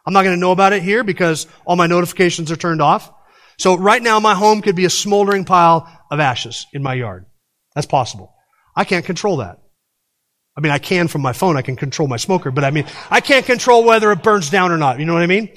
I'm 0.07 0.13
not 0.13 0.23
going 0.23 0.37
to 0.37 0.41
know 0.41 0.53
about 0.53 0.73
it 0.73 0.83
here 0.83 1.05
because 1.05 1.47
all 1.65 1.77
my 1.77 1.87
notifications 1.87 2.51
are 2.51 2.57
turned 2.57 2.81
off. 2.83 3.13
So 3.59 3.77
right 3.77 4.03
now 4.03 4.21
my 4.21 4.35
home 4.35 4.63
could 4.63 4.77
be 4.77 4.87
a 4.87 4.91
smoldering 4.91 5.45
pile 5.45 5.87
of 6.11 6.21
ashes 6.21 6.67
in 6.73 6.83
my 6.83 6.95
yard. 6.95 7.27
That's 7.75 7.87
possible. 7.87 8.35
I 8.75 8.85
can't 8.85 9.05
control 9.05 9.39
that. 9.39 9.59
I 10.57 10.61
mean, 10.61 10.73
I 10.73 10.79
can 10.79 11.09
from 11.09 11.23
my 11.23 11.33
phone. 11.33 11.57
I 11.57 11.63
can 11.63 11.77
control 11.77 12.09
my 12.09 12.17
smoker, 12.17 12.51
but 12.51 12.65
I 12.65 12.71
mean, 12.71 12.87
I 13.11 13.21
can't 13.21 13.47
control 13.47 13.85
whether 13.85 14.11
it 14.13 14.23
burns 14.23 14.51
down 14.51 14.73
or 14.73 14.79
not. 14.79 14.99
You 14.99 15.07
know 15.07 15.15
what 15.15 15.23
I 15.23 15.27
mean? 15.27 15.51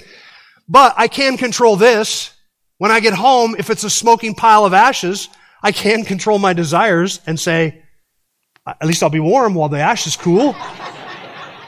But 0.68 0.94
I 0.96 1.08
can 1.08 1.36
control 1.36 1.76
this. 1.76 2.32
When 2.78 2.90
I 2.90 3.00
get 3.00 3.14
home, 3.14 3.56
if 3.58 3.70
it's 3.70 3.84
a 3.84 3.90
smoking 3.90 4.34
pile 4.34 4.64
of 4.64 4.74
ashes, 4.74 5.28
I 5.62 5.72
can 5.72 6.04
control 6.04 6.38
my 6.38 6.52
desires 6.52 7.20
and 7.26 7.38
say, 7.38 7.82
at 8.66 8.86
least 8.86 9.02
I'll 9.02 9.10
be 9.10 9.20
warm 9.20 9.54
while 9.54 9.68
the 9.68 9.80
ashes 9.80 10.16
cool. 10.16 10.54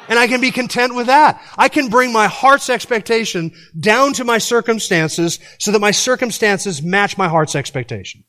And 0.09 0.19
I 0.19 0.27
can 0.27 0.41
be 0.41 0.51
content 0.51 0.95
with 0.95 1.07
that. 1.07 1.43
I 1.57 1.69
can 1.69 1.89
bring 1.89 2.13
my 2.13 2.27
heart's 2.27 2.71
expectation 2.71 3.53
down 3.79 4.13
to 4.15 4.25
my 4.25 4.39
circumstances 4.39 5.39
so 5.59 5.73
that 5.73 5.81
my 5.81 5.91
circumstances 5.91 6.83
match 6.83 7.19
my 7.19 7.29
heart's 7.29 7.57
expectation. 7.57 8.25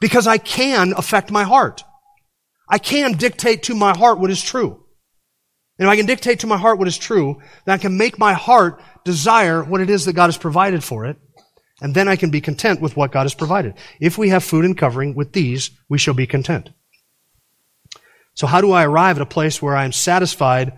Because 0.00 0.26
I 0.26 0.38
can 0.38 0.94
affect 0.96 1.30
my 1.30 1.42
heart. 1.42 1.82
I 2.68 2.78
can 2.78 3.12
dictate 3.12 3.64
to 3.64 3.74
my 3.74 3.96
heart 3.96 4.20
what 4.20 4.30
is 4.30 4.42
true. 4.42 4.84
And 5.78 5.86
if 5.86 5.92
I 5.92 5.96
can 5.96 6.06
dictate 6.06 6.40
to 6.40 6.46
my 6.46 6.56
heart 6.56 6.78
what 6.78 6.88
is 6.88 6.98
true, 6.98 7.40
then 7.64 7.74
I 7.74 7.78
can 7.78 7.96
make 7.96 8.18
my 8.18 8.32
heart 8.32 8.82
desire 9.04 9.62
what 9.62 9.80
it 9.80 9.90
is 9.90 10.04
that 10.04 10.14
God 10.14 10.26
has 10.26 10.36
provided 10.36 10.84
for 10.84 11.06
it. 11.06 11.16
And 11.80 11.94
then 11.94 12.08
I 12.08 12.16
can 12.16 12.30
be 12.30 12.40
content 12.40 12.80
with 12.80 12.96
what 12.96 13.12
God 13.12 13.22
has 13.22 13.34
provided. 13.34 13.74
If 14.00 14.18
we 14.18 14.30
have 14.30 14.42
food 14.42 14.64
and 14.64 14.76
covering 14.76 15.14
with 15.14 15.32
these, 15.32 15.70
we 15.88 15.98
shall 15.98 16.14
be 16.14 16.26
content. 16.26 16.70
So 18.34 18.46
how 18.46 18.60
do 18.60 18.72
I 18.72 18.84
arrive 18.84 19.16
at 19.16 19.22
a 19.22 19.26
place 19.26 19.62
where 19.62 19.76
I 19.76 19.84
am 19.84 19.92
satisfied 19.92 20.72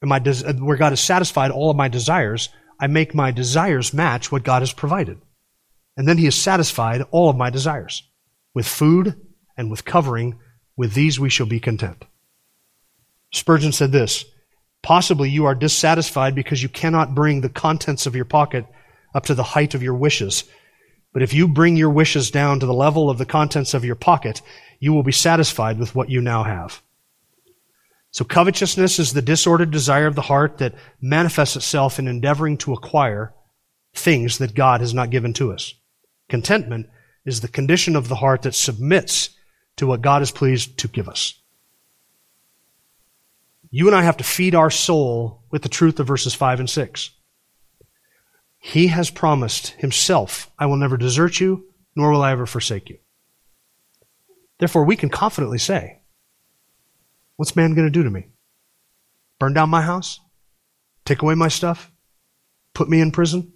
des- 0.00 0.44
uh, 0.44 0.52
where 0.54 0.76
God 0.76 0.90
has 0.90 1.00
satisfied 1.00 1.50
all 1.50 1.70
of 1.70 1.76
my 1.76 1.88
desires, 1.88 2.48
I 2.80 2.86
make 2.86 3.14
my 3.14 3.30
desires 3.30 3.92
match 3.92 4.30
what 4.30 4.44
God 4.44 4.62
has 4.62 4.72
provided. 4.72 5.20
And 5.96 6.06
then 6.06 6.18
He 6.18 6.26
has 6.26 6.36
satisfied 6.36 7.02
all 7.10 7.28
of 7.28 7.36
my 7.36 7.50
desires. 7.50 8.02
With 8.54 8.66
food 8.66 9.14
and 9.56 9.70
with 9.70 9.84
covering, 9.84 10.38
with 10.76 10.94
these 10.94 11.18
we 11.18 11.28
shall 11.28 11.46
be 11.46 11.60
content. 11.60 12.04
Spurgeon 13.32 13.72
said 13.72 13.92
this 13.92 14.24
Possibly 14.82 15.28
you 15.28 15.44
are 15.46 15.54
dissatisfied 15.54 16.34
because 16.34 16.62
you 16.62 16.68
cannot 16.68 17.14
bring 17.14 17.40
the 17.40 17.48
contents 17.48 18.06
of 18.06 18.14
your 18.14 18.24
pocket 18.24 18.64
up 19.14 19.24
to 19.26 19.34
the 19.34 19.42
height 19.42 19.74
of 19.74 19.82
your 19.82 19.94
wishes. 19.94 20.44
But 21.12 21.22
if 21.22 21.34
you 21.34 21.48
bring 21.48 21.76
your 21.76 21.90
wishes 21.90 22.30
down 22.30 22.60
to 22.60 22.66
the 22.66 22.74
level 22.74 23.10
of 23.10 23.18
the 23.18 23.26
contents 23.26 23.74
of 23.74 23.84
your 23.84 23.96
pocket, 23.96 24.40
you 24.78 24.92
will 24.92 25.02
be 25.02 25.12
satisfied 25.12 25.78
with 25.78 25.94
what 25.94 26.10
you 26.10 26.20
now 26.20 26.44
have. 26.44 26.82
So 28.18 28.24
covetousness 28.24 28.98
is 28.98 29.12
the 29.12 29.22
disordered 29.22 29.70
desire 29.70 30.08
of 30.08 30.16
the 30.16 30.22
heart 30.22 30.58
that 30.58 30.74
manifests 31.00 31.54
itself 31.54 32.00
in 32.00 32.08
endeavoring 32.08 32.56
to 32.56 32.72
acquire 32.72 33.32
things 33.94 34.38
that 34.38 34.56
God 34.56 34.80
has 34.80 34.92
not 34.92 35.10
given 35.10 35.32
to 35.34 35.52
us. 35.52 35.74
Contentment 36.28 36.88
is 37.24 37.42
the 37.42 37.46
condition 37.46 37.94
of 37.94 38.08
the 38.08 38.16
heart 38.16 38.42
that 38.42 38.56
submits 38.56 39.30
to 39.76 39.86
what 39.86 40.02
God 40.02 40.20
is 40.20 40.32
pleased 40.32 40.78
to 40.78 40.88
give 40.88 41.08
us. 41.08 41.34
You 43.70 43.86
and 43.86 43.94
I 43.94 44.02
have 44.02 44.16
to 44.16 44.24
feed 44.24 44.56
our 44.56 44.68
soul 44.68 45.44
with 45.52 45.62
the 45.62 45.68
truth 45.68 46.00
of 46.00 46.08
verses 46.08 46.34
5 46.34 46.58
and 46.58 46.68
6. 46.68 47.10
He 48.58 48.88
has 48.88 49.10
promised 49.10 49.68
himself, 49.78 50.50
I 50.58 50.66
will 50.66 50.76
never 50.76 50.96
desert 50.96 51.38
you, 51.38 51.66
nor 51.94 52.10
will 52.10 52.22
I 52.22 52.32
ever 52.32 52.46
forsake 52.46 52.90
you. 52.90 52.98
Therefore, 54.58 54.84
we 54.84 54.96
can 54.96 55.08
confidently 55.08 55.58
say, 55.58 56.00
What's 57.38 57.54
man 57.54 57.74
going 57.74 57.86
to 57.86 57.92
do 57.92 58.02
to 58.02 58.10
me? 58.10 58.26
Burn 59.38 59.54
down 59.54 59.70
my 59.70 59.80
house? 59.80 60.18
Take 61.04 61.22
away 61.22 61.36
my 61.36 61.46
stuff? 61.46 61.90
Put 62.74 62.88
me 62.88 63.00
in 63.00 63.12
prison? 63.12 63.52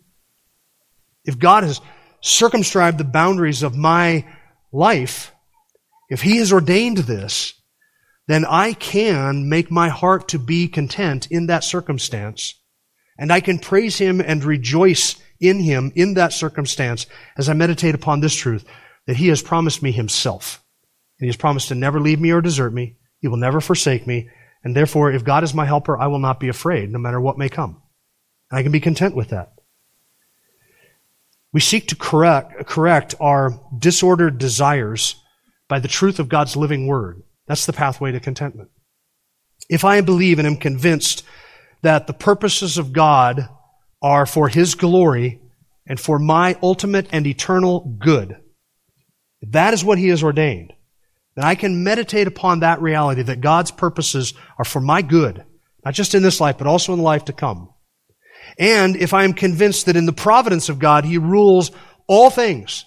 If 1.24 1.40
God 1.40 1.64
has 1.64 1.80
circumscribed 2.20 2.98
the 2.98 3.04
boundaries 3.04 3.64
of 3.64 3.76
my 3.76 4.24
life, 4.72 5.32
if 6.08 6.22
He 6.22 6.36
has 6.36 6.52
ordained 6.52 6.98
this, 6.98 7.54
then 8.28 8.44
I 8.44 8.72
can 8.72 9.48
make 9.48 9.68
my 9.68 9.88
heart 9.88 10.28
to 10.28 10.38
be 10.38 10.68
content 10.68 11.26
in 11.28 11.46
that 11.46 11.64
circumstance. 11.64 12.54
And 13.18 13.32
I 13.32 13.40
can 13.40 13.58
praise 13.58 13.98
Him 13.98 14.20
and 14.20 14.44
rejoice 14.44 15.16
in 15.40 15.58
Him 15.58 15.90
in 15.96 16.14
that 16.14 16.32
circumstance 16.32 17.06
as 17.36 17.48
I 17.48 17.54
meditate 17.54 17.96
upon 17.96 18.20
this 18.20 18.36
truth 18.36 18.64
that 19.08 19.16
He 19.16 19.26
has 19.26 19.42
promised 19.42 19.82
me 19.82 19.90
Himself. 19.90 20.62
And 21.18 21.26
He 21.26 21.28
has 21.28 21.36
promised 21.36 21.66
to 21.68 21.74
never 21.74 21.98
leave 21.98 22.20
me 22.20 22.30
or 22.30 22.40
desert 22.40 22.72
me. 22.72 22.98
He 23.22 23.28
will 23.28 23.38
never 23.38 23.60
forsake 23.60 24.06
me. 24.06 24.28
And 24.64 24.76
therefore, 24.76 25.10
if 25.10 25.24
God 25.24 25.44
is 25.44 25.54
my 25.54 25.64
helper, 25.64 25.96
I 25.96 26.08
will 26.08 26.18
not 26.18 26.40
be 26.40 26.48
afraid, 26.48 26.90
no 26.90 26.98
matter 26.98 27.20
what 27.20 27.38
may 27.38 27.48
come. 27.48 27.80
And 28.50 28.58
I 28.58 28.62
can 28.62 28.72
be 28.72 28.80
content 28.80 29.14
with 29.14 29.28
that. 29.28 29.54
We 31.52 31.60
seek 31.60 31.88
to 31.88 31.96
correct, 31.96 32.66
correct 32.66 33.14
our 33.20 33.60
disordered 33.78 34.38
desires 34.38 35.16
by 35.68 35.78
the 35.78 35.88
truth 35.88 36.18
of 36.18 36.28
God's 36.28 36.56
living 36.56 36.86
word. 36.86 37.22
That's 37.46 37.66
the 37.66 37.72
pathway 37.72 38.12
to 38.12 38.20
contentment. 38.20 38.70
If 39.68 39.84
I 39.84 40.00
believe 40.00 40.38
and 40.38 40.46
am 40.46 40.56
convinced 40.56 41.24
that 41.82 42.06
the 42.06 42.12
purposes 42.12 42.78
of 42.78 42.92
God 42.92 43.48
are 44.02 44.26
for 44.26 44.48
His 44.48 44.74
glory 44.74 45.40
and 45.86 46.00
for 46.00 46.18
my 46.18 46.56
ultimate 46.62 47.06
and 47.12 47.26
eternal 47.26 47.80
good, 47.98 48.36
that 49.42 49.74
is 49.74 49.84
what 49.84 49.98
He 49.98 50.08
has 50.08 50.22
ordained 50.22 50.72
then 51.34 51.44
I 51.44 51.54
can 51.54 51.82
meditate 51.82 52.26
upon 52.26 52.60
that 52.60 52.82
reality 52.82 53.22
that 53.22 53.40
God's 53.40 53.70
purposes 53.70 54.34
are 54.58 54.64
for 54.64 54.80
my 54.80 55.02
good, 55.02 55.44
not 55.84 55.94
just 55.94 56.14
in 56.14 56.22
this 56.22 56.40
life, 56.40 56.58
but 56.58 56.66
also 56.66 56.92
in 56.92 56.98
the 56.98 57.04
life 57.04 57.26
to 57.26 57.32
come. 57.32 57.70
And 58.58 58.96
if 58.96 59.14
I 59.14 59.24
am 59.24 59.32
convinced 59.32 59.86
that 59.86 59.96
in 59.96 60.06
the 60.06 60.12
providence 60.12 60.68
of 60.68 60.78
God, 60.78 61.04
He 61.04 61.18
rules 61.18 61.70
all 62.06 62.30
things 62.30 62.84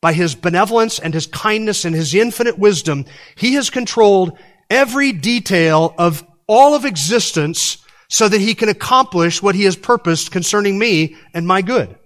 by 0.00 0.12
His 0.12 0.34
benevolence 0.34 0.98
and 0.98 1.14
His 1.14 1.26
kindness 1.26 1.84
and 1.84 1.94
His 1.94 2.14
infinite 2.14 2.58
wisdom, 2.58 3.06
He 3.34 3.54
has 3.54 3.70
controlled 3.70 4.38
every 4.68 5.12
detail 5.12 5.94
of 5.96 6.26
all 6.46 6.74
of 6.74 6.84
existence 6.84 7.78
so 8.08 8.28
that 8.28 8.40
He 8.40 8.54
can 8.54 8.68
accomplish 8.68 9.42
what 9.42 9.54
He 9.54 9.64
has 9.64 9.76
purposed 9.76 10.32
concerning 10.32 10.78
me 10.78 11.16
and 11.32 11.46
my 11.46 11.62
good. 11.62 11.96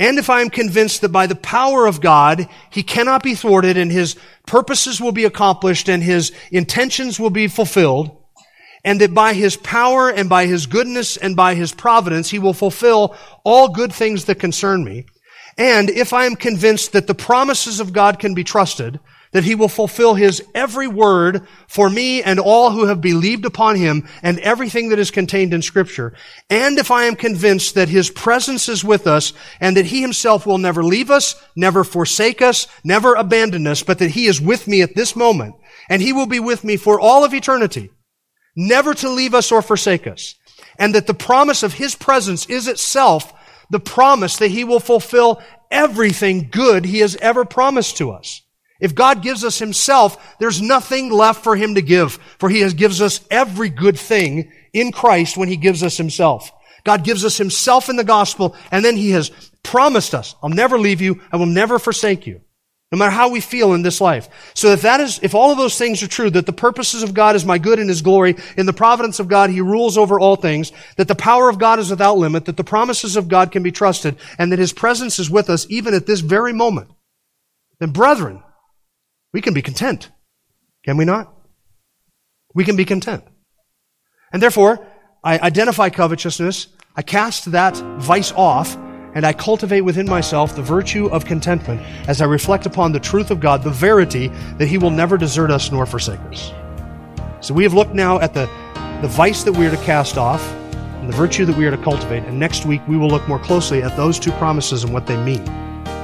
And 0.00 0.18
if 0.18 0.30
I 0.30 0.40
am 0.40 0.48
convinced 0.48 1.02
that 1.02 1.10
by 1.10 1.26
the 1.26 1.34
power 1.34 1.84
of 1.84 2.00
God, 2.00 2.48
He 2.70 2.82
cannot 2.82 3.22
be 3.22 3.34
thwarted 3.34 3.76
and 3.76 3.92
His 3.92 4.16
purposes 4.46 4.98
will 4.98 5.12
be 5.12 5.26
accomplished 5.26 5.90
and 5.90 6.02
His 6.02 6.32
intentions 6.50 7.20
will 7.20 7.28
be 7.28 7.48
fulfilled, 7.48 8.16
and 8.82 8.98
that 9.02 9.12
by 9.12 9.34
His 9.34 9.58
power 9.58 10.08
and 10.08 10.26
by 10.26 10.46
His 10.46 10.64
goodness 10.64 11.18
and 11.18 11.36
by 11.36 11.54
His 11.54 11.72
providence, 11.72 12.30
He 12.30 12.38
will 12.38 12.54
fulfill 12.54 13.14
all 13.44 13.68
good 13.68 13.92
things 13.92 14.24
that 14.24 14.36
concern 14.36 14.84
me. 14.84 15.04
And 15.58 15.90
if 15.90 16.14
I 16.14 16.24
am 16.24 16.34
convinced 16.34 16.92
that 16.92 17.06
the 17.06 17.14
promises 17.14 17.78
of 17.78 17.92
God 17.92 18.18
can 18.18 18.32
be 18.32 18.42
trusted, 18.42 19.00
that 19.32 19.44
he 19.44 19.54
will 19.54 19.68
fulfill 19.68 20.14
his 20.14 20.42
every 20.54 20.88
word 20.88 21.46
for 21.68 21.88
me 21.88 22.22
and 22.22 22.40
all 22.40 22.70
who 22.70 22.86
have 22.86 23.00
believed 23.00 23.44
upon 23.44 23.76
him 23.76 24.08
and 24.22 24.38
everything 24.40 24.88
that 24.88 24.98
is 24.98 25.10
contained 25.10 25.54
in 25.54 25.62
scripture. 25.62 26.14
And 26.48 26.78
if 26.78 26.90
I 26.90 27.04
am 27.04 27.14
convinced 27.14 27.76
that 27.76 27.88
his 27.88 28.10
presence 28.10 28.68
is 28.68 28.84
with 28.84 29.06
us 29.06 29.32
and 29.60 29.76
that 29.76 29.86
he 29.86 30.00
himself 30.00 30.46
will 30.46 30.58
never 30.58 30.82
leave 30.82 31.10
us, 31.10 31.40
never 31.54 31.84
forsake 31.84 32.42
us, 32.42 32.66
never 32.82 33.14
abandon 33.14 33.66
us, 33.66 33.82
but 33.82 33.98
that 33.98 34.10
he 34.10 34.26
is 34.26 34.40
with 34.40 34.66
me 34.66 34.82
at 34.82 34.96
this 34.96 35.14
moment 35.14 35.54
and 35.88 36.02
he 36.02 36.12
will 36.12 36.26
be 36.26 36.40
with 36.40 36.64
me 36.64 36.76
for 36.76 37.00
all 37.00 37.24
of 37.24 37.32
eternity, 37.32 37.90
never 38.56 38.94
to 38.94 39.08
leave 39.08 39.34
us 39.34 39.52
or 39.52 39.62
forsake 39.62 40.06
us. 40.06 40.34
And 40.78 40.94
that 40.94 41.06
the 41.06 41.14
promise 41.14 41.62
of 41.62 41.74
his 41.74 41.94
presence 41.94 42.46
is 42.46 42.66
itself 42.66 43.32
the 43.70 43.80
promise 43.80 44.38
that 44.38 44.50
he 44.50 44.64
will 44.64 44.80
fulfill 44.80 45.40
everything 45.70 46.48
good 46.50 46.84
he 46.84 46.98
has 46.98 47.14
ever 47.16 47.44
promised 47.44 47.96
to 47.98 48.10
us. 48.10 48.42
If 48.80 48.94
God 48.94 49.22
gives 49.22 49.44
us 49.44 49.58
Himself, 49.58 50.36
there's 50.38 50.62
nothing 50.62 51.10
left 51.10 51.44
for 51.44 51.56
Him 51.56 51.74
to 51.74 51.82
give, 51.82 52.14
for 52.38 52.48
He 52.48 52.60
has 52.60 52.74
gives 52.74 53.00
us 53.00 53.20
every 53.30 53.68
good 53.68 53.98
thing 53.98 54.50
in 54.72 54.92
Christ 54.92 55.36
when 55.36 55.48
He 55.48 55.56
gives 55.56 55.82
us 55.82 55.96
Himself. 55.96 56.50
God 56.84 57.04
gives 57.04 57.24
us 57.24 57.36
Himself 57.36 57.88
in 57.88 57.96
the 57.96 58.04
gospel, 58.04 58.56
and 58.70 58.84
then 58.84 58.96
He 58.96 59.10
has 59.10 59.30
promised 59.62 60.14
us, 60.14 60.34
I'll 60.42 60.48
never 60.48 60.78
leave 60.78 61.00
you, 61.00 61.20
I 61.30 61.36
will 61.36 61.46
never 61.46 61.78
forsake 61.78 62.26
you. 62.26 62.40
No 62.92 62.98
matter 62.98 63.12
how 63.12 63.28
we 63.28 63.40
feel 63.40 63.74
in 63.74 63.82
this 63.82 64.00
life. 64.00 64.28
So 64.54 64.72
if 64.72 64.82
that 64.82 65.00
is, 65.00 65.20
if 65.22 65.36
all 65.36 65.52
of 65.52 65.58
those 65.58 65.78
things 65.78 66.02
are 66.02 66.08
true, 66.08 66.28
that 66.30 66.46
the 66.46 66.52
purposes 66.52 67.04
of 67.04 67.14
God 67.14 67.36
is 67.36 67.44
my 67.46 67.56
good 67.56 67.78
and 67.78 67.88
His 67.88 68.02
glory, 68.02 68.34
in 68.56 68.66
the 68.66 68.72
providence 68.72 69.20
of 69.20 69.28
God 69.28 69.50
He 69.50 69.60
rules 69.60 69.96
over 69.96 70.18
all 70.18 70.34
things, 70.34 70.72
that 70.96 71.06
the 71.06 71.14
power 71.14 71.48
of 71.48 71.58
God 71.58 71.78
is 71.78 71.90
without 71.90 72.18
limit, 72.18 72.46
that 72.46 72.56
the 72.56 72.64
promises 72.64 73.16
of 73.16 73.28
God 73.28 73.52
can 73.52 73.62
be 73.62 73.70
trusted, 73.70 74.16
and 74.38 74.50
that 74.50 74.58
His 74.58 74.72
presence 74.72 75.20
is 75.20 75.30
with 75.30 75.48
us 75.48 75.66
even 75.70 75.94
at 75.94 76.06
this 76.06 76.18
very 76.18 76.52
moment, 76.52 76.90
then 77.78 77.90
brethren, 77.90 78.42
we 79.32 79.40
can 79.40 79.54
be 79.54 79.62
content. 79.62 80.10
Can 80.84 80.96
we 80.96 81.04
not? 81.04 81.32
We 82.54 82.64
can 82.64 82.76
be 82.76 82.84
content. 82.84 83.24
And 84.32 84.42
therefore, 84.42 84.84
I 85.22 85.38
identify 85.38 85.90
covetousness, 85.90 86.68
I 86.96 87.02
cast 87.02 87.52
that 87.52 87.76
vice 87.98 88.32
off, 88.32 88.76
and 89.14 89.26
I 89.26 89.32
cultivate 89.32 89.82
within 89.82 90.06
myself 90.06 90.54
the 90.54 90.62
virtue 90.62 91.06
of 91.08 91.24
contentment 91.24 91.80
as 92.08 92.20
I 92.20 92.26
reflect 92.26 92.64
upon 92.66 92.92
the 92.92 93.00
truth 93.00 93.30
of 93.30 93.40
God, 93.40 93.62
the 93.62 93.70
verity 93.70 94.28
that 94.58 94.66
He 94.66 94.78
will 94.78 94.90
never 94.90 95.18
desert 95.18 95.50
us 95.50 95.70
nor 95.70 95.84
forsake 95.84 96.20
us. 96.20 96.52
So 97.40 97.54
we 97.54 97.64
have 97.64 97.74
looked 97.74 97.94
now 97.94 98.20
at 98.20 98.34
the, 98.34 98.46
the 99.02 99.08
vice 99.08 99.42
that 99.44 99.52
we 99.52 99.66
are 99.66 99.70
to 99.70 99.84
cast 99.84 100.16
off, 100.16 100.42
and 101.00 101.08
the 101.08 101.16
virtue 101.16 101.44
that 101.46 101.56
we 101.56 101.66
are 101.66 101.70
to 101.70 101.78
cultivate. 101.78 102.24
And 102.24 102.38
next 102.38 102.66
week, 102.66 102.86
we 102.86 102.96
will 102.96 103.08
look 103.08 103.26
more 103.26 103.38
closely 103.38 103.82
at 103.82 103.96
those 103.96 104.18
two 104.18 104.32
promises 104.32 104.84
and 104.84 104.92
what 104.92 105.06
they 105.06 105.16
mean 105.24 105.44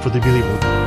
for 0.01 0.09
the 0.09 0.19
believer. 0.19 0.86